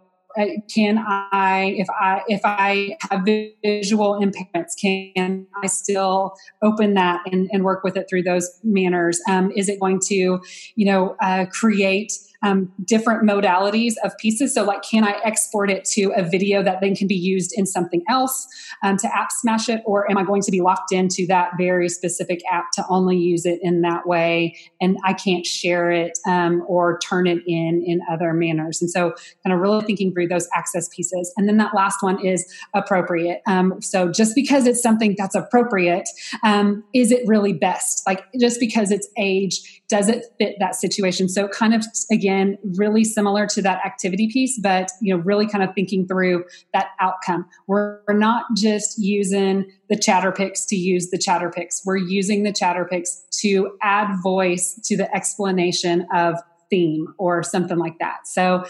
can 0.73 0.97
I, 0.97 1.75
if 1.77 1.87
I, 1.89 2.21
if 2.27 2.41
I 2.43 2.97
have 3.09 3.25
visual 3.63 4.19
impairments, 4.19 4.73
can 4.79 5.47
I 5.61 5.67
still 5.67 6.35
open 6.61 6.93
that 6.95 7.21
and, 7.31 7.49
and 7.51 7.63
work 7.63 7.83
with 7.83 7.97
it 7.97 8.07
through 8.09 8.23
those 8.23 8.49
manners? 8.63 9.19
Um, 9.29 9.51
is 9.55 9.69
it 9.69 9.79
going 9.79 9.99
to, 10.07 10.15
you 10.15 10.85
know, 10.85 11.15
uh, 11.21 11.45
create 11.51 12.13
um, 12.43 12.71
different 12.83 13.23
modalities 13.23 13.93
of 14.03 14.17
pieces. 14.17 14.53
So, 14.53 14.63
like, 14.63 14.81
can 14.81 15.03
I 15.03 15.19
export 15.23 15.69
it 15.69 15.85
to 15.85 16.11
a 16.15 16.23
video 16.23 16.63
that 16.63 16.81
then 16.81 16.95
can 16.95 17.07
be 17.07 17.15
used 17.15 17.51
in 17.55 17.65
something 17.65 18.03
else 18.09 18.47
um, 18.83 18.97
to 18.97 19.15
app 19.15 19.31
smash 19.31 19.69
it, 19.69 19.81
or 19.85 20.09
am 20.09 20.17
I 20.17 20.23
going 20.23 20.41
to 20.43 20.51
be 20.51 20.61
locked 20.61 20.91
into 20.91 21.25
that 21.27 21.51
very 21.57 21.89
specific 21.89 22.41
app 22.51 22.71
to 22.73 22.85
only 22.89 23.17
use 23.17 23.45
it 23.45 23.59
in 23.61 23.81
that 23.81 24.07
way, 24.07 24.57
and 24.79 24.97
I 25.05 25.13
can't 25.13 25.45
share 25.45 25.91
it 25.91 26.17
um, 26.27 26.63
or 26.67 26.99
turn 26.99 27.27
it 27.27 27.43
in 27.45 27.83
in 27.85 28.01
other 28.09 28.33
manners? 28.33 28.81
And 28.81 28.89
so, 28.89 29.13
kind 29.43 29.53
of 29.53 29.59
really 29.59 29.85
thinking 29.85 30.13
through 30.13 30.27
those 30.27 30.47
access 30.55 30.89
pieces. 30.89 31.31
And 31.37 31.47
then 31.47 31.57
that 31.57 31.75
last 31.75 32.01
one 32.01 32.23
is 32.25 32.51
appropriate. 32.73 33.41
Um, 33.47 33.81
so, 33.81 34.11
just 34.11 34.35
because 34.35 34.65
it's 34.65 34.81
something 34.81 35.15
that's 35.17 35.35
appropriate, 35.35 36.09
um, 36.43 36.83
is 36.93 37.11
it 37.11 37.27
really 37.27 37.53
best? 37.53 38.03
Like, 38.07 38.23
just 38.39 38.59
because 38.59 38.91
it's 38.91 39.07
age 39.17 39.81
does 39.89 40.07
it 40.07 40.23
fit 40.39 40.55
that 40.57 40.73
situation 40.73 41.27
so 41.27 41.49
kind 41.49 41.73
of 41.73 41.85
again 42.09 42.30
really 42.77 43.03
similar 43.03 43.47
to 43.47 43.61
that 43.61 43.85
activity 43.85 44.29
piece 44.31 44.59
but 44.59 44.89
you 45.01 45.15
know 45.15 45.21
really 45.23 45.47
kind 45.47 45.63
of 45.63 45.73
thinking 45.73 46.07
through 46.07 46.43
that 46.73 46.87
outcome. 46.99 47.45
We're, 47.67 48.01
we're 48.07 48.17
not 48.17 48.45
just 48.55 48.99
using 48.99 49.71
the 49.89 49.95
ChatterPix 49.95 50.67
to 50.67 50.75
use 50.75 51.09
the 51.09 51.17
ChatterPix. 51.17 51.81
We're 51.85 51.97
using 51.97 52.43
the 52.43 52.51
ChatterPix 52.51 53.29
to 53.41 53.77
add 53.81 54.15
voice 54.21 54.79
to 54.85 54.97
the 54.97 55.13
explanation 55.15 56.07
of 56.13 56.35
theme 56.69 57.13
or 57.17 57.43
something 57.43 57.77
like 57.77 57.99
that. 57.99 58.27
So 58.27 58.65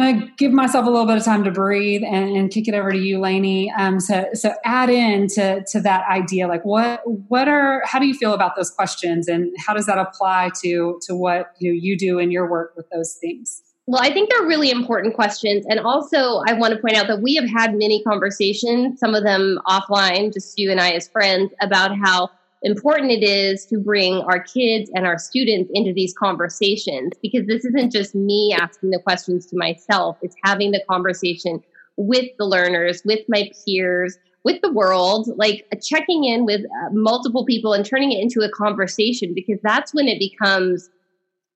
I'm 0.00 0.20
to 0.20 0.28
give 0.36 0.52
myself 0.52 0.86
a 0.86 0.90
little 0.90 1.06
bit 1.06 1.16
of 1.16 1.24
time 1.24 1.44
to 1.44 1.50
breathe 1.50 2.02
and, 2.04 2.36
and 2.36 2.50
kick 2.50 2.68
it 2.68 2.74
over 2.74 2.92
to 2.92 2.98
you, 2.98 3.18
Lainey. 3.18 3.72
Um, 3.76 4.00
so, 4.00 4.26
so 4.32 4.54
add 4.64 4.90
in 4.90 5.28
to, 5.28 5.64
to 5.72 5.80
that 5.80 6.06
idea, 6.08 6.46
like 6.46 6.64
what, 6.64 7.00
what 7.04 7.48
are, 7.48 7.82
how 7.84 7.98
do 7.98 8.06
you 8.06 8.14
feel 8.14 8.32
about 8.32 8.56
those 8.56 8.70
questions 8.70 9.28
and 9.28 9.54
how 9.58 9.74
does 9.74 9.86
that 9.86 9.98
apply 9.98 10.50
to, 10.62 11.00
to 11.06 11.14
what 11.14 11.52
you, 11.58 11.72
you 11.72 11.96
do 11.96 12.18
in 12.18 12.30
your 12.30 12.48
work 12.48 12.74
with 12.76 12.88
those 12.90 13.16
things? 13.20 13.62
Well, 13.86 14.02
I 14.02 14.12
think 14.12 14.30
they're 14.30 14.46
really 14.46 14.70
important 14.70 15.14
questions. 15.14 15.64
And 15.66 15.80
also, 15.80 16.42
I 16.46 16.52
want 16.52 16.74
to 16.74 16.78
point 16.78 16.94
out 16.94 17.06
that 17.06 17.22
we 17.22 17.34
have 17.36 17.48
had 17.48 17.72
many 17.72 18.02
conversations, 18.02 19.00
some 19.00 19.14
of 19.14 19.24
them 19.24 19.58
offline, 19.66 20.32
just 20.32 20.58
you 20.58 20.70
and 20.70 20.78
I 20.78 20.90
as 20.90 21.08
friends, 21.08 21.52
about 21.62 21.96
how 21.96 22.28
important 22.62 23.10
it 23.10 23.22
is 23.22 23.64
to 23.66 23.78
bring 23.78 24.14
our 24.22 24.42
kids 24.42 24.90
and 24.94 25.06
our 25.06 25.18
students 25.18 25.70
into 25.74 25.92
these 25.92 26.14
conversations 26.14 27.12
because 27.22 27.46
this 27.46 27.64
isn't 27.64 27.92
just 27.92 28.14
me 28.14 28.56
asking 28.58 28.90
the 28.90 29.00
questions 29.00 29.46
to 29.46 29.56
myself, 29.56 30.18
it's 30.22 30.36
having 30.44 30.72
the 30.72 30.82
conversation 30.88 31.62
with 31.96 32.26
the 32.38 32.44
learners, 32.44 33.02
with 33.04 33.20
my 33.28 33.50
peers, 33.64 34.18
with 34.44 34.60
the 34.62 34.72
world, 34.72 35.28
like 35.36 35.66
checking 35.82 36.24
in 36.24 36.44
with 36.44 36.62
uh, 36.62 36.90
multiple 36.92 37.44
people 37.44 37.72
and 37.72 37.84
turning 37.84 38.12
it 38.12 38.20
into 38.20 38.40
a 38.40 38.50
conversation 38.50 39.34
because 39.34 39.58
that's 39.62 39.92
when 39.92 40.08
it 40.08 40.18
becomes 40.18 40.90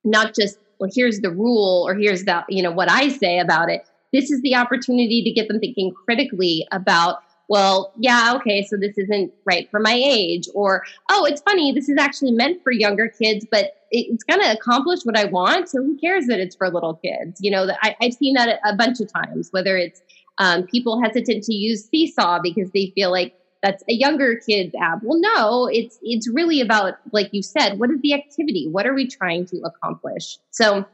not 0.05 0.35
just, 0.35 0.59
well, 0.79 0.91
here's 0.93 1.21
the 1.21 1.31
rule 1.31 1.85
or 1.87 1.95
here's 1.95 2.25
the, 2.25 2.45
you 2.49 2.63
know, 2.63 2.73
what 2.73 2.91
I 2.91 3.09
say 3.09 3.39
about 3.39 3.71
it. 3.71 3.89
This 4.13 4.31
is 4.31 4.43
the 4.43 4.55
opportunity 4.55 5.23
to 5.25 5.31
get 5.31 5.49
them 5.49 5.59
thinking 5.59 5.93
critically 6.05 6.67
about 6.71 7.23
well, 7.49 7.93
yeah, 7.99 8.33
okay, 8.37 8.65
so 8.65 8.77
this 8.77 8.97
isn't 8.97 9.33
right 9.45 9.71
for 9.71 9.81
my 9.81 9.95
age. 9.95 10.49
Or, 10.55 10.85
oh, 11.11 11.25
it's 11.25 11.43
funny, 11.43 11.73
this 11.73 11.89
is 11.89 11.99
actually 11.99 12.33
meant 12.33 12.63
for 12.63 12.73
younger 12.73 13.09
kids, 13.09 13.47
but 13.51 13.77
it's 13.91 14.25
going 14.25 14.41
to 14.41 14.53
accomplish 14.53 15.01
what 15.05 15.19
I 15.19 15.25
want. 15.27 15.69
So 15.69 15.83
who 15.83 15.97
cares 15.99 16.27
that 16.27 16.41
it's 16.41 16.57
for 16.57 16.71
little 16.71 16.95
kids? 16.95 17.41
You 17.41 17.51
know, 17.51 17.69
I, 17.83 17.95
have 18.01 18.15
seen 18.15 18.35
that 18.35 18.59
a 18.65 18.75
bunch 18.75 19.01
of 19.01 19.13
times, 19.13 19.49
whether 19.51 19.77
it's 19.77 20.01
um, 20.39 20.65
people 20.65 21.03
hesitant 21.03 21.45
to 21.45 21.55
use 21.55 21.89
Seesaw 21.89 22.41
because 22.43 22.71
they 22.71 22.93
feel 22.95 23.11
like 23.11 23.35
that's 23.63 23.85
a 23.89 23.93
younger 23.93 24.37
kid's 24.37 24.75
app. 24.81 25.01
Well, 25.03 25.21
no, 25.21 25.69
it's 25.71 25.99
it's 26.03 26.29
really 26.29 26.61
about, 26.61 26.95
like 27.13 27.29
you 27.33 27.43
said, 27.43 27.79
what 27.79 27.91
is 27.91 28.01
the 28.01 28.13
activity? 28.13 28.69
What 28.69 28.87
are 28.87 28.95
we 28.95 29.07
trying 29.07 29.47
to 29.47 29.61
accomplish? 29.63 30.39
So 30.51 30.85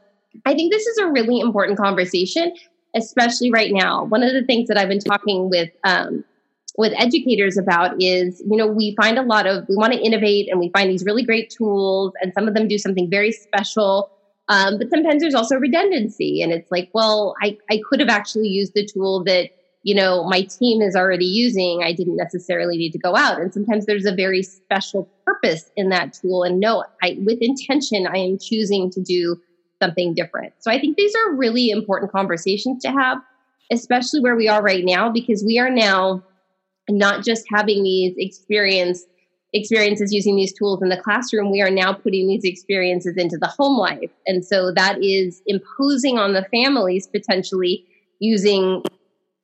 I 0.45 0.53
think 0.53 0.71
this 0.71 0.85
is 0.85 0.97
a 0.99 1.07
really 1.07 1.39
important 1.39 1.79
conversation, 1.79 2.53
especially 2.95 3.51
right 3.51 3.71
now. 3.73 4.03
One 4.03 4.21
of 4.21 4.33
the 4.33 4.43
things 4.43 4.67
that 4.67 4.77
I've 4.77 4.89
been 4.89 4.99
talking 4.99 5.49
with 5.49 5.71
um, 5.83 6.23
with 6.77 6.93
educators 6.97 7.57
about 7.57 8.01
is, 8.01 8.41
you 8.49 8.57
know, 8.57 8.67
we 8.67 8.95
find 8.95 9.17
a 9.17 9.23
lot 9.23 9.47
of, 9.47 9.65
we 9.67 9.75
want 9.75 9.93
to 9.93 9.99
innovate 9.99 10.49
and 10.49 10.59
we 10.59 10.69
find 10.69 10.89
these 10.89 11.03
really 11.03 11.23
great 11.23 11.49
tools, 11.49 12.13
and 12.21 12.33
some 12.33 12.47
of 12.47 12.53
them 12.53 12.67
do 12.67 12.77
something 12.77 13.09
very 13.09 13.31
special. 13.31 14.11
Um, 14.47 14.77
but 14.77 14.89
sometimes 14.89 15.21
there's 15.21 15.35
also 15.35 15.57
redundancy, 15.57 16.41
and 16.41 16.51
it's 16.51 16.71
like, 16.71 16.89
well, 16.93 17.35
I, 17.41 17.57
I 17.69 17.79
could 17.87 17.99
have 17.99 18.09
actually 18.09 18.47
used 18.47 18.73
the 18.73 18.85
tool 18.85 19.23
that 19.25 19.51
you 19.83 19.95
know 19.95 20.23
my 20.23 20.41
team 20.41 20.81
is 20.81 20.95
already 20.95 21.25
using. 21.25 21.81
I 21.83 21.93
didn't 21.93 22.17
necessarily 22.17 22.75
need 22.75 22.91
to 22.93 22.97
go 22.97 23.15
out, 23.15 23.39
and 23.39 23.53
sometimes 23.53 23.85
there's 23.85 24.05
a 24.05 24.15
very 24.15 24.41
special 24.41 25.07
purpose 25.23 25.69
in 25.75 25.89
that 25.89 26.13
tool. 26.13 26.43
And 26.43 26.59
no, 26.59 26.83
I 27.03 27.17
with 27.23 27.37
intention, 27.41 28.07
I 28.07 28.17
am 28.17 28.39
choosing 28.39 28.89
to 28.91 29.01
do 29.01 29.39
something 29.79 30.15
different. 30.15 30.53
So 30.59 30.71
I 30.71 30.79
think 30.79 30.97
these 30.97 31.13
are 31.15 31.35
really 31.35 31.69
important 31.69 32.11
conversations 32.11 32.81
to 32.83 32.91
have, 32.91 33.19
especially 33.71 34.19
where 34.19 34.35
we 34.35 34.47
are 34.47 34.63
right 34.63 34.83
now, 34.83 35.11
because 35.11 35.43
we 35.43 35.59
are 35.59 35.69
now 35.69 36.23
not 36.97 37.23
just 37.23 37.45
having 37.53 37.83
these 37.83 38.13
experience 38.17 39.03
experiences 39.53 40.13
using 40.13 40.35
these 40.35 40.53
tools 40.53 40.81
in 40.81 40.89
the 40.89 41.01
classroom 41.01 41.51
we 41.51 41.61
are 41.61 41.71
now 41.71 41.91
putting 41.91 42.27
these 42.27 42.43
experiences 42.43 43.17
into 43.17 43.35
the 43.35 43.47
home 43.47 43.77
life. 43.77 44.11
And 44.27 44.45
so 44.45 44.71
that 44.73 45.03
is 45.03 45.41
imposing 45.47 46.19
on 46.19 46.33
the 46.33 46.45
families 46.51 47.07
potentially 47.07 47.83
using 48.19 48.83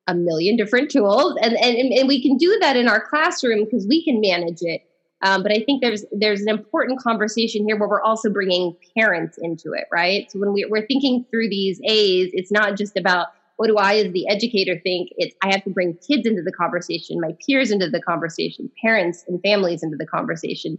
a 0.07 0.13
million 0.13 0.57
different 0.57 0.91
tools. 0.91 1.35
And 1.41 1.53
and, 1.57 1.91
and 1.91 2.07
we 2.07 2.21
can 2.21 2.37
do 2.37 2.57
that 2.61 2.75
in 2.75 2.87
our 2.87 3.01
classroom 3.01 3.65
because 3.65 3.87
we 3.87 4.03
can 4.03 4.21
manage 4.21 4.59
it. 4.61 4.81
Um, 5.21 5.41
but 5.41 5.51
i 5.51 5.63
think 5.65 5.81
there's 5.81 6.03
there's 6.11 6.41
an 6.41 6.49
important 6.49 6.99
conversation 6.99 7.65
here 7.65 7.77
where 7.77 7.87
we're 7.87 8.01
also 8.01 8.29
bringing 8.29 8.75
parents 8.97 9.39
into 9.41 9.71
it 9.71 9.85
right? 9.91 10.29
So 10.29 10.39
when 10.39 10.53
we, 10.53 10.65
we're 10.69 10.85
thinking 10.85 11.25
through 11.31 11.49
these 11.49 11.79
a's 11.85 12.29
it's 12.33 12.51
not 12.51 12.77
just 12.77 12.97
about 12.97 13.27
what 13.57 13.67
do 13.67 13.77
I, 13.77 13.95
as 13.95 14.11
the 14.11 14.27
educator, 14.27 14.79
think? 14.83 15.09
It's 15.17 15.35
I 15.43 15.51
have 15.51 15.63
to 15.63 15.69
bring 15.69 15.97
kids 16.07 16.27
into 16.27 16.41
the 16.41 16.51
conversation, 16.51 17.19
my 17.21 17.35
peers 17.45 17.71
into 17.71 17.89
the 17.89 18.01
conversation, 18.01 18.69
parents 18.81 19.23
and 19.27 19.39
families 19.41 19.81
into 19.81 19.97
the 19.97 20.05
conversation. 20.05 20.77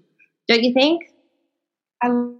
Don't 0.49 0.63
you 0.63 0.73
think? 0.73 1.03
I 2.03 2.09
love 2.09 2.35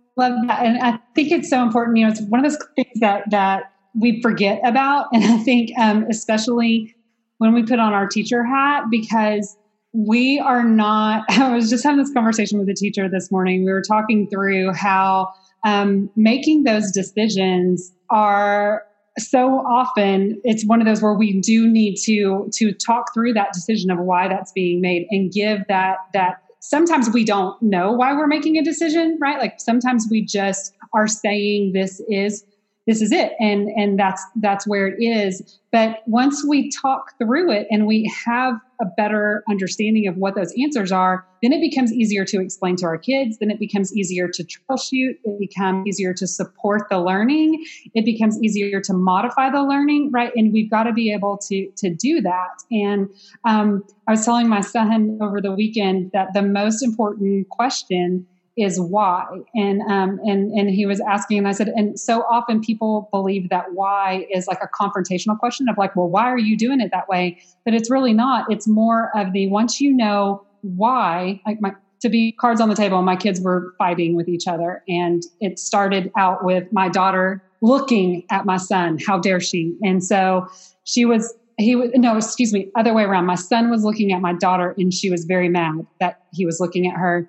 that, 0.47 0.65
and 0.65 0.79
I 0.79 0.99
think 1.15 1.33
it's 1.33 1.49
so 1.49 1.63
important. 1.63 1.97
You 1.97 2.07
know, 2.07 2.13
it's 2.13 2.21
one 2.23 2.45
of 2.45 2.51
those 2.51 2.63
things 2.77 3.01
that 3.01 3.31
that 3.31 3.73
we 3.95 4.21
forget 4.21 4.61
about, 4.65 5.07
and 5.13 5.25
I 5.25 5.39
think 5.39 5.71
um, 5.79 6.07
especially 6.11 6.95
when 7.39 7.55
we 7.55 7.63
put 7.63 7.79
on 7.79 7.93
our 7.93 8.07
teacher 8.07 8.45
hat 8.45 8.85
because 8.91 9.57
we 9.93 10.39
are 10.39 10.63
not. 10.63 11.25
I 11.31 11.55
was 11.55 11.71
just 11.71 11.85
having 11.85 11.99
this 11.99 12.13
conversation 12.13 12.59
with 12.59 12.69
a 12.69 12.75
teacher 12.75 13.09
this 13.09 13.31
morning. 13.33 13.65
We 13.65 13.73
were 13.73 13.83
talking 13.83 14.29
through 14.29 14.73
how 14.73 15.33
um, 15.65 16.11
making 16.15 16.65
those 16.65 16.93
decisions 16.93 17.93
are 18.11 18.86
so 19.19 19.59
often 19.67 20.41
it's 20.45 20.65
one 20.67 20.81
of 20.81 20.87
those 20.87 21.03
where 21.03 21.15
we 21.15 21.41
do 21.41 21.69
need 21.69 21.97
to 21.97 22.49
to 22.53 22.73
talk 22.73 23.15
through 23.15 23.33
that 23.33 23.53
decision 23.53 23.91
of 23.91 23.99
why 23.99 24.29
that's 24.29 24.53
being 24.53 24.81
made 24.81 25.07
and 25.11 25.33
give 25.33 25.61
that 25.69 25.99
that 26.13 26.43
sometimes 26.61 27.11
we 27.11 27.25
don't 27.25 27.61
know 27.63 27.93
why 27.93 28.13
we're 28.13 28.27
making 28.27 28.57
a 28.59 28.65
decision 28.65 29.19
right? 29.21 29.39
Like 29.39 29.61
sometimes 29.61 30.07
we 30.11 30.25
just 30.25 30.75
are 30.93 31.07
saying 31.07 31.73
this 31.73 32.01
is 32.09 32.45
this 32.87 33.03
is 33.03 33.13
it. 33.13 33.33
And 33.41 33.69
and 33.69 33.99
that's 33.99 34.25
that's 34.37 34.67
where 34.67 34.87
it 34.87 35.03
is. 35.03 35.59
But 35.73 36.03
once 36.07 36.45
we 36.47 36.71
talk 36.71 37.13
through 37.19 37.51
it 37.51 37.67
and 37.71 37.87
we 37.87 38.11
have 38.25 38.55
a 38.81 38.87
better 38.97 39.43
understanding 39.49 40.07
of 40.07 40.17
what 40.17 40.35
those 40.35 40.53
answers 40.61 40.93
are 40.93 41.27
then 41.43 41.53
it 41.53 41.61
becomes 41.61 41.93
easier 41.93 42.25
to 42.25 42.41
explain 42.41 42.77
to 42.77 42.87
our 42.87 42.99
kids. 42.99 43.39
Then 43.39 43.51
it 43.51 43.59
becomes 43.59 43.95
easier 43.97 44.29
to 44.29 44.43
troubleshoot. 44.43 45.17
It 45.23 45.39
becomes 45.39 45.87
easier 45.87 46.15
to 46.15 46.27
support 46.27 46.89
the 46.91 46.99
learning. 46.99 47.65
It 47.95 48.05
becomes 48.05 48.43
easier 48.43 48.81
to 48.81 48.93
modify 48.93 49.51
the 49.51 49.63
learning 49.63 50.11
right? 50.13 50.33
And 50.35 50.53
we've 50.53 50.71
got 50.71 50.85
to 50.85 50.93
be 50.93 51.13
able 51.13 51.39
to 51.49 51.71
to 51.77 51.91
do 51.91 52.21
that. 52.23 52.63
And 52.71 53.09
um, 53.45 53.85
i 54.09 54.13
was 54.13 54.25
telling 54.25 54.49
my 54.49 54.61
son 54.61 55.19
over 55.21 55.41
the 55.41 55.53
weekend 55.53 56.11
that 56.13 56.33
the 56.33 56.43
most 56.43 56.83
important 56.83 57.49
question 57.49 58.27
is 58.57 58.81
why. 58.81 59.27
And 59.55 59.83
um, 59.83 60.19
and 60.25 60.53
and 60.53 60.71
he 60.71 60.87
was 60.87 61.01
asking 61.01 61.39
and 61.39 61.49
i 61.49 61.53
said 61.53 61.69
and 61.69 61.99
so 61.99 62.23
often 62.23 62.61
people 62.61 63.09
believe 63.13 63.51
that 63.51 63.75
why 63.75 64.27
is 64.33 64.47
like 64.47 64.61
a 64.63 64.69
confrontational 64.69 65.39
question 65.39 65.69
of 65.69 65.77
like 65.77 65.95
well 65.95 66.09
why 66.09 66.25
are 66.31 66.39
you 66.39 66.57
doing 66.57 66.81
it 66.81 66.91
that 66.93 67.09
way? 67.09 67.39
But 67.65 67.75
it's 67.75 67.91
really 67.91 68.13
not. 68.13 68.51
It's 68.51 68.67
more 68.67 69.11
of 69.15 69.33
the 69.33 69.49
once 69.49 69.81
you 69.81 69.93
know 69.95 70.45
why 70.63 71.41
like 71.47 71.61
my 71.61 71.73
to 72.01 72.09
be 72.09 72.33
cards 72.33 72.61
on 72.61 72.69
the 72.69 72.75
table 72.75 73.01
my 73.03 73.17
kids 73.17 73.41
were 73.41 73.75
fighting 73.79 74.17
with 74.17 74.29
each 74.29 74.47
other 74.47 74.83
and 74.87 75.23
it 75.41 75.59
started 75.59 76.13
out 76.17 76.45
with 76.45 76.71
my 76.73 76.89
daughter 76.89 77.43
looking 77.63 78.25
at 78.31 78.45
my 78.45 78.57
son. 78.57 78.99
How 79.07 79.19
dare 79.19 79.41
she? 79.41 79.77
And 79.83 80.03
so 80.03 80.47
she 80.85 81.05
was 81.05 81.35
he 81.59 81.75
was 81.75 81.91
no 81.95 82.17
excuse 82.17 82.53
me 82.53 82.71
other 82.77 82.93
way 82.93 83.05
around. 83.05 83.27
My 83.27 83.35
son 83.35 83.71
was 83.71 83.83
looking 83.83 84.13
at 84.13 84.21
my 84.21 84.35
daughter 84.35 84.75
and 84.79 84.93
she 84.93 85.11
was 85.11 85.25
very 85.25 85.49
mad 85.49 85.87
that 86.01 86.23
he 86.33 86.45
was 86.45 86.61
looking 86.61 86.87
at 86.87 86.97
her 86.97 87.29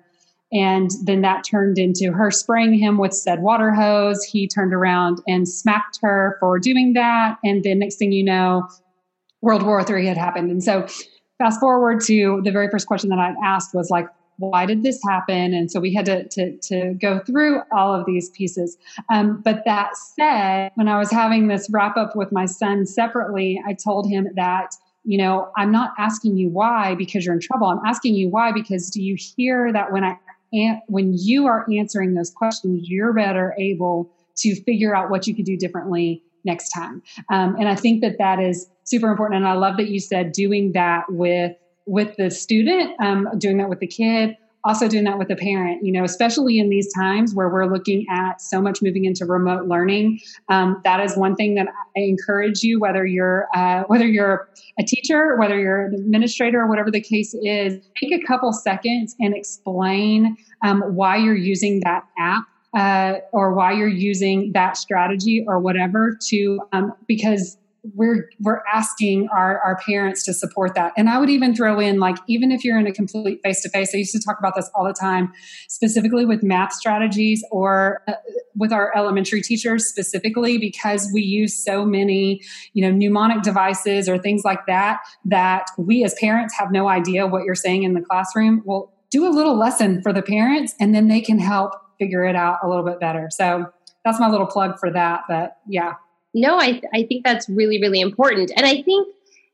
and 0.52 0.90
then 1.04 1.20
that 1.22 1.44
turned 1.44 1.78
into 1.78 2.12
her 2.12 2.30
spraying 2.30 2.72
him 2.74 2.96
with 2.96 3.12
said 3.12 3.40
water 3.40 3.72
hose. 3.72 4.24
He 4.24 4.48
turned 4.48 4.72
around 4.72 5.20
and 5.26 5.48
smacked 5.48 5.98
her 6.02 6.36
for 6.40 6.58
doing 6.58 6.94
that. 6.94 7.38
And 7.44 7.62
then 7.62 7.80
next 7.80 7.96
thing 7.96 8.12
you 8.12 8.24
know, 8.24 8.66
World 9.42 9.62
War 9.62 9.84
III 9.88 10.06
had 10.06 10.16
happened. 10.16 10.50
And 10.50 10.64
so 10.64 10.86
fast 11.36 11.60
forward 11.60 12.00
to 12.06 12.40
the 12.42 12.50
very 12.50 12.68
first 12.70 12.86
question 12.86 13.10
that 13.10 13.18
I 13.18 13.34
asked 13.44 13.74
was 13.74 13.90
like, 13.90 14.08
why 14.38 14.66
did 14.66 14.84
this 14.84 15.00
happen? 15.06 15.52
And 15.52 15.70
so 15.70 15.80
we 15.80 15.92
had 15.92 16.06
to, 16.06 16.26
to, 16.28 16.56
to 16.58 16.94
go 16.94 17.18
through 17.18 17.60
all 17.72 17.92
of 17.92 18.06
these 18.06 18.30
pieces. 18.30 18.78
Um, 19.12 19.42
but 19.42 19.64
that 19.64 19.96
said, 19.96 20.70
when 20.76 20.88
I 20.88 20.98
was 20.98 21.10
having 21.10 21.48
this 21.48 21.68
wrap 21.70 21.96
up 21.96 22.14
with 22.14 22.30
my 22.32 22.46
son 22.46 22.86
separately, 22.86 23.60
I 23.66 23.74
told 23.74 24.08
him 24.08 24.28
that 24.36 24.74
you 25.04 25.16
know, 25.16 25.50
I'm 25.56 25.72
not 25.72 25.92
asking 25.96 26.36
you 26.36 26.50
why 26.50 26.94
because 26.94 27.24
you're 27.24 27.34
in 27.34 27.40
trouble. 27.40 27.68
I'm 27.68 27.80
asking 27.86 28.14
you 28.14 28.28
why 28.28 28.52
because 28.52 28.90
do 28.90 29.02
you 29.02 29.16
hear 29.16 29.72
that 29.72 29.90
when 29.90 30.04
I 30.04 30.18
when 30.86 31.14
you 31.14 31.46
are 31.46 31.66
answering 31.72 32.14
those 32.14 32.30
questions, 32.30 32.88
you're 32.88 33.12
better 33.12 33.54
able 33.58 34.10
to 34.36 34.54
figure 34.62 34.94
out 34.94 35.10
what 35.10 35.26
you 35.26 35.34
could 35.34 35.44
do 35.44 35.56
differently 35.56 36.22
next 36.44 36.70
time. 36.70 37.02
Um, 37.30 37.56
and 37.56 37.68
I 37.68 37.74
think 37.74 38.00
that 38.02 38.18
that 38.18 38.38
is 38.38 38.68
super 38.84 39.10
important. 39.10 39.38
And 39.38 39.48
I 39.48 39.54
love 39.54 39.76
that 39.76 39.88
you 39.88 40.00
said 40.00 40.32
doing 40.32 40.72
that 40.72 41.04
with 41.10 41.56
with 41.86 42.14
the 42.16 42.30
student, 42.30 42.94
um, 43.00 43.26
doing 43.38 43.56
that 43.56 43.70
with 43.70 43.80
the 43.80 43.86
kid, 43.86 44.36
also 44.64 44.88
doing 44.88 45.04
that 45.04 45.18
with 45.18 45.30
a 45.30 45.36
parent 45.36 45.84
you 45.84 45.92
know 45.92 46.04
especially 46.04 46.58
in 46.58 46.68
these 46.68 46.92
times 46.94 47.34
where 47.34 47.48
we're 47.48 47.66
looking 47.66 48.04
at 48.10 48.40
so 48.40 48.60
much 48.60 48.82
moving 48.82 49.04
into 49.04 49.24
remote 49.24 49.66
learning. 49.66 50.18
Um, 50.48 50.80
that 50.84 51.00
is 51.00 51.16
one 51.16 51.36
thing 51.36 51.54
that 51.54 51.68
i 51.96 52.00
encourage 52.00 52.62
you 52.62 52.80
whether 52.80 53.06
you're 53.06 53.48
uh, 53.54 53.84
whether 53.86 54.06
you're 54.06 54.48
a 54.78 54.84
teacher 54.84 55.36
whether 55.36 55.58
you're 55.58 55.86
an 55.86 55.94
administrator 55.94 56.60
or 56.60 56.68
whatever 56.68 56.90
the 56.90 57.00
case 57.00 57.34
is 57.42 57.82
take 58.00 58.12
a 58.12 58.24
couple 58.26 58.52
seconds 58.52 59.14
and 59.20 59.34
explain 59.34 60.36
um, 60.62 60.82
why 60.94 61.16
you're 61.16 61.36
using 61.36 61.80
that 61.80 62.04
app 62.18 62.44
uh, 62.76 63.20
or 63.32 63.54
why 63.54 63.72
you're 63.72 63.88
using 63.88 64.52
that 64.52 64.76
strategy 64.76 65.44
or 65.46 65.58
whatever 65.58 66.16
to 66.28 66.60
um, 66.72 66.92
because 67.06 67.56
we're 67.94 68.28
we're 68.40 68.62
asking 68.72 69.28
our, 69.32 69.60
our 69.60 69.78
parents 69.86 70.24
to 70.24 70.34
support 70.34 70.74
that. 70.74 70.92
And 70.96 71.08
i 71.08 71.18
would 71.18 71.30
even 71.30 71.54
throw 71.54 71.78
in 71.78 71.98
like 71.98 72.18
even 72.26 72.50
if 72.50 72.64
you're 72.64 72.78
in 72.78 72.86
a 72.86 72.92
complete 72.92 73.40
face-to-face 73.42 73.94
i 73.94 73.98
used 73.98 74.12
to 74.12 74.20
talk 74.20 74.38
about 74.38 74.54
this 74.56 74.70
all 74.74 74.84
the 74.84 74.92
time 74.92 75.32
specifically 75.68 76.24
with 76.24 76.42
math 76.42 76.72
strategies 76.72 77.44
or 77.50 78.02
uh, 78.08 78.14
with 78.56 78.72
our 78.72 78.92
elementary 78.96 79.40
teachers 79.40 79.86
specifically 79.86 80.58
because 80.58 81.08
we 81.12 81.22
use 81.22 81.62
so 81.62 81.84
many 81.84 82.40
you 82.72 82.82
know 82.82 82.94
mnemonic 82.94 83.42
devices 83.42 84.08
or 84.08 84.18
things 84.18 84.42
like 84.44 84.66
that 84.66 84.98
that 85.24 85.66
we 85.76 86.04
as 86.04 86.14
parents 86.20 86.54
have 86.58 86.72
no 86.72 86.88
idea 86.88 87.26
what 87.26 87.44
you're 87.44 87.54
saying 87.54 87.82
in 87.84 87.94
the 87.94 88.00
classroom. 88.00 88.62
Well 88.64 88.92
do 89.10 89.26
a 89.26 89.30
little 89.30 89.56
lesson 89.56 90.02
for 90.02 90.12
the 90.12 90.22
parents 90.22 90.74
and 90.78 90.94
then 90.94 91.08
they 91.08 91.20
can 91.20 91.38
help 91.38 91.72
figure 91.98 92.24
it 92.24 92.36
out 92.36 92.58
a 92.62 92.68
little 92.68 92.84
bit 92.84 93.00
better. 93.00 93.28
So 93.30 93.72
that's 94.04 94.20
my 94.20 94.28
little 94.28 94.46
plug 94.46 94.78
for 94.78 94.90
that 94.90 95.22
but 95.28 95.58
yeah 95.68 95.94
no, 96.40 96.58
I, 96.58 96.80
I 96.92 97.04
think 97.04 97.24
that's 97.24 97.48
really, 97.48 97.80
really 97.80 98.00
important. 98.00 98.50
And 98.56 98.66
I 98.66 98.82
think, 98.82 99.08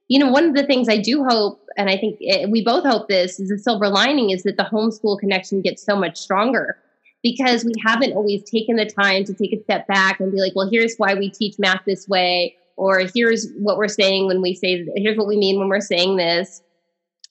you 0.09 0.19
know, 0.19 0.31
one 0.31 0.45
of 0.45 0.55
the 0.55 0.67
things 0.67 0.89
I 0.89 0.99
do 0.99 1.25
hope, 1.25 1.61
and 1.77 1.89
I 1.89 1.97
think 1.97 2.17
it, 2.21 2.51
we 2.51 2.65
both 2.65 2.85
hope 2.85 3.09
this, 3.09 3.41
is 3.41 3.49
the 3.49 3.59
silver 3.59 3.89
lining 3.89 4.31
is 4.31 4.43
that 4.45 4.57
the 4.57 4.65
homeschool 4.65 5.19
connection 5.19 5.61
gets 5.63 5.83
so 5.83 5.97
much 5.97 6.19
stronger 6.19 6.77
because 7.23 7.65
we 7.65 7.73
haven't 7.85 8.13
always 8.13 8.49
taken 8.49 8.77
the 8.77 8.87
time 8.87 9.25
to 9.25 9.35
take 9.35 9.53
a 9.53 9.63
step 9.63 9.87
back 9.87 10.21
and 10.21 10.31
be 10.31 10.41
like, 10.41 10.53
well, 10.55 10.69
here's 10.71 10.97
why 10.97 11.15
we 11.15 11.31
teach 11.31 11.59
math 11.59 11.81
this 11.87 12.07
way, 12.07 12.55
or 12.77 13.01
here's 13.15 13.51
what 13.59 13.79
we're 13.79 13.89
saying 13.89 14.27
when 14.27 14.43
we 14.43 14.55
say, 14.55 14.87
here's 14.97 15.17
what 15.17 15.27
we 15.27 15.37
mean 15.37 15.59
when 15.59 15.69
we're 15.69 15.81
saying 15.81 16.17
this. 16.17 16.63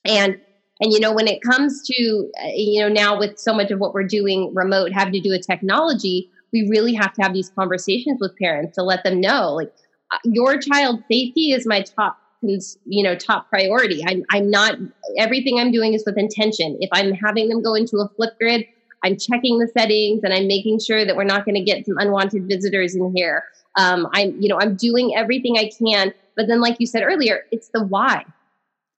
And 0.04 0.40
and 0.82 0.92
you 0.92 1.00
know 1.00 1.14
when 1.14 1.28
it 1.28 1.42
comes 1.42 1.82
to 1.88 2.30
uh, 2.44 2.48
you 2.54 2.82
know 2.82 2.90
now 2.90 3.18
with 3.18 3.40
so 3.40 3.54
much 3.54 3.72
of 3.72 3.80
what 3.80 3.94
we're 3.94 4.04
doing 4.04 4.54
remote 4.54 4.92
having 4.92 5.14
to 5.14 5.22
do 5.22 5.30
with 5.30 5.46
technology 5.46 6.30
we 6.54 6.68
really 6.70 6.94
have 6.94 7.14
to 7.14 7.22
have 7.22 7.34
these 7.34 7.50
conversations 7.50 8.20
with 8.22 8.38
parents 8.38 8.76
to 8.76 8.84
let 8.84 9.04
them 9.04 9.20
know 9.20 9.54
like 9.54 9.74
uh, 10.14 10.20
your 10.26 10.58
child's 10.58 11.04
safety 11.12 11.52
is 11.52 11.66
my 11.66 11.82
top 11.82 12.18
you 12.44 13.02
know 13.02 13.16
top 13.16 13.50
priority. 13.50 14.04
I'm 14.06 14.24
i'm 14.32 14.50
not 14.50 14.76
everything 15.18 15.60
i'm 15.60 15.72
doing 15.72 15.94
is 15.94 16.04
with 16.06 16.18
intention. 16.18 16.78
If 16.82 16.90
i'm 16.92 17.14
having 17.14 17.50
them 17.50 17.62
go 17.62 17.74
into 17.74 17.98
a 17.98 18.10
Flipgrid 18.10 18.68
i'm 19.04 19.18
checking 19.18 19.60
the 19.60 19.68
settings 19.68 20.22
and 20.24 20.34
i'm 20.34 20.48
making 20.48 20.80
sure 20.80 21.06
that 21.06 21.16
we're 21.16 21.24
not 21.24 21.46
going 21.46 21.56
to 21.56 21.64
get 21.64 21.86
some 21.86 21.96
unwanted 21.98 22.48
visitors 22.48 22.96
in 22.96 23.14
here. 23.16 23.44
Um, 23.78 24.08
i'm 24.14 24.40
you 24.42 24.50
know 24.50 24.60
i'm 24.60 24.76
doing 24.76 25.16
everything 25.16 25.58
i 25.58 25.70
can 25.80 26.14
but 26.36 26.48
then 26.48 26.60
like 26.60 26.78
you 26.80 26.86
said 26.86 27.04
earlier 27.04 27.46
it's 27.52 27.70
the 27.70 27.84
why. 27.84 28.26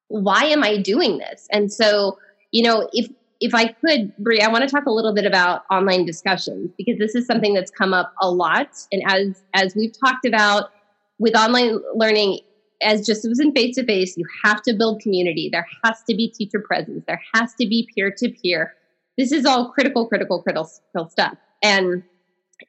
Why 0.07 0.45
am 0.45 0.63
I 0.63 0.77
doing 0.77 1.17
this? 1.17 1.47
And 1.51 1.71
so, 1.71 2.17
you 2.51 2.63
know, 2.63 2.89
if 2.93 3.07
if 3.45 3.53
I 3.53 3.67
could, 3.67 4.15
Brie, 4.17 4.41
I 4.41 4.47
want 4.47 4.67
to 4.67 4.69
talk 4.69 4.87
a 4.87 4.91
little 4.91 5.13
bit 5.13 5.25
about 5.25 5.65
online 5.69 6.03
discussions 6.03 6.71
because 6.79 6.97
this 6.97 7.13
is 7.13 7.27
something 7.27 7.53
that's 7.53 7.69
come 7.69 7.93
up 7.93 8.11
a 8.19 8.29
lot. 8.29 8.69
And 8.91 9.03
as 9.07 9.43
as 9.53 9.75
we've 9.75 9.93
talked 10.03 10.25
about 10.25 10.71
with 11.19 11.35
online 11.35 11.79
learning, 11.93 12.39
as 12.81 13.05
just 13.05 13.23
as 13.23 13.39
in 13.39 13.53
face 13.53 13.75
to 13.75 13.85
face, 13.85 14.17
you 14.17 14.25
have 14.43 14.63
to 14.63 14.73
build 14.73 14.99
community. 14.99 15.47
There 15.51 15.67
has 15.83 16.01
to 16.09 16.15
be 16.15 16.29
teacher 16.29 16.59
presence. 16.59 17.03
There 17.07 17.21
has 17.35 17.53
to 17.59 17.67
be 17.67 17.87
peer 17.93 18.11
to 18.17 18.29
peer. 18.29 18.73
This 19.15 19.31
is 19.31 19.45
all 19.45 19.71
critical, 19.71 20.07
critical, 20.07 20.41
critical, 20.41 20.67
critical 20.91 21.09
stuff. 21.11 21.37
And 21.61 22.01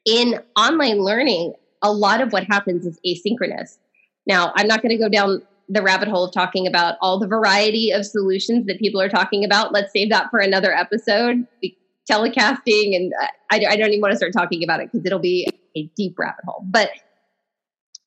in 0.05 0.39
online 0.55 0.99
learning, 0.99 1.53
a 1.81 1.91
lot 1.91 2.21
of 2.21 2.31
what 2.31 2.43
happens 2.43 2.85
is 2.85 2.99
asynchronous. 3.05 3.79
Now, 4.27 4.53
I'm 4.55 4.67
not 4.67 4.83
going 4.83 4.95
to 4.95 5.03
go 5.03 5.09
down 5.09 5.41
the 5.69 5.81
rabbit 5.81 6.07
hole 6.07 6.25
of 6.25 6.33
talking 6.33 6.65
about 6.65 6.95
all 7.01 7.19
the 7.19 7.27
variety 7.27 7.91
of 7.91 8.05
solutions 8.05 8.65
that 8.67 8.79
people 8.79 9.01
are 9.01 9.09
talking 9.09 9.43
about. 9.43 9.73
Let's 9.73 9.91
save 9.91 10.09
that 10.09 10.29
for 10.31 10.39
another 10.39 10.73
episode. 10.73 11.45
Telecasting, 12.09 12.95
and 12.95 13.11
uh, 13.21 13.27
I, 13.51 13.65
I 13.69 13.75
don't 13.75 13.89
even 13.89 13.99
want 13.99 14.13
to 14.13 14.17
start 14.17 14.31
talking 14.31 14.63
about 14.63 14.79
it 14.79 14.89
because 14.91 15.05
it'll 15.05 15.19
be 15.19 15.47
a 15.75 15.83
deep 15.97 16.17
rabbit 16.17 16.45
hole. 16.45 16.63
But 16.65 16.89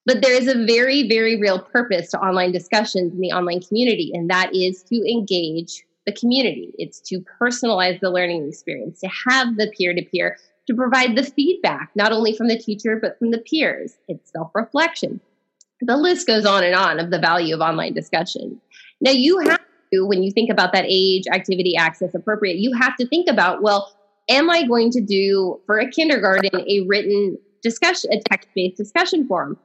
but 0.06 0.22
there 0.22 0.32
is 0.32 0.48
a 0.48 0.64
very, 0.64 1.06
very 1.06 1.38
real 1.38 1.60
purpose 1.60 2.10
to 2.10 2.18
online 2.18 2.52
discussions 2.52 3.12
in 3.12 3.20
the 3.20 3.32
online 3.32 3.60
community, 3.60 4.10
and 4.14 4.30
that 4.30 4.54
is 4.54 4.82
to 4.84 4.96
engage 5.08 5.84
the 6.06 6.12
community. 6.12 6.72
It's 6.78 7.00
to 7.10 7.22
personalize 7.40 8.00
the 8.00 8.10
learning 8.10 8.48
experience, 8.48 9.00
to 9.00 9.10
have 9.28 9.56
the 9.56 9.70
peer 9.76 9.94
to 9.94 10.02
peer, 10.02 10.38
to 10.66 10.74
provide 10.74 11.16
the 11.16 11.22
feedback, 11.22 11.90
not 11.94 12.12
only 12.12 12.34
from 12.34 12.48
the 12.48 12.58
teacher, 12.58 12.98
but 13.00 13.18
from 13.18 13.30
the 13.30 13.38
peers. 13.38 13.98
It's 14.08 14.32
self 14.32 14.50
reflection 14.54 15.20
the 15.80 15.96
list 15.96 16.26
goes 16.26 16.44
on 16.44 16.64
and 16.64 16.74
on 16.74 16.98
of 16.98 17.10
the 17.10 17.18
value 17.18 17.54
of 17.54 17.60
online 17.60 17.94
discussion. 17.94 18.60
Now, 19.00 19.12
you 19.12 19.38
have 19.38 19.60
to, 19.92 20.06
when 20.06 20.22
you 20.22 20.30
think 20.30 20.50
about 20.50 20.72
that 20.72 20.84
age, 20.86 21.24
activity, 21.32 21.76
access, 21.76 22.14
appropriate, 22.14 22.58
you 22.58 22.72
have 22.74 22.96
to 22.96 23.06
think 23.06 23.28
about, 23.28 23.62
well, 23.62 23.94
am 24.28 24.50
I 24.50 24.66
going 24.66 24.90
to 24.92 25.00
do 25.00 25.60
for 25.66 25.78
a 25.78 25.90
kindergarten 25.90 26.60
a 26.68 26.86
written 26.86 27.38
discussion, 27.62 28.10
a 28.12 28.20
text 28.28 28.48
based 28.54 28.76
discussion 28.76 29.26
forum? 29.26 29.58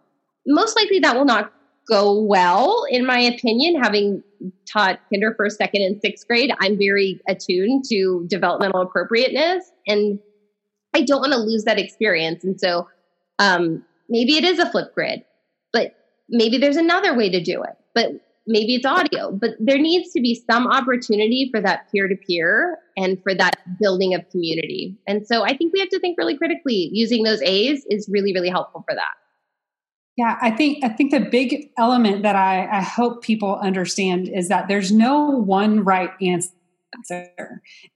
Most 0.47 0.75
likely 0.75 0.99
that 0.99 1.15
will 1.15 1.25
not 1.25 1.51
go 1.88 2.19
well, 2.21 2.86
in 2.89 3.06
my 3.06 3.19
opinion. 3.19 3.82
Having 3.82 4.23
taught 4.71 4.99
kinder, 5.12 5.34
first, 5.36 5.58
second, 5.58 5.82
and 5.82 6.01
sixth 6.01 6.28
grade, 6.28 6.51
I'm 6.60 6.78
very 6.78 7.19
attuned 7.28 7.86
to 7.89 8.25
developmental 8.28 8.82
appropriateness, 8.82 9.71
and 9.88 10.19
I 10.93 11.01
don't 11.01 11.19
want 11.19 11.34
to 11.34 11.39
lose 11.39 11.63
that 11.65 11.80
experience. 11.80 12.43
And 12.43 12.60
so, 12.60 12.88
um, 13.39 13.84
maybe 14.10 14.38
it 14.38 14.43
is 14.43 14.60
a 14.60 14.65
Flipgrid, 14.65 15.23
but 15.35 15.35
maybe 16.30 16.58
there's 16.58 16.78
another 16.78 17.16
way 17.16 17.30
to 17.30 17.42
do 17.42 17.64
it, 17.64 17.76
but 17.94 18.12
maybe 18.48 18.76
it's 18.76 18.86
audio. 18.86 19.32
But 19.32 19.52
there 19.60 19.78
needs 19.78 20.12
to 20.14 20.22
be 20.22 20.42
some 20.50 20.68
opportunity 20.68 21.50
for 21.52 21.62
that 21.62 21.92
peer 21.92 22.08
to 22.08 22.16
peer 22.16 22.78
and 22.98 23.22
for 23.24 23.34
that 23.36 23.56
building 23.80 24.14
of 24.14 24.28
community. 24.30 24.98
And 25.08 25.26
so 25.26 25.44
I 25.44 25.56
think 25.56 25.74
we 25.74 25.80
have 25.80 25.90
to 25.90 26.00
think 26.00 26.18
really 26.18 26.38
critically. 26.38 26.90
Using 26.92 27.24
those 27.24 27.42
A's 27.42 27.86
is 27.90 28.10
really, 28.12 28.34
really 28.34 28.50
helpful 28.50 28.84
for 28.88 28.96
that. 28.96 29.14
Yeah, 30.18 30.38
I 30.42 30.52
think 30.52 30.84
I 30.84 30.90
think 30.90 31.12
the 31.12 31.20
big 31.20 31.72
element 31.78 32.24
that 32.24 32.38
I, 32.38 32.68
I 32.68 32.82
hope 32.82 33.22
people 33.22 33.60
understand 33.62 34.30
is 34.30 34.48
that 34.48 34.70
there's 34.70 34.92
no 34.92 35.26
one 35.26 35.84
right 35.84 36.12
answer 36.22 36.52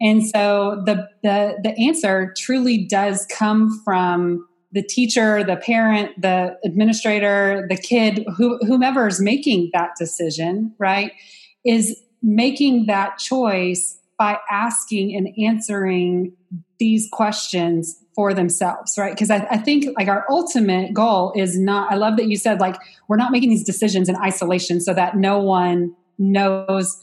and 0.02 0.28
so 0.28 0.84
the 0.86 1.08
the 1.24 1.58
the 1.64 1.88
answer 1.88 2.34
truly 2.38 2.86
does 2.86 3.26
come 3.28 3.82
from 3.86 4.46
the 4.72 4.84
teacher, 4.84 5.44
the 5.44 5.56
parent, 5.56 6.22
the 6.22 6.58
administrator, 6.64 7.66
the 7.70 7.78
kid, 7.78 8.26
who, 8.36 8.58
whomever 8.60 9.08
is 9.08 9.20
making 9.20 9.72
that 9.74 9.92
decision, 9.98 10.74
right, 10.78 11.12
is 11.66 12.00
making 12.22 12.86
that 12.86 13.18
choice 13.18 14.00
by 14.18 14.38
asking 14.52 15.16
and 15.16 15.30
answering 15.44 16.34
these 16.78 17.08
questions 17.12 18.04
for 18.14 18.34
themselves, 18.34 18.96
right? 18.98 19.14
Because 19.14 19.32
I, 19.32 19.48
I, 19.50 19.58
think 19.58 19.86
like 19.98 20.10
our 20.10 20.26
ultimate 20.30 20.94
goal 20.94 21.32
is 21.36 21.58
not, 21.58 21.92
I 21.92 21.96
love 21.96 22.18
that 22.18 22.28
you 22.28 22.36
said 22.36 22.60
like, 22.60 22.76
we're 23.08 23.16
not 23.16 23.32
making 23.32 23.50
these 23.50 23.64
decisions 23.64 24.10
in 24.10 24.18
isolation 24.18 24.82
so 24.82 24.94
that 24.94 25.16
no 25.16 25.40
one 25.40 25.96
knows 26.18 27.02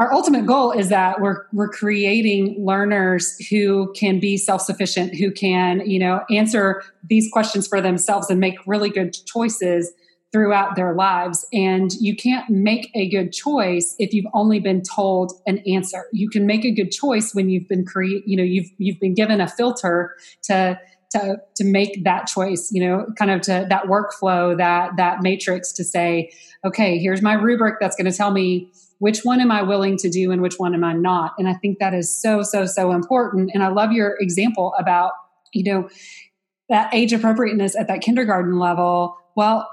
our 0.00 0.12
ultimate 0.14 0.46
goal 0.46 0.72
is 0.72 0.88
that 0.88 1.20
we're 1.20 1.44
we're 1.52 1.68
creating 1.68 2.56
learners 2.64 3.36
who 3.48 3.92
can 3.94 4.18
be 4.18 4.36
self-sufficient 4.38 5.14
who 5.14 5.30
can 5.30 5.88
you 5.88 5.98
know 5.98 6.22
answer 6.30 6.82
these 7.08 7.30
questions 7.30 7.68
for 7.68 7.80
themselves 7.80 8.30
and 8.30 8.40
make 8.40 8.56
really 8.66 8.90
good 8.90 9.14
choices 9.26 9.92
throughout 10.32 10.76
their 10.76 10.94
lives. 10.94 11.44
And 11.52 11.92
you 11.94 12.14
can't 12.14 12.48
make 12.48 12.90
a 12.94 13.08
good 13.08 13.32
choice 13.32 13.96
if 13.98 14.14
you've 14.14 14.30
only 14.32 14.60
been 14.60 14.82
told 14.82 15.32
an 15.46 15.58
answer. 15.66 16.04
You 16.12 16.28
can 16.30 16.46
make 16.46 16.64
a 16.64 16.70
good 16.70 16.92
choice 16.92 17.34
when 17.34 17.50
you've 17.50 17.68
been 17.68 17.84
create 17.84 18.26
you 18.26 18.36
know 18.36 18.42
you've 18.42 18.70
you've 18.78 19.00
been 19.00 19.14
given 19.14 19.40
a 19.40 19.48
filter 19.48 20.14
to 20.44 20.78
to 21.10 21.36
to 21.56 21.64
make 21.64 22.04
that 22.04 22.26
choice 22.26 22.70
you 22.72 22.82
know 22.82 23.06
kind 23.18 23.30
of 23.30 23.40
to 23.42 23.66
that 23.68 23.84
workflow 23.84 24.56
that 24.56 24.96
that 24.96 25.22
matrix 25.22 25.72
to 25.72 25.82
say 25.82 26.30
okay 26.64 26.98
here's 26.98 27.20
my 27.20 27.32
rubric 27.32 27.80
that's 27.80 27.96
going 27.96 28.08
to 28.08 28.16
tell 28.16 28.30
me 28.30 28.70
which 29.00 29.20
one 29.22 29.40
am 29.40 29.50
I 29.50 29.62
willing 29.62 29.96
to 29.96 30.10
do 30.10 30.30
and 30.30 30.40
which 30.40 30.56
one 30.58 30.74
am 30.74 30.84
I 30.84 30.92
not? 30.92 31.32
And 31.38 31.48
I 31.48 31.54
think 31.54 31.78
that 31.78 31.94
is 31.94 32.14
so, 32.14 32.42
so, 32.42 32.66
so 32.66 32.92
important. 32.92 33.50
And 33.52 33.62
I 33.62 33.68
love 33.68 33.92
your 33.92 34.16
example 34.20 34.74
about, 34.78 35.12
you 35.52 35.64
know, 35.64 35.88
that 36.68 36.94
age 36.94 37.12
appropriateness 37.12 37.74
at 37.76 37.88
that 37.88 38.02
kindergarten 38.02 38.58
level. 38.58 39.16
Well, 39.34 39.68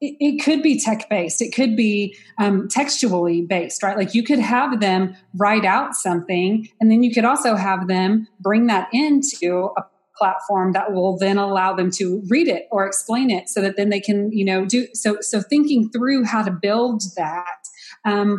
it, 0.00 0.16
it 0.18 0.42
could 0.42 0.62
be 0.62 0.80
tech 0.80 1.10
based. 1.10 1.42
It 1.42 1.54
could 1.54 1.76
be 1.76 2.16
um, 2.38 2.68
textually 2.68 3.42
based, 3.42 3.82
right? 3.82 3.98
Like 3.98 4.14
you 4.14 4.22
could 4.22 4.38
have 4.38 4.80
them 4.80 5.14
write 5.34 5.66
out 5.66 5.94
something, 5.94 6.66
and 6.80 6.90
then 6.90 7.02
you 7.02 7.12
could 7.12 7.26
also 7.26 7.56
have 7.56 7.86
them 7.86 8.28
bring 8.40 8.66
that 8.68 8.88
into 8.92 9.70
a 9.76 9.82
platform 10.16 10.72
that 10.72 10.92
will 10.92 11.18
then 11.18 11.36
allow 11.36 11.74
them 11.74 11.90
to 11.90 12.22
read 12.28 12.48
it 12.48 12.66
or 12.70 12.86
explain 12.86 13.30
it 13.30 13.48
so 13.48 13.60
that 13.62 13.76
then 13.76 13.88
they 13.88 14.00
can 14.00 14.30
you 14.32 14.44
know 14.44 14.66
do 14.66 14.86
so 14.92 15.16
so 15.20 15.40
thinking 15.40 15.88
through 15.88 16.24
how 16.24 16.42
to 16.42 16.50
build 16.50 17.02
that 17.16 17.66
um, 18.04 18.38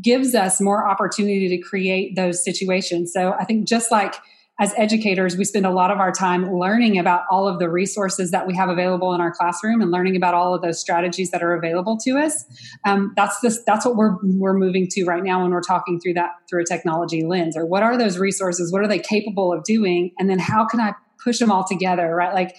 gives 0.00 0.34
us 0.34 0.60
more 0.60 0.86
opportunity 0.88 1.48
to 1.48 1.58
create 1.58 2.16
those 2.16 2.42
situations. 2.44 3.12
So 3.12 3.34
I 3.38 3.44
think 3.44 3.66
just 3.68 3.90
like 3.90 4.14
as 4.60 4.72
educators, 4.76 5.36
we 5.36 5.44
spend 5.44 5.66
a 5.66 5.70
lot 5.70 5.90
of 5.90 5.98
our 5.98 6.12
time 6.12 6.52
learning 6.52 6.96
about 6.96 7.22
all 7.28 7.48
of 7.48 7.58
the 7.58 7.68
resources 7.68 8.30
that 8.30 8.46
we 8.46 8.54
have 8.54 8.68
available 8.68 9.12
in 9.12 9.20
our 9.20 9.32
classroom 9.32 9.80
and 9.80 9.90
learning 9.90 10.14
about 10.14 10.32
all 10.32 10.54
of 10.54 10.62
those 10.62 10.80
strategies 10.80 11.32
that 11.32 11.42
are 11.42 11.54
available 11.54 11.98
to 11.98 12.12
us. 12.12 12.44
Um, 12.84 13.12
that's 13.16 13.40
this, 13.40 13.60
that's 13.66 13.84
what 13.84 13.96
we're 13.96 14.16
we're 14.22 14.54
moving 14.54 14.86
to 14.92 15.04
right 15.04 15.24
now 15.24 15.42
when 15.42 15.50
we're 15.50 15.60
talking 15.60 15.98
through 15.98 16.14
that 16.14 16.30
through 16.48 16.62
a 16.62 16.64
technology 16.64 17.24
lens. 17.24 17.56
Or 17.56 17.66
what 17.66 17.82
are 17.82 17.98
those 17.98 18.16
resources? 18.16 18.72
What 18.72 18.82
are 18.82 18.88
they 18.88 19.00
capable 19.00 19.52
of 19.52 19.64
doing? 19.64 20.12
And 20.20 20.30
then 20.30 20.38
how 20.38 20.64
can 20.66 20.78
I 20.78 20.94
push 21.22 21.40
them 21.40 21.50
all 21.50 21.64
together? 21.64 22.14
Right, 22.14 22.32
like 22.32 22.54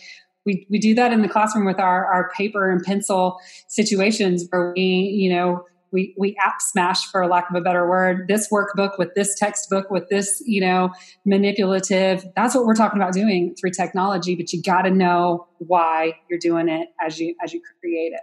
we 0.46 0.68
we 0.70 0.80
do 0.80 0.96
that 0.96 1.14
in 1.14 1.22
the 1.22 1.30
classroom 1.30 1.66
with 1.66 1.80
our 1.80 2.06
our 2.14 2.30
paper 2.32 2.70
and 2.70 2.84
pencil 2.84 3.38
situations 3.70 4.46
where 4.50 4.74
we 4.76 4.82
you 4.82 5.34
know 5.34 5.64
we 5.92 6.14
we 6.18 6.36
app 6.44 6.62
smash 6.62 7.06
for 7.06 7.26
lack 7.28 7.50
of 7.50 7.56
a 7.56 7.62
better 7.62 7.88
word 7.90 8.28
this 8.28 8.50
workbook 8.52 8.98
with 8.98 9.14
this 9.16 9.36
textbook 9.36 9.90
with 9.90 10.10
this 10.10 10.42
you 10.46 10.62
know 10.62 10.92
manipulative. 11.26 12.26
That's 12.36 12.56
what 12.56 12.66
we're 12.66 12.76
talking 12.76 13.00
about 13.00 13.14
doing 13.14 13.56
through 13.56 13.72
technology 13.72 14.36
but 14.36 14.52
you 14.54 14.62
got 14.62 14.84
to 14.84 14.92
know 14.92 15.48
why 15.60 16.18
you're 16.30 16.40
doing 16.40 16.70
it 16.70 16.90
as 17.02 17.20
you 17.20 17.36
as 17.44 17.54
you 17.54 17.62
create 17.80 18.14
it. 18.14 18.22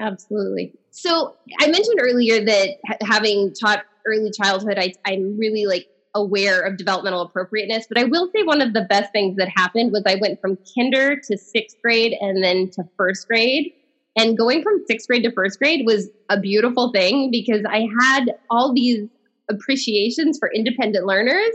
Absolutely. 0.00 0.72
So 0.90 1.36
i 1.60 1.66
mentioned 1.66 1.98
earlier 2.00 2.44
that 2.44 2.76
having 3.02 3.52
taught 3.54 3.84
early 4.06 4.30
childhood 4.30 4.78
I, 4.78 4.92
i'm 5.06 5.38
really 5.38 5.66
like 5.66 5.86
aware 6.14 6.60
of 6.60 6.76
developmental 6.76 7.22
appropriateness 7.22 7.86
but 7.88 7.98
i 7.98 8.04
will 8.04 8.30
say 8.34 8.44
one 8.44 8.60
of 8.60 8.72
the 8.72 8.82
best 8.82 9.10
things 9.12 9.36
that 9.36 9.48
happened 9.48 9.92
was 9.92 10.02
i 10.06 10.14
went 10.20 10.40
from 10.40 10.58
kinder 10.76 11.16
to 11.16 11.36
sixth 11.36 11.76
grade 11.82 12.14
and 12.20 12.44
then 12.44 12.70
to 12.70 12.84
first 12.96 13.26
grade 13.26 13.72
and 14.16 14.38
going 14.38 14.62
from 14.62 14.82
sixth 14.86 15.08
grade 15.08 15.24
to 15.24 15.32
first 15.32 15.58
grade 15.58 15.84
was 15.86 16.08
a 16.28 16.38
beautiful 16.38 16.92
thing 16.92 17.30
because 17.30 17.62
I 17.68 17.88
had 18.00 18.34
all 18.50 18.72
these 18.72 19.08
appreciations 19.50 20.38
for 20.38 20.50
independent 20.52 21.06
learners. 21.06 21.50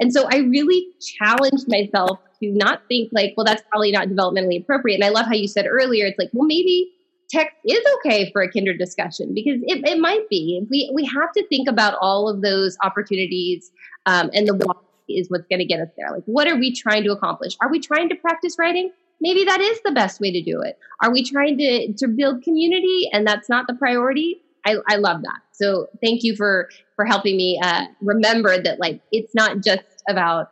And 0.00 0.12
so 0.12 0.28
I 0.30 0.38
really 0.38 0.88
challenged 1.00 1.68
myself 1.68 2.18
to 2.40 2.52
not 2.52 2.82
think 2.88 3.10
like, 3.12 3.34
well, 3.36 3.44
that's 3.44 3.62
probably 3.70 3.92
not 3.92 4.08
developmentally 4.08 4.60
appropriate. 4.60 4.96
And 4.96 5.04
I 5.04 5.08
love 5.08 5.26
how 5.26 5.34
you 5.34 5.48
said 5.48 5.66
earlier, 5.66 6.06
it's 6.06 6.18
like, 6.18 6.30
well, 6.32 6.46
maybe 6.46 6.92
text 7.28 7.56
is 7.64 7.80
okay 7.96 8.30
for 8.30 8.42
a 8.42 8.50
kinder 8.50 8.76
discussion 8.76 9.34
because 9.34 9.58
it, 9.62 9.86
it 9.88 9.98
might 9.98 10.28
be. 10.28 10.64
We, 10.70 10.90
we 10.94 11.04
have 11.06 11.32
to 11.32 11.46
think 11.48 11.68
about 11.68 11.98
all 12.00 12.28
of 12.28 12.42
those 12.42 12.76
opportunities 12.82 13.70
um, 14.04 14.30
and 14.32 14.46
the 14.46 14.74
is 15.08 15.30
what's 15.30 15.46
going 15.48 15.60
to 15.60 15.64
get 15.64 15.80
us 15.80 15.88
there. 15.96 16.10
Like, 16.10 16.24
what 16.26 16.48
are 16.48 16.56
we 16.56 16.74
trying 16.74 17.04
to 17.04 17.12
accomplish? 17.12 17.56
Are 17.60 17.70
we 17.70 17.78
trying 17.78 18.08
to 18.08 18.16
practice 18.16 18.56
writing? 18.58 18.90
Maybe 19.20 19.44
that 19.44 19.60
is 19.60 19.80
the 19.84 19.92
best 19.92 20.20
way 20.20 20.30
to 20.30 20.42
do 20.42 20.60
it. 20.60 20.78
Are 21.02 21.12
we 21.12 21.24
trying 21.24 21.58
to 21.58 21.92
to 21.94 22.08
build 22.08 22.42
community 22.42 23.08
and 23.12 23.26
that's 23.26 23.48
not 23.48 23.66
the 23.66 23.74
priority? 23.74 24.42
I, 24.66 24.76
I 24.88 24.96
love 24.96 25.22
that. 25.22 25.40
So 25.52 25.86
thank 26.02 26.22
you 26.22 26.34
for 26.34 26.68
for 26.96 27.04
helping 27.04 27.36
me 27.36 27.60
uh, 27.62 27.84
remember 28.00 28.60
that 28.60 28.80
like 28.80 29.00
it's 29.12 29.34
not 29.34 29.62
just 29.62 29.84
about 30.08 30.50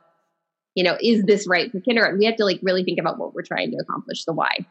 you 0.74 0.85
know 0.85 0.96
is 1.00 1.24
this 1.24 1.46
right 1.48 1.70
for 1.70 1.81
kindergarten. 1.81 2.18
We 2.18 2.27
have 2.27 2.37
to 2.37 2.44
like 2.44 2.61
really 2.62 2.85
think 2.85 3.00
about 3.00 3.18
what 3.18 3.35
we're 3.35 3.42
trying 3.42 3.70
to 3.72 3.79
accomplish, 3.79 4.24
the 4.24 4.33
why. 4.33 4.66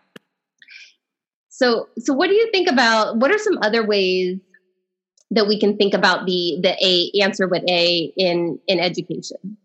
So 1.50 1.90
so 2.00 2.14
what 2.14 2.28
do 2.28 2.36
you 2.36 2.50
think 2.52 2.70
about 2.70 3.18
what 3.18 3.32
are 3.32 3.38
some 3.38 3.60
other 3.62 3.86
ways 3.86 4.40
that 5.32 5.48
we 5.48 5.60
can 5.60 5.78
think 5.78 5.94
about 5.94 6.26
the 6.26 6.60
the 6.62 6.76
a 6.84 7.22
answer 7.22 7.48
with 7.48 7.64
a 7.68 8.14
in 8.18 8.60
in 8.68 8.80
education 8.80 9.58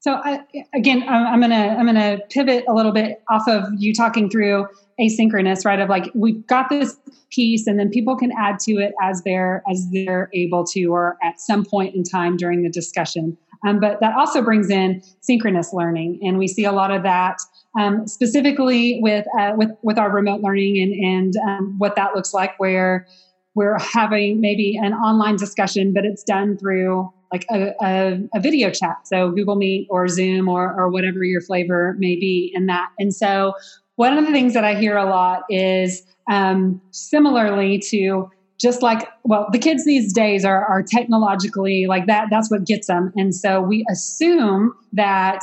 so 0.00 0.14
I, 0.14 0.40
again 0.74 1.04
i'm 1.08 1.40
gonna 1.40 1.76
i'm 1.78 1.86
gonna 1.86 2.18
pivot 2.30 2.64
a 2.68 2.74
little 2.74 2.92
bit 2.92 3.22
off 3.30 3.46
of 3.48 3.64
you 3.78 3.94
talking 3.94 4.28
through 4.28 4.66
asynchronous 5.00 5.64
right? 5.64 5.80
Of 5.80 5.88
like 5.88 6.10
we've 6.14 6.46
got 6.46 6.68
this 6.68 6.96
piece 7.30 7.66
and 7.66 7.78
then 7.78 7.90
people 7.90 8.16
can 8.16 8.30
add 8.38 8.58
to 8.60 8.72
it 8.72 8.92
as 9.02 9.22
they're 9.24 9.62
as 9.70 9.88
they're 9.92 10.28
able 10.34 10.64
to 10.66 10.84
or 10.86 11.16
at 11.22 11.40
some 11.40 11.64
point 11.64 11.94
in 11.94 12.04
time 12.04 12.36
during 12.36 12.62
the 12.62 12.68
discussion. 12.70 13.36
Um, 13.66 13.78
but 13.78 14.00
that 14.00 14.14
also 14.16 14.42
brings 14.42 14.70
in 14.70 15.02
synchronous 15.20 15.72
learning, 15.74 16.20
and 16.22 16.38
we 16.38 16.48
see 16.48 16.64
a 16.64 16.72
lot 16.72 16.90
of 16.90 17.02
that 17.02 17.36
um, 17.78 18.06
specifically 18.06 19.00
with 19.02 19.26
uh, 19.38 19.52
with 19.56 19.70
with 19.82 19.98
our 19.98 20.10
remote 20.10 20.40
learning 20.40 20.80
and 20.80 20.92
and 20.92 21.36
um, 21.46 21.74
what 21.78 21.94
that 21.96 22.14
looks 22.14 22.32
like, 22.32 22.58
where 22.58 23.06
we're 23.54 23.78
having 23.78 24.40
maybe 24.40 24.78
an 24.80 24.94
online 24.94 25.36
discussion, 25.36 25.92
but 25.92 26.06
it's 26.06 26.22
done 26.22 26.56
through 26.56 27.12
like 27.32 27.46
a, 27.50 27.74
a, 27.80 28.18
a, 28.34 28.40
video 28.40 28.70
chat, 28.70 29.06
so 29.06 29.30
Google 29.30 29.56
Meet 29.56 29.86
or 29.90 30.08
Zoom 30.08 30.48
or 30.48 30.74
or 30.74 30.90
whatever 30.90 31.22
your 31.24 31.40
flavor 31.40 31.94
may 31.98 32.16
be 32.16 32.50
in 32.54 32.66
that. 32.66 32.88
And 32.98 33.14
so 33.14 33.54
one 33.96 34.16
of 34.16 34.24
the 34.24 34.32
things 34.32 34.54
that 34.54 34.64
I 34.64 34.74
hear 34.74 34.96
a 34.96 35.04
lot 35.04 35.42
is 35.50 36.02
um, 36.30 36.80
similarly 36.90 37.78
to 37.90 38.30
just 38.58 38.82
like 38.82 39.08
well 39.24 39.46
the 39.52 39.58
kids 39.58 39.84
these 39.84 40.12
days 40.12 40.44
are, 40.44 40.64
are 40.66 40.82
technologically 40.82 41.86
like 41.86 42.06
that 42.06 42.28
that's 42.30 42.50
what 42.50 42.64
gets 42.64 42.86
them. 42.86 43.12
And 43.16 43.34
so 43.34 43.60
we 43.60 43.84
assume 43.90 44.74
that 44.92 45.40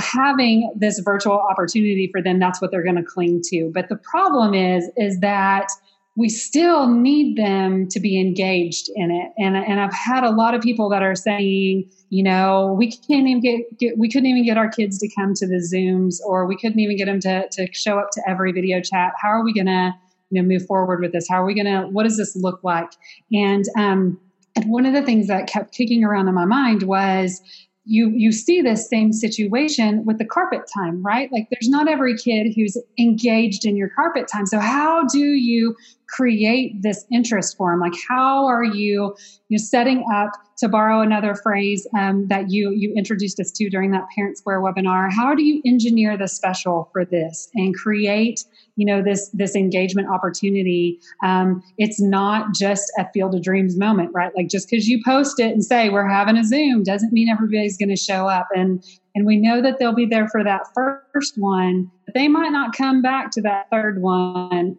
having 0.00 0.72
this 0.74 0.98
virtual 1.00 1.38
opportunity 1.50 2.08
for 2.10 2.22
them 2.22 2.38
that's 2.38 2.60
what 2.60 2.70
they're 2.70 2.82
going 2.82 2.96
to 2.96 3.04
cling 3.04 3.42
to. 3.50 3.70
But 3.74 3.88
the 3.88 3.96
problem 3.96 4.54
is 4.54 4.90
is 4.96 5.20
that 5.20 5.68
we 6.16 6.30
still 6.30 6.88
need 6.88 7.36
them 7.36 7.86
to 7.88 8.00
be 8.00 8.18
engaged 8.18 8.88
in 8.94 9.10
it. 9.10 9.32
And, 9.38 9.56
and 9.56 9.80
i've 9.80 9.92
had 9.92 10.24
a 10.24 10.30
lot 10.30 10.54
of 10.54 10.62
people 10.62 10.88
that 10.90 11.02
are 11.02 11.14
saying 11.14 11.88
you 12.08 12.22
know 12.22 12.74
we 12.78 12.90
can't 12.90 13.26
even 13.28 13.40
get, 13.40 13.78
get 13.78 13.98
we 13.98 14.08
couldn't 14.08 14.26
even 14.26 14.44
get 14.44 14.56
our 14.56 14.68
kids 14.68 14.98
to 14.98 15.08
come 15.14 15.34
to 15.34 15.46
the 15.46 15.56
zooms 15.56 16.16
or 16.24 16.46
we 16.46 16.56
couldn't 16.56 16.80
even 16.80 16.96
get 16.96 17.06
them 17.06 17.20
to, 17.20 17.48
to 17.52 17.66
show 17.72 17.98
up 17.98 18.10
to 18.12 18.22
every 18.28 18.52
video 18.52 18.80
chat. 18.80 19.12
How 19.20 19.28
are 19.28 19.44
we 19.44 19.52
going 19.52 19.66
to 19.66 19.92
you 20.30 20.42
know 20.42 20.48
move 20.48 20.66
forward 20.66 21.00
with 21.00 21.12
this? 21.12 21.28
How 21.28 21.42
are 21.42 21.46
we 21.46 21.54
going 21.54 21.66
to 21.66 21.88
what 21.88 22.04
does 22.04 22.16
this 22.16 22.36
look 22.36 22.62
like? 22.62 22.90
And 23.32 23.64
um 23.76 24.20
and 24.54 24.70
one 24.70 24.86
of 24.86 24.94
the 24.94 25.02
things 25.02 25.26
that 25.26 25.48
kept 25.48 25.74
kicking 25.74 26.02
around 26.02 26.28
in 26.28 26.34
my 26.34 26.46
mind 26.46 26.84
was 26.84 27.42
you 27.86 28.10
you 28.14 28.32
see 28.32 28.60
this 28.60 28.88
same 28.88 29.12
situation 29.12 30.04
with 30.04 30.18
the 30.18 30.24
carpet 30.24 30.62
time 30.74 31.02
right? 31.02 31.30
Like 31.32 31.48
there's 31.50 31.68
not 31.68 31.88
every 31.88 32.16
kid 32.16 32.52
who's 32.54 32.76
engaged 32.98 33.64
in 33.64 33.76
your 33.76 33.88
carpet 33.88 34.28
time. 34.28 34.46
So 34.46 34.58
how 34.58 35.04
do 35.06 35.18
you 35.18 35.76
create 36.08 36.82
this 36.82 37.04
interest 37.12 37.56
for 37.56 37.72
them 37.72 37.80
like 37.80 37.94
how 38.08 38.46
are 38.46 38.62
you 38.62 39.16
you 39.48 39.58
know, 39.58 39.62
setting 39.62 40.04
up 40.14 40.30
to 40.56 40.68
borrow 40.68 41.00
another 41.00 41.34
phrase 41.34 41.86
um, 41.98 42.28
that 42.28 42.50
you 42.50 42.70
you 42.70 42.92
introduced 42.96 43.40
us 43.40 43.50
to 43.50 43.68
during 43.68 43.90
that 43.90 44.04
ParentSquare 44.16 44.62
webinar 44.62 45.12
how 45.12 45.34
do 45.34 45.42
you 45.42 45.60
engineer 45.66 46.16
the 46.16 46.28
special 46.28 46.88
for 46.92 47.04
this 47.04 47.48
and 47.54 47.74
create 47.74 48.44
you 48.76 48.86
know 48.86 49.02
this 49.02 49.30
this 49.32 49.56
engagement 49.56 50.08
opportunity 50.08 50.98
um, 51.24 51.62
it's 51.78 52.00
not 52.00 52.54
just 52.54 52.90
a 52.98 53.06
field 53.12 53.34
of 53.34 53.42
dreams 53.42 53.76
moment 53.76 54.10
right? 54.14 54.32
Like 54.36 54.48
just 54.48 54.68
because 54.70 54.86
you 54.86 55.00
post 55.04 55.40
it 55.40 55.52
and 55.52 55.64
say 55.64 55.88
we're 55.88 56.08
having 56.08 56.36
a 56.36 56.44
zoom 56.44 56.82
doesn't 56.82 57.12
mean 57.12 57.28
everybody's 57.28 57.76
going 57.76 57.88
to 57.88 57.96
show 57.96 58.28
up. 58.28 58.48
And 58.54 58.82
and 59.14 59.26
we 59.26 59.38
know 59.38 59.62
that 59.62 59.78
they'll 59.78 59.94
be 59.94 60.06
there 60.06 60.28
for 60.28 60.44
that 60.44 60.62
first 60.74 61.34
one 61.36 61.90
but 62.06 62.14
they 62.14 62.28
might 62.28 62.50
not 62.50 62.76
come 62.76 63.02
back 63.02 63.30
to 63.32 63.42
that 63.42 63.66
third 63.70 64.00
one 64.00 64.78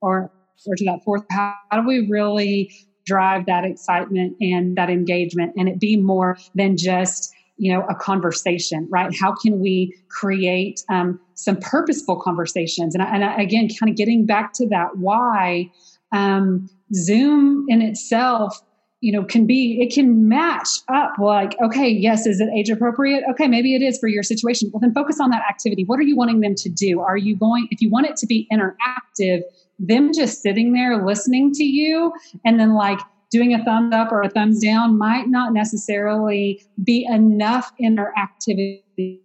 or 0.00 0.30
or 0.66 0.74
to 0.76 0.84
that 0.84 1.00
fourth. 1.04 1.22
How, 1.30 1.54
how 1.70 1.80
do 1.80 1.86
we 1.86 2.06
really 2.08 2.72
drive 3.06 3.46
that 3.46 3.64
excitement 3.64 4.34
and 4.40 4.76
that 4.76 4.88
engagement 4.88 5.52
and 5.56 5.68
it 5.68 5.78
be 5.78 5.96
more 5.96 6.36
than 6.54 6.76
just 6.76 7.33
you 7.56 7.72
know 7.72 7.84
a 7.88 7.94
conversation 7.94 8.88
right? 8.90 9.14
How 9.14 9.34
can 9.34 9.60
we 9.60 9.94
create 10.08 10.82
um, 10.88 11.20
some 11.34 11.56
purposeful 11.56 12.20
conversations? 12.20 12.94
And, 12.94 13.02
and 13.02 13.40
again 13.40 13.68
kind 13.78 13.90
of 13.90 13.96
getting 13.96 14.26
back 14.26 14.52
to 14.54 14.68
that 14.68 14.96
why 14.96 15.70
um, 16.12 16.68
zoom 16.92 17.66
in 17.68 17.82
itself 17.82 18.60
you 19.00 19.12
know 19.12 19.24
can 19.24 19.46
be 19.46 19.78
it 19.80 19.94
can 19.94 20.28
match 20.28 20.68
up 20.88 21.12
like 21.18 21.54
okay 21.62 21.88
yes 21.88 22.26
is 22.26 22.40
it 22.40 22.48
age 22.54 22.70
appropriate? 22.70 23.22
Okay 23.30 23.48
maybe 23.48 23.74
it 23.74 23.82
is 23.82 23.98
for 23.98 24.08
your 24.08 24.22
situation. 24.22 24.70
Well 24.72 24.80
then 24.80 24.94
focus 24.94 25.20
on 25.20 25.30
that 25.30 25.42
activity. 25.48 25.84
What 25.84 25.98
are 25.98 26.04
you 26.04 26.16
wanting 26.16 26.40
them 26.40 26.54
to 26.56 26.68
do? 26.68 27.00
Are 27.00 27.16
you 27.16 27.36
going 27.36 27.68
if 27.70 27.80
you 27.80 27.90
want 27.90 28.06
it 28.06 28.16
to 28.16 28.26
be 28.26 28.48
interactive 28.52 29.42
them 29.78 30.12
just 30.12 30.42
sitting 30.42 30.72
there 30.72 31.04
listening 31.04 31.52
to 31.52 31.64
you 31.64 32.12
and 32.44 32.60
then 32.60 32.74
like 32.74 33.00
doing 33.34 33.52
a 33.52 33.64
thumbs 33.64 33.92
up 33.92 34.12
or 34.12 34.22
a 34.22 34.30
thumbs 34.30 34.62
down 34.62 34.96
might 34.96 35.26
not 35.26 35.52
necessarily 35.52 36.62
be 36.84 37.04
enough 37.04 37.72
interactivity 37.82 39.18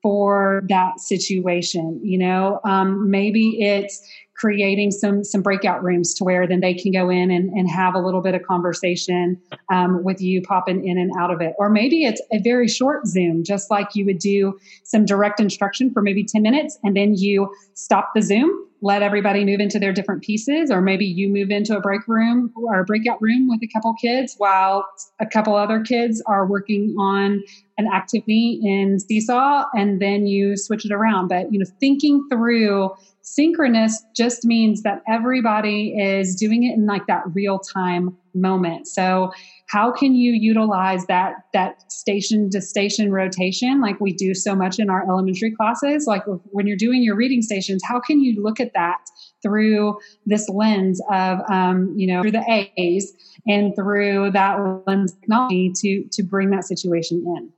for 0.00 0.62
that 0.68 1.00
situation 1.00 2.00
you 2.04 2.16
know? 2.16 2.60
Um, 2.64 3.10
maybe 3.10 3.60
it's 3.60 4.00
creating 4.36 4.92
some 4.92 5.24
some 5.24 5.42
breakout 5.42 5.82
rooms 5.82 6.14
to 6.14 6.22
where 6.22 6.46
then 6.46 6.60
they 6.60 6.72
can 6.72 6.92
go 6.92 7.10
in 7.10 7.28
and, 7.32 7.50
and 7.50 7.68
have 7.68 7.96
a 7.96 7.98
little 7.98 8.20
bit 8.20 8.36
of 8.36 8.42
conversation 8.44 9.36
um, 9.72 10.04
with 10.04 10.20
you 10.20 10.40
popping 10.40 10.86
in 10.86 10.96
and 10.96 11.10
out 11.18 11.32
of 11.32 11.40
it. 11.40 11.54
Or 11.58 11.68
maybe 11.68 12.04
it's 12.04 12.22
a 12.32 12.38
very 12.38 12.68
short 12.68 13.04
zoom 13.08 13.42
just 13.42 13.68
like 13.68 13.96
you 13.96 14.06
would 14.06 14.20
do 14.20 14.56
some 14.84 15.04
direct 15.04 15.40
instruction 15.40 15.92
for 15.92 16.02
maybe 16.02 16.22
10 16.22 16.40
minutes 16.42 16.78
and 16.84 16.96
then 16.96 17.14
you 17.16 17.52
stop 17.74 18.12
the 18.14 18.22
zoom 18.22 18.67
let 18.80 19.02
everybody 19.02 19.44
move 19.44 19.60
into 19.60 19.78
their 19.78 19.92
different 19.92 20.22
pieces 20.22 20.70
or 20.70 20.80
maybe 20.80 21.04
you 21.04 21.28
move 21.28 21.50
into 21.50 21.76
a 21.76 21.80
break 21.80 22.06
room 22.06 22.52
or 22.56 22.80
a 22.80 22.84
breakout 22.84 23.20
room 23.20 23.48
with 23.48 23.60
a 23.62 23.68
couple 23.68 23.92
kids 23.94 24.34
while 24.38 24.86
a 25.20 25.26
couple 25.26 25.56
other 25.56 25.80
kids 25.80 26.22
are 26.26 26.46
working 26.46 26.94
on 26.98 27.42
an 27.76 27.86
activity 27.92 28.60
in 28.62 28.98
seesaw 29.00 29.64
and 29.74 30.00
then 30.00 30.26
you 30.26 30.56
switch 30.56 30.84
it 30.84 30.92
around. 30.92 31.28
But 31.28 31.52
you 31.52 31.58
know 31.58 31.66
thinking 31.80 32.26
through 32.30 32.90
synchronous 33.34 34.04
just 34.16 34.44
means 34.44 34.82
that 34.82 35.02
everybody 35.08 35.94
is 35.98 36.34
doing 36.34 36.64
it 36.64 36.74
in 36.74 36.86
like 36.86 37.06
that 37.06 37.22
real 37.34 37.58
time 37.58 38.16
moment. 38.34 38.86
So 38.86 39.30
how 39.68 39.92
can 39.92 40.14
you 40.14 40.32
utilize 40.32 41.06
that 41.06 41.34
that 41.52 41.90
station 41.90 42.50
to 42.50 42.60
station 42.60 43.12
rotation 43.12 43.80
like 43.80 44.00
we 44.00 44.12
do 44.12 44.34
so 44.34 44.54
much 44.54 44.78
in 44.78 44.88
our 44.90 45.06
elementary 45.08 45.50
classes? 45.50 46.06
Like 46.06 46.22
when 46.26 46.66
you're 46.66 46.76
doing 46.76 47.02
your 47.02 47.16
reading 47.16 47.42
stations 47.42 47.82
how 47.86 48.00
can 48.00 48.20
you 48.20 48.42
look 48.42 48.60
at 48.60 48.72
that 48.74 48.98
through 49.42 49.98
this 50.26 50.48
lens 50.48 51.00
of 51.12 51.38
um, 51.50 51.92
you 51.96 52.06
know 52.06 52.22
through 52.22 52.32
the 52.32 52.68
a's 52.76 53.12
and 53.46 53.74
through 53.76 54.30
that 54.32 54.58
lens 54.86 55.12
technology 55.12 55.72
to 55.76 56.04
to 56.12 56.22
bring 56.22 56.50
that 56.50 56.64
situation 56.64 57.24
in? 57.36 57.50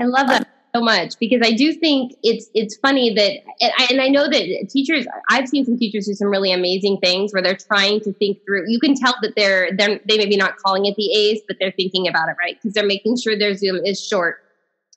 I 0.00 0.06
love 0.06 0.28
that 0.28 0.49
so 0.74 0.80
much 0.80 1.18
because 1.18 1.40
I 1.42 1.52
do 1.52 1.72
think 1.72 2.14
it's 2.22 2.48
it's 2.54 2.76
funny 2.76 3.14
that 3.14 3.32
and 3.60 3.72
I, 3.78 3.86
and 3.90 4.00
I 4.00 4.08
know 4.08 4.28
that 4.28 4.68
teachers 4.70 5.06
I've 5.28 5.48
seen 5.48 5.64
some 5.64 5.78
teachers 5.78 6.06
do 6.06 6.14
some 6.14 6.28
really 6.28 6.52
amazing 6.52 6.98
things 6.98 7.32
where 7.32 7.42
they're 7.42 7.56
trying 7.56 8.00
to 8.00 8.12
think 8.14 8.38
through. 8.44 8.64
You 8.68 8.78
can 8.78 8.94
tell 8.94 9.14
that 9.22 9.34
they're 9.36 9.70
they're 9.76 10.00
they 10.06 10.16
maybe 10.16 10.36
not 10.36 10.56
calling 10.58 10.86
it 10.86 10.94
the 10.96 11.12
A's, 11.12 11.40
but 11.46 11.56
they're 11.58 11.72
thinking 11.72 12.08
about 12.08 12.28
it 12.28 12.36
right 12.38 12.56
because 12.56 12.74
they're 12.74 12.86
making 12.86 13.18
sure 13.18 13.36
their 13.36 13.54
Zoom 13.54 13.84
is 13.84 14.04
short 14.04 14.42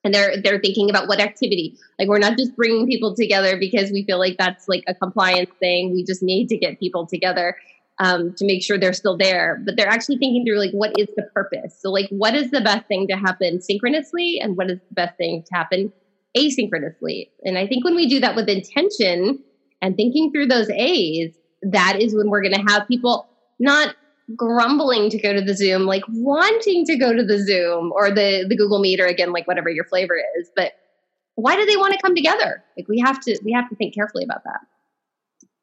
and 0.03 0.13
they're 0.13 0.41
they're 0.41 0.59
thinking 0.59 0.89
about 0.89 1.07
what 1.07 1.19
activity. 1.19 1.77
Like 1.97 2.07
we're 2.07 2.19
not 2.19 2.37
just 2.37 2.55
bringing 2.55 2.85
people 2.87 3.15
together 3.15 3.57
because 3.57 3.91
we 3.91 4.03
feel 4.03 4.19
like 4.19 4.37
that's 4.37 4.67
like 4.67 4.83
a 4.87 4.93
compliance 4.93 5.51
thing. 5.59 5.93
We 5.93 6.03
just 6.03 6.21
need 6.21 6.49
to 6.49 6.57
get 6.57 6.79
people 6.79 7.07
together 7.07 7.55
um, 7.99 8.33
to 8.35 8.45
make 8.45 8.63
sure 8.63 8.77
they're 8.77 8.93
still 8.93 9.17
there. 9.17 9.61
But 9.65 9.77
they're 9.77 9.87
actually 9.87 10.17
thinking 10.17 10.45
through 10.45 10.59
like 10.59 10.71
what 10.71 10.93
is 10.97 11.07
the 11.15 11.23
purpose. 11.33 11.77
So 11.79 11.91
like 11.91 12.09
what 12.09 12.35
is 12.35 12.51
the 12.51 12.61
best 12.61 12.87
thing 12.87 13.07
to 13.07 13.15
happen 13.15 13.61
synchronously, 13.61 14.39
and 14.41 14.57
what 14.57 14.69
is 14.69 14.79
the 14.89 14.95
best 14.95 15.17
thing 15.17 15.43
to 15.43 15.55
happen 15.55 15.93
asynchronously. 16.37 17.29
And 17.43 17.57
I 17.57 17.67
think 17.67 17.83
when 17.83 17.95
we 17.95 18.07
do 18.07 18.19
that 18.19 18.35
with 18.35 18.49
intention 18.49 19.39
and 19.81 19.95
thinking 19.95 20.31
through 20.31 20.47
those 20.47 20.69
A's, 20.69 21.35
that 21.61 22.01
is 22.01 22.15
when 22.15 22.29
we're 22.29 22.41
going 22.41 22.55
to 22.55 22.73
have 22.73 22.87
people 22.87 23.29
not 23.59 23.95
grumbling 24.35 25.09
to 25.09 25.19
go 25.19 25.33
to 25.33 25.41
the 25.41 25.55
Zoom, 25.55 25.83
like 25.83 26.03
wanting 26.09 26.85
to 26.85 26.97
go 26.97 27.13
to 27.13 27.23
the 27.23 27.39
Zoom 27.43 27.91
or 27.93 28.09
the 28.09 28.45
the 28.47 28.55
Google 28.55 28.79
Meet 28.79 28.99
or 28.99 29.05
again 29.05 29.31
like 29.31 29.47
whatever 29.47 29.69
your 29.69 29.85
flavor 29.85 30.15
is, 30.39 30.49
but 30.55 30.73
why 31.35 31.55
do 31.55 31.65
they 31.65 31.77
want 31.77 31.93
to 31.93 31.99
come 31.99 32.15
together? 32.15 32.63
Like 32.77 32.87
we 32.87 32.99
have 32.99 33.19
to 33.21 33.39
we 33.43 33.51
have 33.53 33.69
to 33.69 33.75
think 33.75 33.93
carefully 33.93 34.23
about 34.23 34.43
that. 34.43 34.61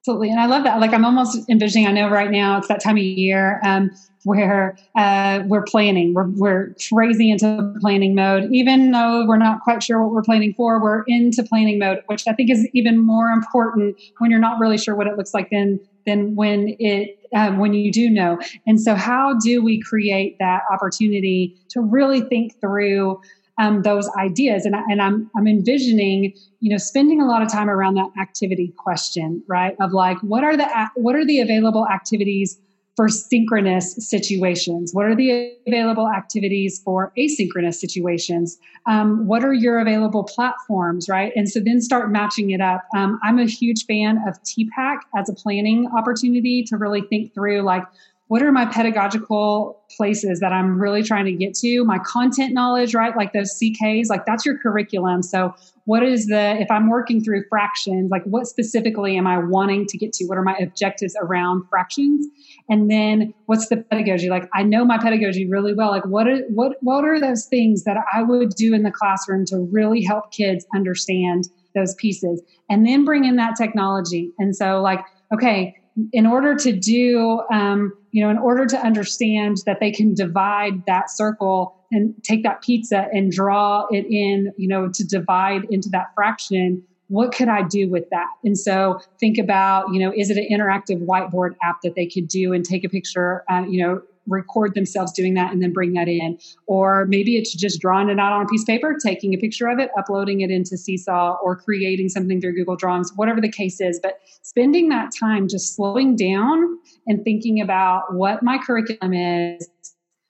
Absolutely. 0.00 0.30
And 0.30 0.40
I 0.40 0.46
love 0.46 0.64
that. 0.64 0.80
Like 0.80 0.94
I'm 0.94 1.04
almost 1.04 1.38
envisioning, 1.50 1.86
I 1.86 1.92
know 1.92 2.08
right 2.08 2.30
now 2.30 2.56
it's 2.56 2.68
that 2.68 2.82
time 2.82 2.96
of 2.96 3.02
year 3.02 3.60
um, 3.62 3.90
where 4.24 4.74
uh, 4.96 5.40
we're 5.44 5.62
planning, 5.64 6.14
we're, 6.14 6.28
we're 6.36 6.74
crazy 6.90 7.30
into 7.30 7.74
planning 7.82 8.14
mode. 8.14 8.48
Even 8.50 8.92
though 8.92 9.26
we're 9.26 9.36
not 9.36 9.60
quite 9.60 9.82
sure 9.82 10.02
what 10.02 10.10
we're 10.10 10.22
planning 10.22 10.54
for, 10.56 10.82
we're 10.82 11.02
into 11.06 11.42
planning 11.42 11.78
mode, 11.78 11.98
which 12.06 12.22
I 12.26 12.32
think 12.32 12.50
is 12.50 12.66
even 12.72 12.96
more 12.98 13.28
important 13.28 14.00
when 14.18 14.30
you're 14.30 14.40
not 14.40 14.58
really 14.58 14.78
sure 14.78 14.96
what 14.96 15.06
it 15.06 15.18
looks 15.18 15.34
like 15.34 15.50
than, 15.50 15.78
than 16.06 16.34
when 16.34 16.74
it, 16.78 17.18
um, 17.34 17.58
when 17.58 17.74
you 17.74 17.92
do 17.92 18.08
know. 18.08 18.38
And 18.66 18.80
so 18.80 18.94
how 18.94 19.34
do 19.44 19.62
we 19.62 19.82
create 19.82 20.36
that 20.38 20.62
opportunity 20.72 21.54
to 21.72 21.82
really 21.82 22.22
think 22.22 22.58
through 22.58 23.20
um, 23.60 23.82
those 23.82 24.08
ideas. 24.18 24.64
And, 24.64 24.74
I, 24.74 24.82
and 24.88 25.00
I'm, 25.02 25.30
I'm 25.36 25.46
envisioning, 25.46 26.32
you 26.60 26.70
know, 26.70 26.78
spending 26.78 27.20
a 27.20 27.26
lot 27.26 27.42
of 27.42 27.52
time 27.52 27.68
around 27.68 27.94
that 27.94 28.10
activity 28.20 28.72
question, 28.78 29.44
right? 29.46 29.76
Of 29.80 29.92
like, 29.92 30.18
what 30.22 30.42
are 30.42 30.56
the, 30.56 30.66
what 30.96 31.14
are 31.14 31.26
the 31.26 31.40
available 31.40 31.86
activities 31.86 32.58
for 32.96 33.08
synchronous 33.08 33.94
situations? 34.08 34.92
What 34.92 35.06
are 35.06 35.14
the 35.14 35.52
available 35.66 36.08
activities 36.08 36.80
for 36.84 37.12
asynchronous 37.18 37.74
situations? 37.74 38.58
Um, 38.86 39.26
what 39.26 39.44
are 39.44 39.52
your 39.52 39.78
available 39.78 40.24
platforms, 40.24 41.08
right? 41.08 41.32
And 41.36 41.48
so 41.48 41.60
then 41.60 41.80
start 41.80 42.10
matching 42.10 42.50
it 42.50 42.60
up. 42.60 42.82
Um, 42.96 43.20
I'm 43.22 43.38
a 43.38 43.46
huge 43.46 43.84
fan 43.86 44.18
of 44.26 44.34
TPACK 44.42 44.98
as 45.16 45.28
a 45.28 45.34
planning 45.34 45.86
opportunity 45.96 46.64
to 46.64 46.76
really 46.76 47.02
think 47.02 47.32
through 47.34 47.62
like, 47.62 47.84
what 48.30 48.42
are 48.42 48.52
my 48.52 48.64
pedagogical 48.64 49.82
places 49.96 50.38
that 50.38 50.52
I'm 50.52 50.80
really 50.80 51.02
trying 51.02 51.24
to 51.24 51.32
get 51.32 51.52
to? 51.54 51.84
My 51.84 51.98
content 51.98 52.54
knowledge, 52.54 52.94
right? 52.94 53.16
Like 53.16 53.32
those 53.32 53.58
CKs, 53.58 54.04
like 54.08 54.24
that's 54.24 54.46
your 54.46 54.56
curriculum. 54.56 55.24
So, 55.24 55.52
what 55.86 56.04
is 56.04 56.28
the, 56.28 56.56
if 56.60 56.70
I'm 56.70 56.88
working 56.88 57.24
through 57.24 57.42
fractions, 57.48 58.08
like 58.08 58.22
what 58.22 58.46
specifically 58.46 59.16
am 59.16 59.26
I 59.26 59.38
wanting 59.38 59.84
to 59.86 59.98
get 59.98 60.12
to? 60.12 60.26
What 60.26 60.38
are 60.38 60.44
my 60.44 60.54
objectives 60.60 61.16
around 61.20 61.64
fractions? 61.68 62.24
And 62.68 62.88
then 62.88 63.34
what's 63.46 63.66
the 63.66 63.78
pedagogy? 63.78 64.30
Like 64.30 64.48
I 64.54 64.62
know 64.62 64.84
my 64.84 64.98
pedagogy 64.98 65.48
really 65.48 65.74
well. 65.74 65.90
Like 65.90 66.06
what 66.06 66.28
are, 66.28 66.42
what, 66.50 66.76
what 66.82 67.04
are 67.04 67.18
those 67.18 67.46
things 67.46 67.82
that 67.82 67.96
I 68.12 68.22
would 68.22 68.50
do 68.50 68.74
in 68.74 68.84
the 68.84 68.92
classroom 68.92 69.44
to 69.46 69.58
really 69.72 70.04
help 70.04 70.30
kids 70.30 70.64
understand 70.72 71.48
those 71.74 71.96
pieces? 71.96 72.40
And 72.68 72.86
then 72.86 73.04
bring 73.04 73.24
in 73.24 73.34
that 73.36 73.56
technology. 73.56 74.30
And 74.38 74.54
so, 74.54 74.80
like, 74.80 75.00
okay, 75.34 75.74
in 76.12 76.26
order 76.26 76.54
to 76.54 76.72
do, 76.72 77.42
um, 77.52 77.92
you 78.12 78.22
know, 78.22 78.30
in 78.30 78.38
order 78.38 78.66
to 78.66 78.78
understand 78.78 79.58
that 79.66 79.78
they 79.80 79.90
can 79.90 80.14
divide 80.14 80.84
that 80.86 81.10
circle 81.10 81.76
and 81.92 82.14
take 82.22 82.42
that 82.42 82.62
pizza 82.62 83.06
and 83.12 83.30
draw 83.30 83.86
it 83.90 84.06
in, 84.06 84.52
you 84.56 84.68
know, 84.68 84.88
to 84.92 85.04
divide 85.04 85.62
into 85.70 85.88
that 85.90 86.06
fraction, 86.14 86.82
what 87.08 87.34
could 87.34 87.48
I 87.48 87.62
do 87.62 87.90
with 87.90 88.04
that? 88.10 88.28
And 88.44 88.56
so 88.56 89.00
think 89.18 89.36
about, 89.38 89.92
you 89.92 89.98
know, 89.98 90.12
is 90.16 90.30
it 90.30 90.36
an 90.36 90.46
interactive 90.50 91.04
whiteboard 91.04 91.56
app 91.62 91.78
that 91.82 91.94
they 91.96 92.06
could 92.06 92.28
do 92.28 92.52
and 92.52 92.64
take 92.64 92.84
a 92.84 92.88
picture, 92.88 93.42
uh, 93.50 93.64
you 93.68 93.84
know, 93.84 94.00
record 94.30 94.74
themselves 94.74 95.12
doing 95.12 95.34
that 95.34 95.52
and 95.52 95.62
then 95.62 95.72
bring 95.72 95.92
that 95.94 96.08
in. 96.08 96.38
Or 96.66 97.06
maybe 97.06 97.36
it's 97.36 97.54
just 97.54 97.80
drawing 97.80 98.08
it 98.08 98.18
out 98.18 98.32
on 98.32 98.42
a 98.42 98.46
piece 98.46 98.62
of 98.62 98.66
paper, 98.66 98.96
taking 99.02 99.34
a 99.34 99.38
picture 99.38 99.68
of 99.68 99.78
it, 99.78 99.90
uploading 99.98 100.40
it 100.40 100.50
into 100.50 100.76
Seesaw, 100.76 101.36
or 101.42 101.56
creating 101.56 102.08
something 102.08 102.40
through 102.40 102.54
Google 102.54 102.76
Drawings, 102.76 103.12
whatever 103.16 103.40
the 103.40 103.50
case 103.50 103.80
is. 103.80 104.00
But 104.02 104.20
spending 104.42 104.88
that 104.88 105.10
time 105.18 105.48
just 105.48 105.74
slowing 105.74 106.16
down 106.16 106.78
and 107.06 107.22
thinking 107.24 107.60
about 107.60 108.14
what 108.14 108.42
my 108.42 108.58
curriculum 108.58 109.12
is, 109.12 109.68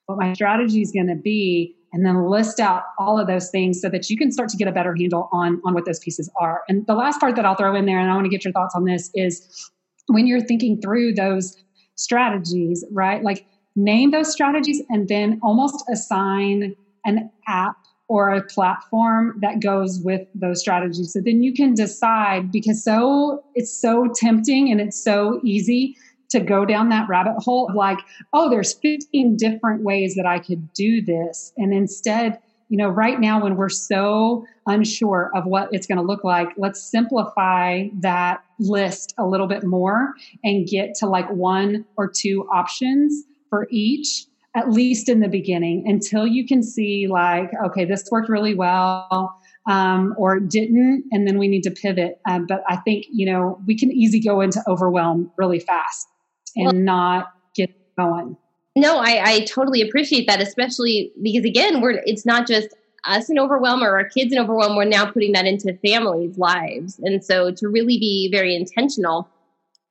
what 0.06 0.18
my 0.18 0.32
strategy 0.32 0.82
is 0.82 0.90
going 0.90 1.06
to 1.06 1.14
be, 1.14 1.76
and 1.92 2.06
then 2.06 2.24
list 2.28 2.60
out 2.60 2.84
all 2.98 3.18
of 3.18 3.26
those 3.26 3.50
things 3.50 3.80
so 3.80 3.88
that 3.88 4.08
you 4.08 4.16
can 4.16 4.30
start 4.30 4.48
to 4.48 4.56
get 4.56 4.68
a 4.68 4.72
better 4.72 4.94
handle 4.96 5.28
on 5.32 5.60
on 5.64 5.74
what 5.74 5.84
those 5.86 5.98
pieces 5.98 6.30
are. 6.40 6.62
And 6.68 6.86
the 6.86 6.94
last 6.94 7.20
part 7.20 7.36
that 7.36 7.44
I'll 7.44 7.56
throw 7.56 7.74
in 7.74 7.86
there, 7.86 7.98
and 7.98 8.10
I 8.10 8.14
want 8.14 8.26
to 8.26 8.30
get 8.30 8.44
your 8.44 8.52
thoughts 8.52 8.74
on 8.74 8.84
this, 8.84 9.10
is 9.14 9.70
when 10.06 10.26
you're 10.26 10.40
thinking 10.40 10.80
through 10.80 11.14
those 11.14 11.56
strategies, 11.96 12.84
right? 12.92 13.22
Like 13.22 13.46
name 13.76 14.10
those 14.10 14.32
strategies 14.32 14.82
and 14.88 15.08
then 15.08 15.38
almost 15.42 15.84
assign 15.90 16.74
an 17.04 17.30
app 17.46 17.76
or 18.08 18.30
a 18.30 18.42
platform 18.42 19.38
that 19.40 19.60
goes 19.60 20.00
with 20.02 20.26
those 20.34 20.60
strategies. 20.60 21.12
So 21.12 21.20
then 21.20 21.42
you 21.44 21.54
can 21.54 21.74
decide 21.74 22.50
because 22.50 22.82
so 22.82 23.44
it's 23.54 23.72
so 23.72 24.08
tempting 24.12 24.70
and 24.70 24.80
it's 24.80 25.02
so 25.02 25.40
easy 25.44 25.96
to 26.30 26.40
go 26.40 26.64
down 26.64 26.88
that 26.88 27.08
rabbit 27.08 27.36
hole 27.38 27.68
of 27.68 27.76
like, 27.76 27.98
oh, 28.32 28.50
there's 28.50 28.74
15 28.74 29.36
different 29.36 29.82
ways 29.82 30.16
that 30.16 30.26
I 30.26 30.40
could 30.40 30.72
do 30.72 31.00
this. 31.00 31.52
And 31.56 31.72
instead, 31.72 32.38
you 32.68 32.76
know, 32.76 32.88
right 32.88 33.20
now 33.20 33.42
when 33.42 33.56
we're 33.56 33.68
so 33.68 34.44
unsure 34.66 35.30
of 35.34 35.46
what 35.46 35.68
it's 35.72 35.86
going 35.86 35.98
to 35.98 36.04
look 36.04 36.24
like, 36.24 36.48
let's 36.56 36.82
simplify 36.82 37.88
that 38.00 38.42
list 38.58 39.14
a 39.18 39.26
little 39.26 39.46
bit 39.46 39.64
more 39.64 40.14
and 40.42 40.66
get 40.66 40.94
to 40.96 41.06
like 41.06 41.30
one 41.30 41.84
or 41.96 42.08
two 42.08 42.48
options 42.52 43.24
for 43.50 43.66
each 43.70 44.26
at 44.56 44.70
least 44.70 45.08
in 45.08 45.20
the 45.20 45.28
beginning 45.28 45.84
until 45.86 46.26
you 46.26 46.46
can 46.46 46.62
see 46.62 47.06
like 47.08 47.50
okay 47.64 47.84
this 47.84 48.04
worked 48.10 48.28
really 48.28 48.54
well 48.54 49.36
um, 49.68 50.14
or 50.16 50.40
didn't 50.40 51.04
and 51.12 51.26
then 51.28 51.38
we 51.38 51.46
need 51.46 51.62
to 51.62 51.70
pivot. 51.70 52.18
Um, 52.28 52.46
but 52.46 52.62
i 52.68 52.76
think 52.76 53.06
you 53.10 53.30
know 53.30 53.60
we 53.66 53.76
can 53.78 53.92
easy 53.92 54.20
go 54.20 54.40
into 54.40 54.62
overwhelm 54.66 55.30
really 55.36 55.60
fast 55.60 56.08
and 56.56 56.66
well, 56.66 56.74
not 56.74 57.32
get 57.54 57.70
going. 57.96 58.36
No 58.76 58.98
I, 58.98 59.22
I 59.24 59.40
totally 59.44 59.82
appreciate 59.82 60.26
that 60.26 60.40
especially 60.40 61.12
because 61.22 61.44
again 61.44 61.80
we're 61.80 62.02
it's 62.04 62.26
not 62.26 62.46
just 62.46 62.68
us 63.04 63.30
in 63.30 63.38
overwhelm 63.38 63.82
or 63.82 63.96
our 63.96 64.08
kids 64.08 64.32
in 64.32 64.38
overwhelm 64.38 64.76
we're 64.76 64.84
now 64.84 65.10
putting 65.10 65.32
that 65.32 65.46
into 65.46 65.78
families 65.86 66.36
lives. 66.38 66.98
And 67.02 67.24
so 67.24 67.50
to 67.52 67.68
really 67.68 67.98
be 67.98 68.28
very 68.32 68.56
intentional. 68.56 69.30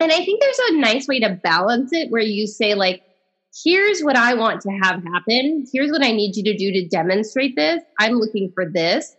And 0.01 0.11
i 0.11 0.17
think 0.17 0.41
there's 0.41 0.59
a 0.69 0.77
nice 0.77 1.07
way 1.07 1.19
to 1.21 1.29
balance 1.29 1.93
it 1.93 2.11
where 2.11 2.21
you 2.21 2.45
say 2.47 2.73
like 2.73 3.03
here's 3.63 4.01
what 4.01 4.15
I 4.15 4.33
want 4.33 4.61
to 4.61 4.69
have 4.83 5.03
happen. 5.03 5.65
Here's 5.71 5.91
what 5.91 6.03
I 6.03 6.11
need 6.11 6.35
you 6.35 6.43
to 6.43 6.57
do 6.57 6.71
to 6.71 6.87
demonstrate 6.87 7.55
this. 7.55 7.81
I'm 7.99 8.13
looking 8.13 8.51
for 8.53 8.69
this. 8.69 9.15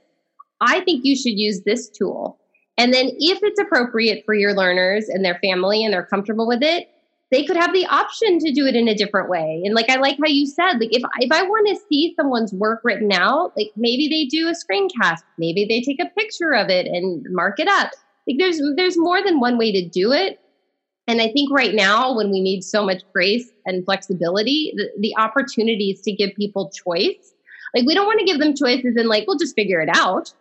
I 0.60 0.80
think 0.80 1.04
you 1.04 1.16
should 1.16 1.38
use 1.38 1.62
this 1.62 1.88
tool. 1.88 2.38
And 2.76 2.94
then 2.94 3.10
if 3.18 3.40
it's 3.42 3.60
appropriate 3.60 4.24
for 4.24 4.34
your 4.34 4.54
learners 4.54 5.08
and 5.08 5.24
their 5.24 5.38
family 5.42 5.84
and 5.84 5.92
they're 5.92 6.06
comfortable 6.06 6.46
with 6.46 6.62
it, 6.62 6.88
they 7.30 7.44
could 7.44 7.56
have 7.56 7.72
the 7.72 7.86
option 7.86 8.38
to 8.40 8.52
do 8.52 8.66
it 8.66 8.74
in 8.74 8.88
a 8.88 8.94
different 8.94 9.28
way. 9.28 9.62
And 9.64 9.74
like 9.74 9.88
I 9.88 9.96
like 9.96 10.16
how 10.18 10.28
you 10.28 10.46
said, 10.46 10.80
like 10.80 10.94
if 10.94 11.02
if 11.20 11.30
I 11.30 11.42
want 11.42 11.68
to 11.68 11.80
see 11.88 12.14
someone's 12.16 12.52
work 12.52 12.80
written 12.82 13.12
out, 13.12 13.52
like 13.56 13.70
maybe 13.76 14.08
they 14.08 14.24
do 14.24 14.48
a 14.48 14.52
screencast, 14.52 15.20
maybe 15.38 15.64
they 15.64 15.80
take 15.80 16.00
a 16.00 16.10
picture 16.18 16.52
of 16.54 16.68
it 16.68 16.86
and 16.86 17.24
mark 17.30 17.60
it 17.60 17.68
up. 17.68 17.92
Like 18.26 18.38
there's 18.38 18.60
there's 18.76 18.98
more 18.98 19.22
than 19.22 19.40
one 19.40 19.58
way 19.58 19.70
to 19.72 19.88
do 19.88 20.12
it. 20.12 20.40
And 21.06 21.20
I 21.20 21.28
think 21.32 21.50
right 21.50 21.74
now, 21.74 22.14
when 22.16 22.30
we 22.30 22.40
need 22.40 22.62
so 22.62 22.84
much 22.84 23.02
grace 23.12 23.50
and 23.66 23.84
flexibility, 23.84 24.72
the, 24.76 24.90
the 24.98 25.14
opportunities 25.18 26.00
to 26.02 26.12
give 26.12 26.30
people 26.36 26.70
choice, 26.70 27.34
like 27.74 27.86
we 27.86 27.94
don't 27.94 28.06
want 28.06 28.20
to 28.20 28.26
give 28.26 28.38
them 28.38 28.54
choices 28.54 28.96
and 28.96 29.08
like, 29.08 29.26
we'll 29.26 29.38
just 29.38 29.56
figure 29.56 29.80
it 29.80 29.88
out. 29.94 30.32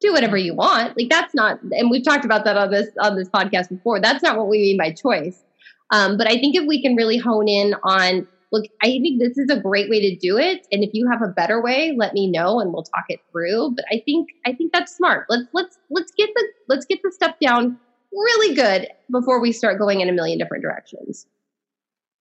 Do 0.00 0.12
whatever 0.12 0.36
you 0.36 0.54
want. 0.54 0.96
Like 0.96 1.08
that's 1.08 1.34
not, 1.34 1.60
and 1.62 1.90
we've 1.90 2.04
talked 2.04 2.24
about 2.24 2.44
that 2.44 2.56
on 2.56 2.70
this 2.70 2.88
on 3.00 3.16
this 3.16 3.28
podcast 3.28 3.68
before. 3.68 4.00
That's 4.00 4.22
not 4.22 4.36
what 4.36 4.48
we 4.48 4.58
mean 4.58 4.76
by 4.76 4.92
choice. 4.92 5.42
Um, 5.92 6.16
but 6.16 6.26
I 6.26 6.38
think 6.38 6.56
if 6.56 6.66
we 6.66 6.82
can 6.82 6.96
really 6.96 7.18
hone 7.18 7.48
in 7.48 7.74
on, 7.84 8.26
look, 8.50 8.64
I 8.82 8.86
think 8.86 9.20
this 9.20 9.38
is 9.38 9.48
a 9.50 9.60
great 9.60 9.88
way 9.88 10.00
to 10.00 10.16
do 10.16 10.38
it. 10.38 10.66
And 10.72 10.82
if 10.82 10.90
you 10.92 11.08
have 11.08 11.22
a 11.22 11.28
better 11.28 11.62
way, 11.62 11.94
let 11.96 12.14
me 12.14 12.28
know 12.28 12.60
and 12.60 12.72
we'll 12.72 12.82
talk 12.82 13.04
it 13.08 13.20
through. 13.30 13.74
But 13.76 13.84
I 13.92 14.02
think 14.04 14.30
I 14.44 14.52
think 14.52 14.72
that's 14.72 14.94
smart. 14.94 15.26
Let's 15.28 15.44
let's 15.52 15.78
let's 15.90 16.12
get 16.12 16.30
the 16.34 16.44
let's 16.68 16.86
get 16.86 17.00
the 17.02 17.12
stuff 17.12 17.36
down 17.40 17.78
really 18.12 18.54
good 18.54 18.88
before 19.10 19.40
we 19.40 19.52
start 19.52 19.78
going 19.78 20.00
in 20.00 20.08
a 20.08 20.12
million 20.12 20.38
different 20.38 20.62
directions. 20.62 21.26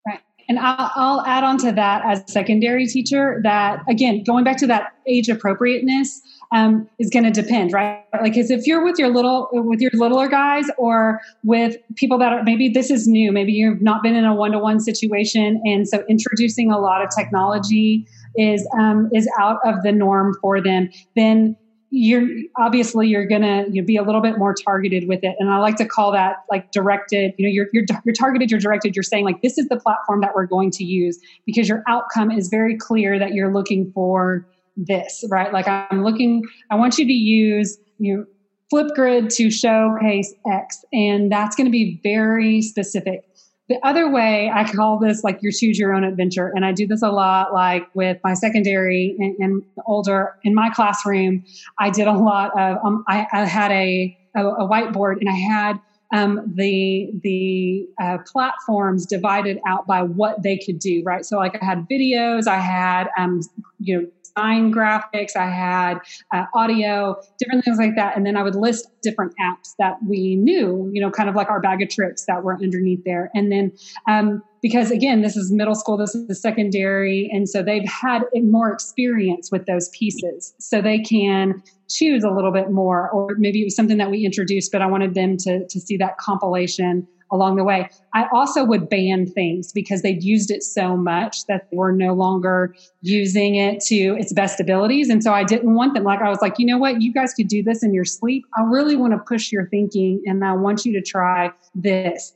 Right. 0.07 0.21
And 0.49 0.59
I'll, 0.59 0.91
I'll 0.97 1.27
add 1.27 1.45
on 1.45 1.59
to 1.59 1.73
that 1.73 2.03
as 2.05 2.23
secondary 2.27 2.87
teacher 2.87 3.41
that, 3.45 3.83
again, 3.89 4.25
going 4.25 4.45
back 4.45 4.57
to 4.59 4.67
that 4.69 4.95
age 5.07 5.29
appropriateness, 5.29 6.21
um, 6.53 6.89
is 6.99 7.11
going 7.11 7.25
to 7.25 7.31
depend, 7.31 7.73
right? 7.73 8.05
Like, 8.13 8.33
because 8.33 8.51
if 8.51 8.67
you're 8.67 8.85
with 8.85 8.99
your 8.99 9.09
little, 9.09 9.49
with 9.53 9.81
your 9.81 9.93
littler 9.95 10.27
guys, 10.27 10.65
or 10.79 11.21
with 11.45 11.77
people 11.95 12.19
that 12.19 12.33
are 12.33 12.43
maybe 12.43 12.69
this 12.69 12.91
is 12.91 13.07
new, 13.07 13.31
maybe 13.31 13.53
you've 13.53 13.81
not 13.81 14.03
been 14.03 14.17
in 14.17 14.25
a 14.25 14.35
one-to-one 14.35 14.81
situation, 14.81 15.63
and 15.65 15.87
so 15.87 16.05
introducing 16.09 16.73
a 16.73 16.79
lot 16.81 17.05
of 17.05 17.11
technology 17.17 18.05
is 18.35 18.67
um, 18.79 19.09
is 19.15 19.29
out 19.39 19.59
of 19.65 19.83
the 19.83 19.93
norm 19.93 20.35
for 20.41 20.61
them. 20.61 20.91
Then 21.15 21.57
you're 21.91 22.27
obviously 22.57 23.09
you're 23.09 23.27
gonna 23.27 23.65
you 23.71 23.83
be 23.83 23.97
a 23.97 24.03
little 24.03 24.21
bit 24.21 24.39
more 24.39 24.55
targeted 24.55 25.09
with 25.09 25.25
it. 25.25 25.35
And 25.39 25.51
i 25.51 25.59
like 25.59 25.77
to 25.77 25.87
call 25.87 26.13
that 26.13 26.45
like 26.51 26.71
directed 26.71 27.35
you 27.37 27.47
know 27.47 27.53
you're, 27.53 27.67
you're 27.73 27.85
you're 28.05 28.15
targeted 28.15 28.51
you're 28.51 28.61
directed 28.61 28.95
you're 28.95 29.03
saying 29.03 29.25
like 29.25 29.43
this 29.43 29.59
is 29.59 29.69
the 29.69 29.77
platform 29.77 30.21
that 30.21 30.35
we're 30.35 30.47
going 30.47 30.71
to 30.73 30.85
use 30.85 31.19
because 31.47 31.69
your 31.69 31.83
outcome 31.89 32.31
is 32.31 32.49
very 32.49 32.77
clear 32.77 33.19
that 33.19 33.35
you're 33.35 33.53
looking 33.53 33.91
for 33.93 34.47
this 34.77 35.25
right? 35.31 35.53
Like 35.53 35.67
i'm 35.67 36.05
looking 36.05 36.45
i 36.71 36.77
want 36.77 36.97
you 36.97 37.07
to 37.07 37.13
use 37.13 37.79
you 37.99 38.17
know, 38.17 38.25
flipgrid 38.73 39.35
to 39.35 39.51
showcase 39.51 40.33
x 40.51 40.85
and 40.93 41.31
that's 41.31 41.57
going 41.57 41.67
to 41.67 41.73
be 41.73 42.01
very 42.05 42.63
specific 42.63 43.25
the 43.71 43.79
other 43.87 44.11
way, 44.11 44.51
I 44.53 44.65
call 44.65 44.99
this 44.99 45.23
like 45.23 45.41
your 45.43 45.53
choose 45.53 45.79
your 45.79 45.95
own 45.95 46.03
adventure. 46.03 46.49
And 46.49 46.65
I 46.65 46.73
do 46.73 46.89
this 46.89 47.03
a 47.03 47.09
lot 47.09 47.55
like 47.55 47.87
with 47.95 48.19
my 48.25 48.35
secondary 48.35 49.15
and, 49.21 49.37
and 49.39 49.63
older 49.87 50.35
in 50.43 50.57
my 50.57 50.71
classroom. 50.71 51.45
I 51.79 51.89
did 51.91 52.09
a 52.09 52.13
lot 52.13 52.51
of, 52.59 52.85
um, 52.85 53.05
I, 53.07 53.29
I, 53.33 53.45
had 53.45 53.71
a, 53.71 54.19
a, 54.35 54.45
a, 54.45 54.69
whiteboard 54.69 55.21
and 55.21 55.29
I 55.29 55.35
had 55.35 55.81
um, 56.13 56.53
the 56.57 57.13
the 57.23 57.87
uh, 58.03 58.19
platforms 58.27 59.07
divided 59.07 59.61
out 59.65 59.87
by 59.87 60.03
what 60.03 60.43
they 60.43 60.59
could 60.59 60.81
do, 60.81 61.05
right? 61.05 61.25
So 61.25 61.37
like 61.37 61.57
I 61.63 61.65
had 61.65 61.89
videos, 61.89 62.49
I 62.49 62.59
had 62.59 63.07
um, 63.17 63.41
you 63.79 64.01
know 64.01 64.09
sign 64.37 64.73
graphics, 64.73 65.37
I 65.37 65.51
had 65.51 65.99
uh, 66.35 66.45
audio, 66.55 67.17
different 67.39 67.65
things 67.65 67.79
like 67.79 67.97
that. 67.97 68.17
And 68.17 68.27
then 68.27 68.37
I 68.37 68.43
would 68.43 68.55
list 68.55 68.89
different 69.03 69.33
apps 69.41 69.75
that 69.79 69.97
we 70.07 70.37
knew, 70.37 70.91
you 70.93 71.01
know, 71.01 71.11
kind 71.11 71.29
of 71.29 71.35
like 71.35 71.49
our 71.49 71.61
bag 71.61 71.83
of 71.83 71.89
tricks 71.89 72.25
that 72.27 72.43
were 72.43 72.55
underneath 72.55 73.05
there. 73.05 73.31
And 73.35 73.51
then, 73.51 73.73
um, 74.09 74.43
because 74.63 74.91
again, 74.91 75.23
this 75.23 75.37
is 75.37 75.51
middle 75.51 75.75
school, 75.75 75.97
this 75.97 76.15
is 76.15 76.27
the 76.27 76.35
secondary. 76.35 77.31
And 77.33 77.49
so 77.49 77.63
they've 77.63 77.89
had 77.89 78.23
more 78.35 78.73
experience 78.73 79.51
with 79.51 79.67
those 79.67 79.89
pieces. 79.91 80.55
So 80.59 80.83
they 80.83 80.99
can 80.99 81.63
choose 81.89 82.23
a 82.25 82.31
little 82.31 82.53
bit 82.53 82.71
more, 82.71 83.11
or 83.11 83.35
maybe 83.39 83.63
it 83.63 83.65
was 83.65 83.77
something 83.77 83.97
that 83.97 84.11
we 84.11 84.25
introduced, 84.25 84.71
but 84.71 84.83
I 84.83 84.87
wanted 84.87 85.15
them 85.15 85.37
to, 85.39 85.67
to 85.67 85.81
see 85.81 85.97
that 85.97 86.19
compilation 86.19 87.09
along 87.33 87.57
the 87.57 87.65
way. 87.65 87.89
I 88.15 88.27
also 88.33 88.65
would 88.65 88.89
ban 88.89 89.27
things 89.27 89.73
because 89.73 90.03
they'd 90.03 90.23
used 90.23 90.51
it 90.51 90.63
so 90.63 90.97
much 90.97 91.47
that 91.47 91.71
they 91.71 91.77
were 91.77 91.93
no 91.93 92.13
longer 92.13 92.75
using 93.03 93.57
it 93.57 93.81
to 93.85 94.17
its 94.19 94.33
best 94.33 94.61
abilities. 94.61 95.09
And 95.09 95.23
so 95.23 95.33
I 95.33 95.45
didn't 95.45 95.75
want 95.75 95.95
them. 95.95 96.05
Like 96.05 96.21
I 96.21 96.29
was 96.29 96.41
like, 96.41 96.59
you 96.59 96.67
know 96.67 96.79
what? 96.79 97.01
You 97.01 97.13
guys 97.13 97.33
could 97.35 97.49
do 97.49 97.63
this 97.63 97.83
in 97.83 97.95
your 97.95 98.05
sleep. 98.05 98.45
I 98.57 98.63
really 98.63 98.97
want 98.97 99.13
to 99.13 99.19
push 99.19 99.53
your 99.53 99.67
thinking 99.69 100.23
and 100.27 100.45
I 100.45 100.53
want 100.53 100.85
you 100.85 100.93
to 100.93 101.03
try 101.03 101.51
this. 101.75 102.35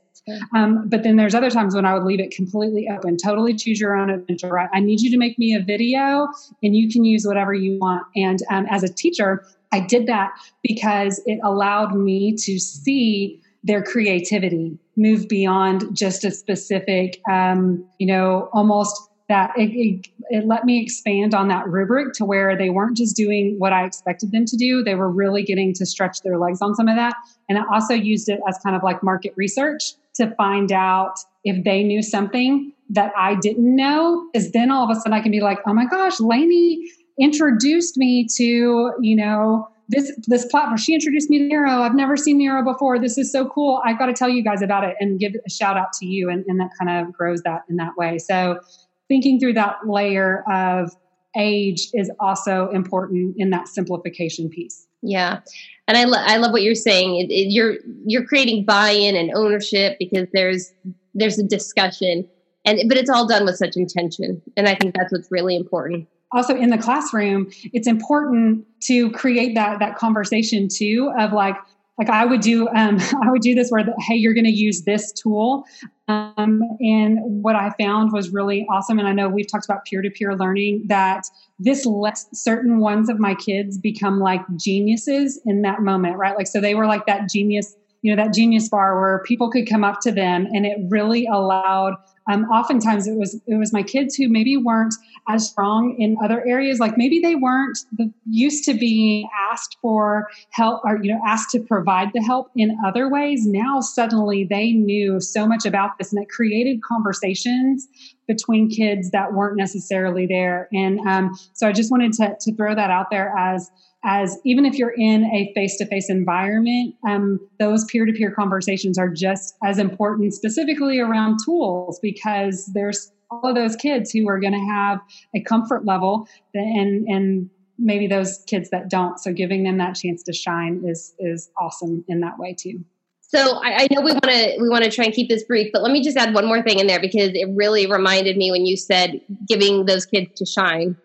Um, 0.55 0.89
but 0.89 1.03
then 1.03 1.17
there's 1.17 1.35
other 1.35 1.51
times 1.51 1.75
when 1.75 1.85
I 1.85 1.93
would 1.93 2.03
leave 2.03 2.19
it 2.19 2.31
completely 2.31 2.87
open, 2.91 3.15
totally 3.17 3.53
choose 3.53 3.79
your 3.79 3.95
own 3.95 4.09
adventure. 4.09 4.49
Right? 4.49 4.69
I 4.73 4.79
need 4.79 5.01
you 5.01 5.11
to 5.11 5.17
make 5.17 5.37
me 5.37 5.53
a 5.53 5.61
video 5.61 6.27
and 6.63 6.75
you 6.75 6.89
can 6.89 7.03
use 7.03 7.25
whatever 7.27 7.53
you 7.53 7.77
want. 7.79 8.03
And 8.15 8.39
um, 8.49 8.65
as 8.69 8.81
a 8.81 8.91
teacher, 8.91 9.45
I 9.71 9.81
did 9.81 10.07
that 10.07 10.31
because 10.63 11.21
it 11.25 11.39
allowed 11.43 11.95
me 11.95 12.33
to 12.37 12.59
see 12.59 13.41
their 13.65 13.83
creativity 13.83 14.77
move 14.95 15.27
beyond 15.27 15.95
just 15.95 16.23
a 16.23 16.31
specific, 16.31 17.19
um, 17.29 17.83
you 17.97 18.07
know, 18.07 18.47
almost 18.53 19.09
that 19.27 19.51
it, 19.57 19.71
it, 19.71 20.07
it, 20.29 20.45
let 20.45 20.65
me 20.65 20.81
expand 20.81 21.33
on 21.33 21.47
that 21.47 21.67
rubric 21.67 22.13
to 22.13 22.23
where 22.25 22.55
they 22.55 22.69
weren't 22.69 22.95
just 22.95 23.15
doing 23.15 23.55
what 23.57 23.73
I 23.73 23.83
expected 23.83 24.31
them 24.31 24.45
to 24.45 24.55
do. 24.55 24.83
They 24.83 24.93
were 24.93 25.09
really 25.09 25.41
getting 25.41 25.73
to 25.73 25.85
stretch 25.85 26.21
their 26.21 26.37
legs 26.37 26.61
on 26.61 26.75
some 26.75 26.87
of 26.87 26.95
that. 26.95 27.15
And 27.49 27.57
I 27.57 27.63
also 27.73 27.95
used 27.95 28.29
it 28.29 28.39
as 28.47 28.57
kind 28.59 28.75
of 28.75 28.83
like 28.83 29.01
market 29.01 29.33
research 29.35 29.93
to 30.15 30.33
find 30.35 30.71
out 30.71 31.15
if 31.43 31.63
they 31.63 31.83
knew 31.83 32.03
something 32.03 32.71
that 32.91 33.11
I 33.17 33.33
didn't 33.33 33.75
know. 33.75 34.29
Because 34.31 34.51
then 34.51 34.69
all 34.69 34.83
of 34.83 34.95
a 34.95 34.99
sudden 34.99 35.13
I 35.13 35.21
can 35.21 35.31
be 35.31 35.41
like, 35.41 35.57
oh 35.65 35.73
my 35.73 35.85
gosh, 35.85 36.19
Lainey 36.19 36.83
introduced 37.19 37.97
me 37.97 38.27
to, 38.35 38.93
you 39.01 39.15
know, 39.15 39.67
this 39.87 40.11
this 40.27 40.45
platform. 40.45 40.77
She 40.77 40.93
introduced 40.93 41.29
me 41.29 41.39
to 41.39 41.45
Miro. 41.45 41.81
I've 41.81 41.95
never 41.95 42.17
seen 42.17 42.37
Miro 42.37 42.63
before. 42.63 42.99
This 42.99 43.17
is 43.17 43.31
so 43.31 43.47
cool. 43.47 43.81
I've 43.85 43.99
got 43.99 44.07
to 44.07 44.13
tell 44.13 44.29
you 44.29 44.43
guys 44.43 44.61
about 44.61 44.83
it 44.83 44.95
and 44.99 45.19
give 45.19 45.33
a 45.45 45.49
shout 45.49 45.77
out 45.77 45.93
to 45.99 46.05
you. 46.05 46.29
And, 46.29 46.43
and 46.47 46.59
that 46.59 46.71
kind 46.79 46.89
of 47.07 47.13
grows 47.13 47.41
that 47.43 47.61
in 47.69 47.75
that 47.77 47.95
way. 47.97 48.17
So 48.17 48.59
thinking 49.07 49.39
through 49.39 49.53
that 49.53 49.75
layer 49.87 50.43
of 50.51 50.91
age 51.37 51.89
is 51.93 52.09
also 52.19 52.69
important 52.71 53.35
in 53.37 53.49
that 53.51 53.67
simplification 53.67 54.49
piece. 54.49 54.87
Yeah. 55.01 55.41
And 55.87 55.97
I, 55.97 56.05
lo- 56.05 56.23
I 56.25 56.37
love 56.37 56.51
what 56.51 56.63
you're 56.63 56.73
saying. 56.73 57.17
It, 57.17 57.31
it, 57.31 57.51
you're 57.51 57.75
you're 58.05 58.25
creating 58.25 58.65
buy-in 58.65 59.15
and 59.15 59.31
ownership 59.35 59.97
because 59.99 60.27
there's 60.33 60.73
there's 61.13 61.37
a 61.37 61.43
discussion, 61.43 62.27
and 62.65 62.79
but 62.87 62.97
it's 62.97 63.09
all 63.09 63.27
done 63.27 63.45
with 63.45 63.57
such 63.57 63.75
intention, 63.75 64.41
and 64.57 64.67
I 64.67 64.73
think 64.73 64.95
that's 64.95 65.11
what's 65.13 65.27
really 65.29 65.55
important 65.55 66.07
also 66.35 66.55
in 66.55 66.69
the 66.69 66.77
classroom 66.77 67.49
it's 67.73 67.87
important 67.87 68.65
to 68.81 69.09
create 69.11 69.55
that 69.55 69.79
that 69.79 69.95
conversation 69.95 70.67
too 70.67 71.11
of 71.17 71.31
like 71.31 71.55
like 71.97 72.09
i 72.09 72.25
would 72.25 72.41
do 72.41 72.67
um, 72.69 72.97
i 73.23 73.31
would 73.31 73.41
do 73.41 73.55
this 73.55 73.69
where 73.69 73.83
the, 73.83 73.93
hey 74.07 74.15
you're 74.15 74.33
going 74.33 74.45
to 74.45 74.51
use 74.51 74.83
this 74.83 75.11
tool. 75.13 75.63
Um, 76.07 76.61
and 76.81 77.17
what 77.23 77.55
i 77.55 77.71
found 77.79 78.11
was 78.11 78.29
really 78.29 78.67
awesome 78.69 78.99
and 78.99 79.07
i 79.07 79.11
know 79.11 79.27
we've 79.29 79.49
talked 79.49 79.65
about 79.65 79.85
peer-to-peer 79.85 80.35
learning 80.35 80.83
that 80.87 81.23
this 81.57 81.85
lets 81.85 82.27
certain 82.33 82.79
ones 82.79 83.09
of 83.09 83.19
my 83.19 83.33
kids 83.33 83.77
become 83.77 84.19
like 84.19 84.41
geniuses 84.57 85.41
in 85.45 85.61
that 85.61 85.81
moment 85.81 86.17
right? 86.17 86.35
Like 86.37 86.47
so 86.47 86.59
they 86.61 86.75
were 86.75 86.85
like 86.85 87.05
that 87.07 87.29
genius 87.29 87.75
you 88.01 88.15
know 88.15 88.23
that 88.23 88.35
genius 88.35 88.69
bar 88.69 88.99
where 88.99 89.23
people 89.25 89.49
could 89.49 89.67
come 89.67 89.83
up 89.83 89.99
to 90.01 90.11
them 90.11 90.47
and 90.53 90.63
it 90.65 90.77
really 90.89 91.25
allowed 91.25 91.95
um, 92.31 92.45
oftentimes 92.45 93.07
it 93.07 93.15
was 93.15 93.39
it 93.47 93.55
was 93.55 93.71
my 93.71 93.83
kids 93.83 94.15
who 94.15 94.27
maybe 94.29 94.57
weren't 94.57 94.95
as 95.27 95.47
strong 95.47 95.95
in 95.99 96.17
other 96.23 96.45
areas. 96.45 96.79
Like 96.79 96.97
maybe 96.97 97.19
they 97.19 97.35
weren't 97.35 97.77
the, 97.97 98.11
used 98.29 98.63
to 98.65 98.73
being 98.73 99.27
asked 99.51 99.77
for 99.81 100.27
help 100.51 100.81
or 100.83 100.99
you 101.03 101.13
know 101.13 101.21
asked 101.25 101.51
to 101.51 101.59
provide 101.59 102.11
the 102.13 102.21
help 102.21 102.51
in 102.55 102.77
other 102.85 103.09
ways. 103.09 103.45
Now 103.45 103.79
suddenly 103.79 104.43
they 104.43 104.71
knew 104.71 105.19
so 105.19 105.47
much 105.47 105.65
about 105.65 105.97
this 105.97 106.11
and 106.11 106.21
it 106.21 106.29
created 106.29 106.81
conversations 106.81 107.87
between 108.27 108.69
kids 108.69 109.11
that 109.11 109.33
weren't 109.33 109.57
necessarily 109.57 110.25
there. 110.25 110.67
And 110.73 110.99
um, 111.01 111.37
so 111.53 111.67
i 111.67 111.71
just 111.71 111.91
wanted 111.91 112.13
to, 112.13 112.35
to 112.41 112.55
throw 112.55 112.73
that 112.73 112.89
out 112.89 113.11
there 113.11 113.31
as 113.37 113.69
as 114.05 114.37
even 114.45 114.65
if 114.65 114.75
you're 114.75 114.93
in 114.95 115.25
a 115.25 115.51
face-to-face 115.53 116.09
environment 116.09 116.95
um, 117.07 117.39
those 117.59 117.83
peer-to-peer 117.85 118.31
conversations 118.31 118.97
are 118.97 119.09
just 119.09 119.55
as 119.63 119.79
important 119.79 120.33
specifically 120.33 120.99
around 120.99 121.37
tools 121.43 121.99
because 122.01 122.69
there's 122.73 123.11
all 123.31 123.49
of 123.49 123.55
those 123.55 123.75
kids 123.75 124.11
who 124.11 124.29
are 124.29 124.39
going 124.39 124.53
to 124.53 124.65
have 124.71 124.99
a 125.35 125.41
comfort 125.41 125.85
level 125.85 126.27
and 126.53 127.07
and 127.07 127.49
maybe 127.77 128.07
those 128.07 128.39
kids 128.47 128.69
that 128.69 128.89
don't 128.89 129.19
so 129.19 129.33
giving 129.33 129.63
them 129.63 129.77
that 129.77 129.95
chance 129.95 130.23
to 130.23 130.31
shine 130.31 130.83
is 130.87 131.13
is 131.19 131.49
awesome 131.59 132.05
in 132.07 132.21
that 132.21 132.37
way 132.37 132.55
too 132.57 132.83
so 133.27 133.57
I, 133.57 133.83
I 133.83 133.87
know 133.91 134.01
we 134.01 134.11
want 134.11 134.23
to 134.25 134.57
we 134.61 134.69
want 134.69 134.83
to 134.83 134.91
try 134.91 135.05
and 135.05 135.13
keep 135.13 135.29
this 135.29 135.43
brief, 135.43 135.71
but 135.73 135.81
let 135.81 135.91
me 135.91 136.03
just 136.03 136.15
add 136.15 136.33
one 136.33 136.45
more 136.45 136.61
thing 136.61 136.79
in 136.79 136.87
there 136.87 137.01
because 137.01 137.31
it 137.33 137.49
really 137.53 137.87
reminded 137.87 138.37
me 138.37 138.51
when 138.51 138.65
you 138.65 138.77
said 138.77 139.19
giving 139.47 139.85
those 139.85 140.05
kids 140.05 140.31
to 140.35 140.45
shine. 140.45 140.95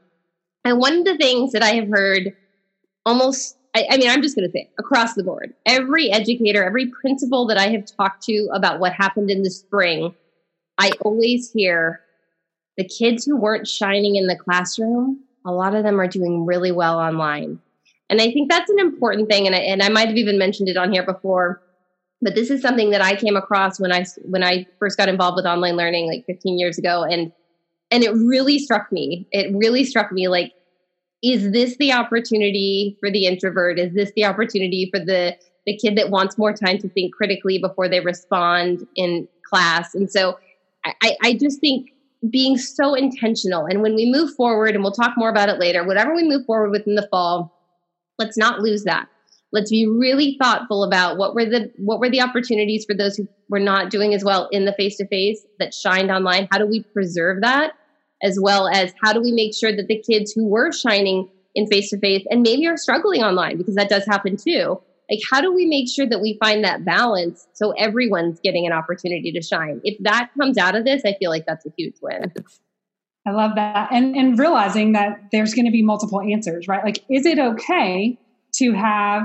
And 0.65 0.79
one 0.79 0.99
of 0.99 1.05
the 1.05 1.17
things 1.17 1.53
that 1.53 1.63
I 1.63 1.71
have 1.71 1.89
heard 1.89 2.37
almost 3.07 3.57
I, 3.75 3.87
I, 3.91 3.97
mean, 3.99 4.11
I'm 4.11 4.23
just 4.23 4.37
going 4.37 4.49
to 4.49 4.53
say 4.53 4.69
across 4.79 5.15
the 5.15 5.23
board, 5.23 5.55
every 5.65 6.11
educator, 6.11 6.65
every 6.65 6.91
principal 7.01 7.47
that 7.47 7.57
I 7.57 7.69
have 7.69 7.85
talked 7.87 8.25
to 8.25 8.49
about 8.53 8.81
what 8.81 8.93
happened 8.93 9.31
in 9.31 9.43
the 9.43 9.51
spring, 9.51 10.15
I 10.79 10.91
always 11.03 11.53
hear 11.53 12.01
the 12.77 12.85
kids 12.85 13.25
who 13.25 13.37
weren't 13.37 13.69
shining 13.69 14.17
in 14.17 14.27
the 14.27 14.37
classroom, 14.37 15.23
a 15.47 15.53
lot 15.53 15.75
of 15.75 15.85
them 15.85 16.01
are 16.01 16.09
doing 16.09 16.47
really 16.47 16.73
well 16.73 16.99
online. 16.99 17.61
And 18.09 18.21
I 18.21 18.33
think 18.33 18.51
that's 18.51 18.71
an 18.71 18.81
important 18.81 19.29
thing. 19.29 19.47
And 19.47 19.55
I, 19.55 19.59
and 19.59 19.83
I 19.83 19.89
might 19.89 20.09
have 20.09 20.17
even 20.17 20.39
mentioned 20.39 20.69
it 20.69 20.77
on 20.77 20.93
here 20.93 21.05
before, 21.05 21.63
but 22.21 22.35
this 22.35 22.51
is 22.51 22.61
something 22.61 22.91
that 22.91 23.03
I 23.03 23.15
came 23.15 23.37
across 23.37 23.79
when 23.79 23.93
I, 23.93 24.05
when 24.25 24.43
I 24.43 24.67
first 24.79 24.97
got 24.97 25.09
involved 25.09 25.37
with 25.37 25.47
online 25.47 25.77
learning 25.77 26.09
like 26.09 26.25
15 26.27 26.59
years 26.59 26.77
ago. 26.77 27.05
And, 27.05 27.33
and 27.91 28.03
it 28.03 28.13
really 28.15 28.59
struck 28.59 28.91
me. 28.91 29.29
It 29.31 29.55
really 29.55 29.85
struck 29.85 30.11
me 30.11 30.29
like 30.29 30.53
is 31.23 31.53
this 31.53 31.77
the 31.77 31.93
opportunity 31.93 32.97
for 33.01 33.11
the 33.11 33.27
introvert? 33.27 33.79
Is 33.79 33.95
this 33.95 34.13
the 34.17 34.25
opportunity 34.25 34.89
for 34.93 34.99
the 34.99 35.37
the 35.67 35.77
kid 35.77 35.97
that 35.97 36.11
wants 36.11 36.39
more 36.39 36.55
time 36.55 36.79
to 36.79 36.89
think 36.89 37.15
critically 37.15 37.59
before 37.59 37.89
they 37.89 38.01
respond 38.01 38.87
in 38.97 39.29
class? 39.45 39.95
And 39.95 40.11
so 40.11 40.39
I, 40.85 41.17
I 41.23 41.35
just 41.35 41.61
think 41.61 41.91
being 42.31 42.57
so 42.59 42.95
intentional 42.95 43.67
and 43.67 43.83
when 43.83 43.95
we 43.95 44.11
move 44.11 44.35
forward 44.35 44.75
and 44.75 44.83
we'll 44.83 44.93
talk 44.93 45.15
more 45.17 45.31
about 45.31 45.49
it 45.49 45.59
later 45.59 45.87
whatever 45.87 46.15
we 46.15 46.23
move 46.23 46.45
forward 46.45 46.71
with 46.71 46.87
in 46.87 46.95
the 46.95 47.09
fall 47.11 47.51
let's 48.19 48.37
not 48.37 48.61
lose 48.61 48.85
that 48.85 49.09
let's 49.53 49.71
be 49.71 49.87
really 49.87 50.37
thoughtful 50.41 50.85
about 50.85 51.17
what 51.17 51.35
were 51.35 51.47
the 51.47 51.73
what 51.79 51.99
were 51.99 52.11
the 52.11 52.21
opportunities 52.21 52.85
for 52.85 52.95
those 52.95 53.17
who 53.17 53.27
were 53.49 53.59
not 53.59 53.91
doing 53.91 54.13
as 54.13 54.23
well 54.23 54.49
in 54.53 54.67
the 54.67 54.75
face 54.75 54.97
to 54.97 55.07
face 55.07 55.47
that 55.59 55.73
shined 55.73 56.11
online 56.11 56.47
how 56.51 56.59
do 56.59 56.67
we 56.67 56.83
preserve 56.93 57.41
that 57.41 57.73
as 58.23 58.39
well 58.41 58.69
as 58.69 58.93
how 59.03 59.13
do 59.13 59.21
we 59.21 59.33
make 59.33 59.55
sure 59.55 59.75
that 59.75 59.89
the 59.89 60.01
kids 60.01 60.33
who 60.33 60.47
were 60.47 60.73
shining 60.73 61.29
in 61.55 61.67
face 61.67 61.91
to 61.91 61.99
face 61.99 62.25
and 62.31 62.43
maybe 62.43 62.67
are 62.67 62.77
struggling 62.77 63.23
online 63.23 63.57
because 63.59 63.75
that 63.75 63.89
does 63.89 64.05
happen 64.07 64.37
too 64.37 64.81
like 65.11 65.21
how 65.29 65.41
do 65.41 65.53
we 65.53 65.67
make 65.67 65.91
sure 65.91 66.07
that 66.07 66.21
we 66.21 66.39
find 66.41 66.65
that 66.65 66.85
balance 66.85 67.49
so 67.53 67.73
everyone's 67.73 68.39
getting 68.41 68.67
an 68.67 68.73
opportunity 68.73 69.33
to 69.33 69.43
shine? 69.43 69.81
If 69.83 69.99
that 70.05 70.31
comes 70.39 70.57
out 70.57 70.77
of 70.77 70.85
this 70.85 71.03
i 71.05 71.15
feel 71.19 71.31
like 71.31 71.45
that's 71.47 71.67
a 71.67 71.71
huge 71.77 71.97
win. 72.01 72.33
I 73.27 73.33
love 73.33 73.57
that. 73.57 73.93
And 73.93 74.15
and 74.17 74.39
realizing 74.39 74.93
that 74.93 75.29
there's 75.33 75.53
going 75.53 75.67
to 75.67 75.73
be 75.73 75.83
multiple 75.83 76.21
answers 76.21 76.69
right? 76.69 76.85
Like 76.85 77.05
is 77.11 77.27
it 77.27 77.39
okay 77.39 78.19
to 78.55 78.73
have 78.73 79.25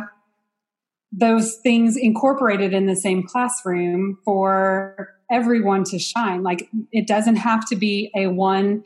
those 1.12 1.56
things 1.58 1.96
incorporated 1.96 2.74
in 2.74 2.88
the 2.88 2.96
same 2.96 3.24
classroom 3.24 4.18
for 4.26 5.14
everyone 5.32 5.84
to 5.86 5.99
shine. 5.99 6.43
Like 6.43 6.69
it 6.91 7.07
doesn't 7.07 7.38
have 7.38 7.65
to 7.67 7.76
be 7.76 8.11
a 8.15 8.28
one 8.28 8.84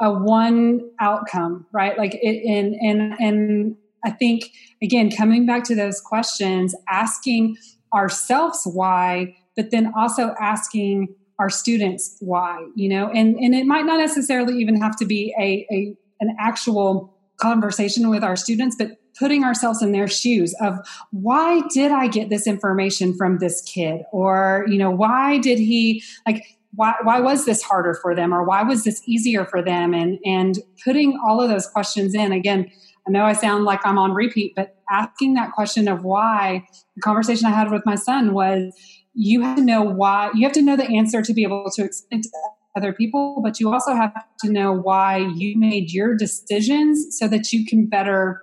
a 0.00 0.12
one 0.12 0.90
outcome 1.00 1.66
right? 1.72 1.96
Like 1.96 2.14
it 2.14 2.44
and 2.46 2.74
and 2.74 3.14
and 3.20 3.76
i 4.04 4.10
think 4.10 4.52
again 4.82 5.10
coming 5.10 5.46
back 5.46 5.64
to 5.64 5.74
those 5.74 6.00
questions 6.00 6.74
asking 6.88 7.56
ourselves 7.94 8.62
why 8.64 9.34
but 9.56 9.70
then 9.70 9.92
also 9.96 10.34
asking 10.38 11.08
our 11.38 11.48
students 11.48 12.16
why 12.20 12.66
you 12.74 12.88
know? 12.88 13.08
And 13.08 13.36
and 13.36 13.54
it 13.54 13.66
might 13.66 13.86
not 13.86 13.98
necessarily 13.98 14.58
even 14.58 14.80
have 14.80 14.96
to 14.96 15.06
be 15.06 15.34
a, 15.38 15.66
a 15.74 15.96
an 16.20 16.36
actual 16.38 17.14
conversation 17.40 18.08
with 18.10 18.24
our 18.24 18.36
students 18.36 18.76
but 18.76 18.98
putting 19.18 19.44
ourselves 19.44 19.82
in 19.82 19.92
their 19.92 20.08
shoes 20.08 20.54
of 20.60 20.78
why 21.10 21.62
did 21.72 21.92
I 21.92 22.08
get 22.08 22.28
this 22.28 22.46
information 22.46 23.14
from 23.16 23.38
this 23.38 23.62
kid? 23.62 24.02
Or, 24.12 24.64
you 24.68 24.78
know, 24.78 24.90
why 24.90 25.38
did 25.38 25.58
he 25.58 26.02
like 26.26 26.44
why, 26.76 26.94
why 27.02 27.20
was 27.20 27.46
this 27.46 27.62
harder 27.62 27.94
for 27.94 28.14
them 28.14 28.32
or 28.32 28.44
why 28.44 28.62
was 28.62 28.84
this 28.84 29.02
easier 29.06 29.44
for 29.44 29.62
them 29.62 29.94
and 29.94 30.18
and 30.24 30.58
putting 30.84 31.18
all 31.24 31.40
of 31.40 31.48
those 31.48 31.66
questions 31.66 32.14
in 32.14 32.32
again 32.32 32.70
i 33.08 33.10
know 33.10 33.24
i 33.24 33.32
sound 33.32 33.64
like 33.64 33.80
i'm 33.84 33.98
on 33.98 34.12
repeat 34.12 34.52
but 34.54 34.76
asking 34.90 35.34
that 35.34 35.52
question 35.52 35.88
of 35.88 36.04
why 36.04 36.66
the 36.94 37.00
conversation 37.00 37.46
i 37.46 37.50
had 37.50 37.70
with 37.70 37.84
my 37.86 37.94
son 37.94 38.34
was 38.34 38.74
you 39.14 39.42
have 39.42 39.56
to 39.56 39.62
know 39.62 39.82
why 39.82 40.30
you 40.34 40.46
have 40.46 40.52
to 40.52 40.62
know 40.62 40.76
the 40.76 40.96
answer 40.96 41.22
to 41.22 41.32
be 41.32 41.42
able 41.42 41.70
to 41.70 41.82
explain 41.82 42.20
to 42.20 42.28
other 42.76 42.92
people 42.92 43.40
but 43.42 43.58
you 43.58 43.72
also 43.72 43.94
have 43.94 44.12
to 44.38 44.50
know 44.50 44.72
why 44.72 45.16
you 45.34 45.58
made 45.58 45.90
your 45.92 46.14
decisions 46.14 47.16
so 47.18 47.26
that 47.26 47.52
you 47.52 47.64
can 47.64 47.86
better 47.86 48.42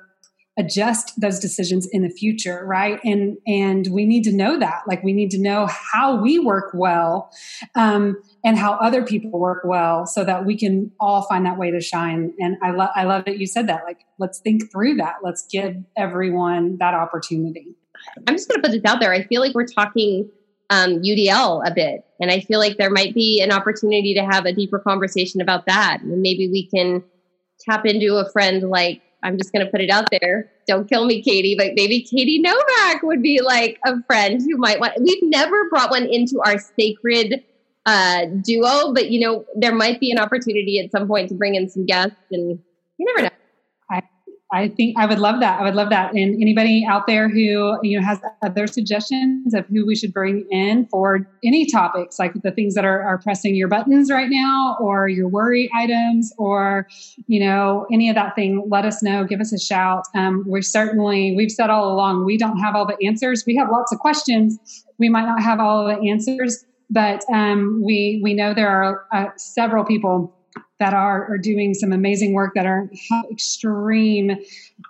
adjust 0.58 1.20
those 1.20 1.39
decisions 1.39 1.88
in 1.91 2.04
the 2.04 2.10
future 2.10 2.64
right? 2.66 2.99
And 3.04 3.38
and 3.47 3.88
we 3.91 4.06
need 4.06 4.24
to 4.26 4.32
know 4.32 4.60
that. 4.60 4.82
Like 4.88 5.04
we 5.04 5.14
need 5.14 5.32
to 5.32 5.41
know 5.41 5.68
how 5.68 6.22
we 6.22 6.39
work 6.39 6.72
well 6.74 7.32
um, 7.76 8.22
and 8.43 8.58
how 8.58 8.74
other 8.74 9.04
people 9.04 9.39
work 9.39 9.64
well 9.66 10.06
so 10.06 10.24
that 10.24 10.45
we 10.45 10.58
can 10.58 10.91
all 10.99 11.24
find 11.24 11.45
that 11.45 11.58
way 11.58 11.72
to 11.72 11.82
shine. 11.82 12.34
And 12.39 12.58
i 12.62 12.72
love 12.72 12.89
i 12.95 13.04
love 13.04 13.26
that 13.26 13.39
you 13.39 13.47
said 13.47 13.68
that. 13.68 13.84
Like 13.86 14.01
let's 14.20 14.39
think 14.39 14.72
through 14.72 14.95
that. 14.95 15.16
Let's 15.24 15.45
give 15.51 15.76
everyone 15.97 16.78
that 16.80 16.93
opportunity. 16.93 17.76
I'm 18.28 18.36
just 18.36 18.49
going 18.49 18.62
to 18.62 18.68
put 18.68 18.74
this 18.74 18.86
out 18.86 18.99
there. 18.99 19.14
I 19.14 19.24
feel 19.24 19.41
like 19.41 19.54
we're 19.54 19.66
talking 19.66 20.30
um, 20.70 21.01
udl 21.01 21.62
a 21.68 21.74
bit 21.74 22.04
and 22.20 22.32
i 22.32 22.39
feel 22.39 22.58
like 22.58 22.78
there 22.78 22.89
might 22.89 23.14
be 23.14 23.41
an 23.41 23.51
opportunity 23.51 24.14
to 24.16 24.22
have 24.24 24.45
a 24.45 24.54
deeper 24.54 24.80
conversation 24.80 25.41
about 25.41 25.66
that. 25.66 25.99
And 26.01 26.22
maybe 26.22 26.47
we 26.49 26.68
can 26.68 27.04
tap 27.60 27.86
into 27.86 28.16
a 28.16 28.30
friend 28.32 28.70
like 28.70 29.01
I'm 29.24 29.38
just 29.38 29.53
going 29.53 29.65
to 29.65 29.71
put 29.71 29.82
it 29.82 29.89
out 29.89 30.09
there. 30.11 30.51
Don't 30.67 30.88
kill 30.88 31.05
me, 31.05 31.21
Katie, 31.21 31.55
but 31.57 31.71
maybe 31.76 32.01
Katie 32.01 32.39
Novak 32.39 33.03
would 33.03 33.21
be 33.21 33.41
like 33.41 33.80
a 33.86 34.01
friend 34.03 34.41
who 34.41 34.57
might 34.57 34.80
want. 34.80 34.93
We've 34.99 35.24
never 35.24 35.69
brought 35.69 35.89
one 35.89 36.05
into 36.05 36.41
our 36.45 36.57
sacred 36.59 37.43
uh, 37.86 38.26
duo, 38.43 38.93
but 38.93 39.09
you 39.09 39.19
know, 39.19 39.45
there 39.55 39.74
might 39.74 39.99
be 39.99 40.11
an 40.11 40.19
opportunity 40.19 40.80
at 40.80 40.91
some 40.91 41.07
point 41.07 41.30
to 41.30 41.36
bring 41.36 41.55
in 41.55 41.69
some 41.69 41.86
guests, 41.86 42.15
and 42.32 42.59
you 42.97 43.05
never 43.05 43.24
know. 43.24 43.42
I 44.54 44.70
think 44.70 44.95
I 44.99 45.08
would 45.08 45.18
love 45.18 45.39
that. 45.39 45.60
I 45.60 45.64
would 45.64 45.74
love 45.74 45.89
that. 45.89 46.14
And 46.14 46.39
anybody 46.39 46.86
out 46.88 47.08
there 47.08 47.28
who 47.28 47.80
you 47.82 47.99
know 47.99 48.06
has 48.06 48.20
other 48.43 48.68
suggestions 48.68 49.54
of 49.56 49.66
who 49.66 49.86
we 49.86 49.95
should 49.95 50.14
bring 50.14 50.45
in 50.51 50.86
for 50.91 51.28
any 51.43 51.66
topics, 51.66 52.20
like 52.20 52.34
the 52.43 52.51
things 52.51 52.76
that 52.76 52.86
are, 52.86 53.01
are 53.01 53.18
pressing 53.18 53.56
your 53.56 53.68
buttons 53.68 54.12
right 54.12 54.30
now, 54.30 54.78
or 54.80 55.08
your 55.08 55.28
worry 55.28 55.72
items, 55.74 56.32
or 56.38 56.88
you 57.26 57.43
know 57.43 57.88
any 57.91 58.10
of 58.10 58.16
that 58.16 58.36
thing, 58.36 58.64
let 58.70 58.86
us 58.86 59.01
know. 59.01 59.24
Give 59.24 59.41
us 59.41 59.51
a 59.51 59.60
shout. 59.60 60.04
Um, 60.14 60.43
we're 60.45 60.62
certainly 60.62 61.34
we've 61.36 61.51
said 61.51 61.72
all 61.72 61.91
along 61.91 62.24
we 62.24 62.38
don't 62.38 62.60
have 62.60 62.76
all 62.76 62.86
the 62.86 62.97
answers. 63.06 63.43
We 63.47 63.56
have 63.56 63.70
lots 63.72 63.91
of 63.91 63.97
questions. 63.99 64.86
We 64.99 65.10
might 65.10 65.26
not 65.26 65.41
have 65.41 65.60
all 65.60 65.88
the 65.88 66.10
answers, 66.10 66.64
but 66.91 67.24
um, 67.34 67.82
we 67.84 68.22
we 68.24 68.36
know 68.36 68.54
there 68.54 68.70
are 68.70 69.06
uh, 69.12 69.32
several 69.36 69.84
people 69.84 70.32
that 70.84 70.93
are, 70.93 71.31
are 71.31 71.38
doing 71.38 71.73
some 71.73 71.93
amazing 71.93 72.34
work 72.34 72.51
that 72.55 72.65
are 72.65 72.89
have 73.09 73.25
extreme 73.31 74.36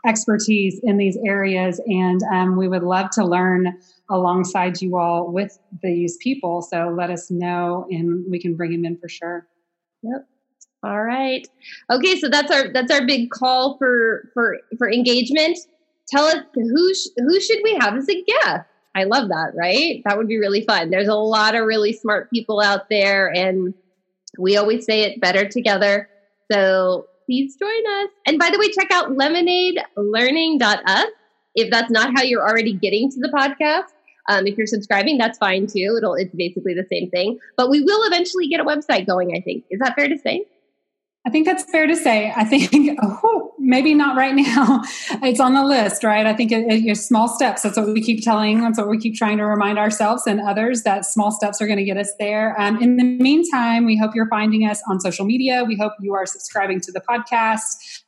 expertise 0.08 0.80
in 0.82 0.98
these 0.98 1.16
areas. 1.24 1.80
And 1.86 2.20
um, 2.34 2.58
we 2.58 2.68
would 2.68 2.82
love 2.82 3.12
to 3.12 3.24
learn 3.24 3.78
alongside 4.10 4.82
you 4.82 4.98
all 4.98 5.32
with 5.32 5.56
these 5.84 6.18
people. 6.18 6.64
So 6.64 6.92
let 6.98 7.12
us 7.12 7.30
know 7.30 7.86
and 7.92 8.26
we 8.28 8.42
can 8.42 8.56
bring 8.56 8.72
them 8.72 8.86
in 8.86 8.98
for 8.98 9.08
sure. 9.08 9.46
Yep. 10.02 10.26
All 10.84 11.04
right. 11.04 11.48
Okay, 11.92 12.20
so 12.20 12.28
that's 12.28 12.52
our 12.52 12.74
that's 12.74 12.92
our 12.92 13.06
big 13.06 13.30
call 13.30 13.78
for 13.78 14.30
for 14.34 14.58
for 14.80 14.92
engagement. 14.92 15.60
Tell 16.10 16.26
us 16.26 16.38
who 16.56 16.94
sh- 16.96 17.14
who 17.18 17.40
should 17.40 17.60
we 17.64 17.78
have 17.80 17.96
as 17.96 18.10
a 18.10 18.24
guest? 18.24 18.68
I 18.96 19.04
love 19.04 19.30
that, 19.30 19.52
right? 19.56 20.02
That 20.06 20.18
would 20.18 20.28
be 20.28 20.40
really 20.40 20.66
fun. 20.66 20.90
There's 20.90 21.08
a 21.08 21.14
lot 21.14 21.56
of 21.56 21.66
really 21.66 21.94
smart 21.94 22.32
people 22.32 22.60
out 22.60 22.90
there 22.90 23.28
and 23.28 23.76
we 24.38 24.58
always 24.58 24.86
say 24.86 25.02
it 25.02 25.22
better 25.22 25.48
together. 25.48 26.10
So 26.52 27.08
please 27.26 27.56
join 27.56 27.70
us. 28.02 28.10
And 28.28 28.38
by 28.40 28.50
the 28.50 28.60
way, 28.60 28.70
check 28.70 28.92
out 28.92 29.12
lemonadelearning.us 29.12 31.08
if 31.56 31.70
that's 31.70 31.92
not 31.92 32.12
how 32.16 32.24
you're 32.24 32.48
already 32.48 32.74
getting 32.74 33.10
to 33.12 33.20
the 33.20 33.30
podcast. 33.30 33.90
Um, 34.30 34.48
if 34.48 34.58
you're 34.58 34.68
subscribing, 34.68 35.18
that's 35.18 35.38
fine 35.38 35.68
too. 35.68 35.96
It'll 35.98 36.16
it's 36.16 36.34
basically 36.34 36.74
the 36.74 36.86
same 36.92 37.10
thing. 37.10 37.40
But 37.58 37.70
we 37.70 37.82
will 37.82 38.08
eventually 38.08 38.48
get 38.48 38.60
a 38.60 38.64
website 38.64 39.06
going, 39.06 39.36
I 39.36 39.42
think. 39.42 39.66
Is 39.70 39.80
that 39.80 39.96
fair 39.96 40.08
to 40.08 40.18
say? 40.18 40.46
I 41.26 41.30
think 41.30 41.46
that's 41.46 41.64
fair 41.64 41.88
to 41.88 41.96
say. 41.96 42.34
I 42.36 42.44
think 42.44 42.98
oh, 43.02 43.54
maybe 43.58 43.94
not 43.94 44.18
right 44.18 44.36
now. 44.36 44.82
It's 45.22 45.40
on 45.40 45.54
the 45.54 45.64
list, 45.64 46.04
right? 46.04 46.26
I 46.26 46.34
think 46.34 46.52
it, 46.52 46.66
it, 46.70 46.96
small 46.98 47.30
steps. 47.30 47.62
That's 47.62 47.78
what 47.78 47.88
we 47.88 48.02
keep 48.02 48.24
telling. 48.24 48.60
That's 48.60 48.78
what 48.78 48.90
we 48.90 48.98
keep 48.98 49.16
trying 49.16 49.38
to 49.38 49.46
remind 49.46 49.80
ourselves 49.80 50.28
and 50.28 50.42
others 50.42 50.84
that 50.84 51.06
small 51.06 51.32
steps 51.32 51.62
are 51.62 51.68
going 51.68 51.80
to 51.80 51.86
get 51.86 51.98
us 51.98 52.12
there. 52.20 52.60
Um, 52.60 52.82
in 52.82 52.98
the 52.98 53.06
meantime, 53.06 53.86
we 53.86 53.98
hope 53.98 54.14
you're 54.16 54.28
finding 54.28 54.68
us 54.68 54.82
on 54.90 55.00
social 55.00 55.26
media. 55.26 55.64
We 55.66 55.78
hope 55.78 55.94
you 56.02 56.14
are 56.14 56.26
subscribing 56.26 56.82
to 56.82 56.92
the 56.92 57.02
podcast. 57.02 58.03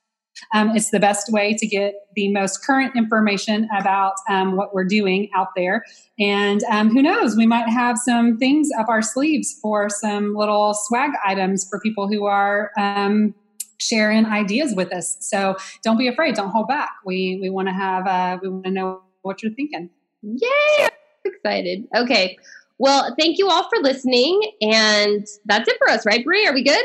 Um, 0.54 0.76
it's 0.76 0.92
the 0.92 1.00
best 1.00 1.32
way 1.32 1.54
to 1.54 1.68
get 1.68 1.94
the 2.16 2.32
most 2.32 2.66
current 2.66 2.96
information 2.96 3.68
about 3.78 4.14
um, 4.30 4.56
what 4.56 4.74
we're 4.74 4.86
doing 4.86 5.30
out 5.36 5.50
there. 5.56 5.84
And 6.20 6.64
um, 6.72 6.90
who 6.90 7.02
knows, 7.02 7.36
we 7.36 7.46
might 7.46 7.70
have 7.70 7.98
some 7.98 8.38
things 8.38 8.70
up 8.78 8.88
our 8.90 9.02
sleeves 9.02 9.58
for 9.62 9.90
some 9.90 10.36
little 10.36 10.74
swag 10.74 11.12
items 11.26 11.68
for 11.70 11.80
people 11.80 12.08
who 12.08 12.26
are 12.26 12.72
um, 12.78 13.34
sharing 13.80 14.26
ideas 14.26 14.74
with 14.76 14.94
us. 14.94 15.18
So 15.20 15.58
don't 15.84 15.98
be 15.98 16.08
afraid. 16.08 16.36
Don't 16.36 16.52
hold 16.52 16.68
back. 16.68 16.92
We 17.06 17.40
we 17.42 17.50
want 17.50 17.68
to 17.68 17.74
have 17.74 18.08
uh, 18.08 18.38
we 18.42 18.50
want 18.50 18.66
to 18.66 18.72
know 18.72 19.02
what 19.22 19.44
you're 19.44 19.54
thinking. 19.54 19.90
Yay! 20.22 20.50
I'm 20.80 20.92
excited. 21.26 21.88
Okay. 21.96 22.38
Well, 22.78 23.16
thank 23.18 23.38
you 23.38 23.50
all 23.50 23.70
for 23.70 23.82
listening, 23.82 24.42
and 24.62 25.26
that's 25.46 25.68
it 25.70 25.78
for 25.78 25.90
us, 25.90 26.06
right, 26.06 26.24
Brie? 26.26 26.46
Are 26.46 26.54
we 26.54 26.62
good? 26.62 26.84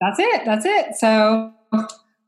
That's 0.00 0.18
it. 0.18 0.42
That's 0.44 0.64
it. 0.66 0.96
So 0.96 1.52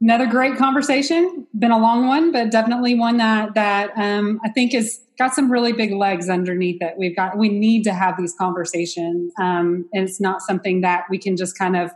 another 0.00 0.26
great 0.26 0.56
conversation. 0.56 1.46
Been 1.58 1.70
a 1.70 1.78
long 1.78 2.06
one, 2.06 2.32
but 2.32 2.50
definitely 2.50 2.94
one 2.94 3.16
that 3.18 3.54
that 3.54 3.90
um, 3.96 4.40
I 4.44 4.50
think 4.50 4.72
has 4.72 5.00
got 5.18 5.34
some 5.34 5.50
really 5.50 5.72
big 5.72 5.92
legs 5.92 6.28
underneath 6.28 6.82
it. 6.82 6.94
We've 6.98 7.16
got 7.16 7.38
we 7.38 7.48
need 7.48 7.84
to 7.84 7.92
have 7.92 8.16
these 8.18 8.34
conversations, 8.38 9.32
um, 9.40 9.88
and 9.92 10.08
it's 10.08 10.20
not 10.20 10.42
something 10.42 10.82
that 10.82 11.04
we 11.10 11.18
can 11.18 11.36
just 11.36 11.58
kind 11.58 11.76
of 11.76 11.90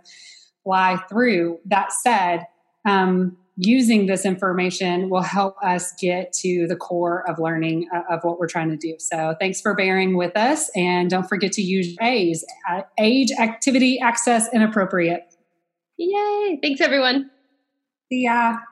fly 0.65 1.01
through. 1.09 1.59
That 1.67 1.93
said. 1.93 2.47
Um, 2.87 3.37
using 3.63 4.07
this 4.07 4.25
information 4.25 5.11
will 5.11 5.23
help 5.23 5.55
us 5.63 5.93
get 6.01 6.33
to 6.33 6.67
the 6.67 6.77
core 6.77 7.29
of 7.29 7.39
learning 7.39 7.87
uh, 7.95 8.15
of 8.15 8.21
what 8.23 8.39
we're 8.39 8.49
trying 8.49 8.71
to 8.71 8.77
do. 8.77 8.97
So 8.99 9.35
thanks 9.39 9.61
for 9.61 9.75
bearing 9.75 10.17
with 10.17 10.35
us. 10.35 10.71
And 10.75 11.11
don't 11.11 11.29
forget 11.29 11.53
to 11.53 11.63
use 11.63 11.95
A's, 12.01 12.43
uh, 12.71 12.83
age, 12.99 13.31
activity, 13.39 14.01
access, 14.01 14.49
and 14.49 14.63
appropriate. 14.63 15.25
Yay. 15.99 16.59
Thanks, 16.63 16.81
everyone. 16.81 17.31
See 18.11 18.23
ya. 18.27 18.70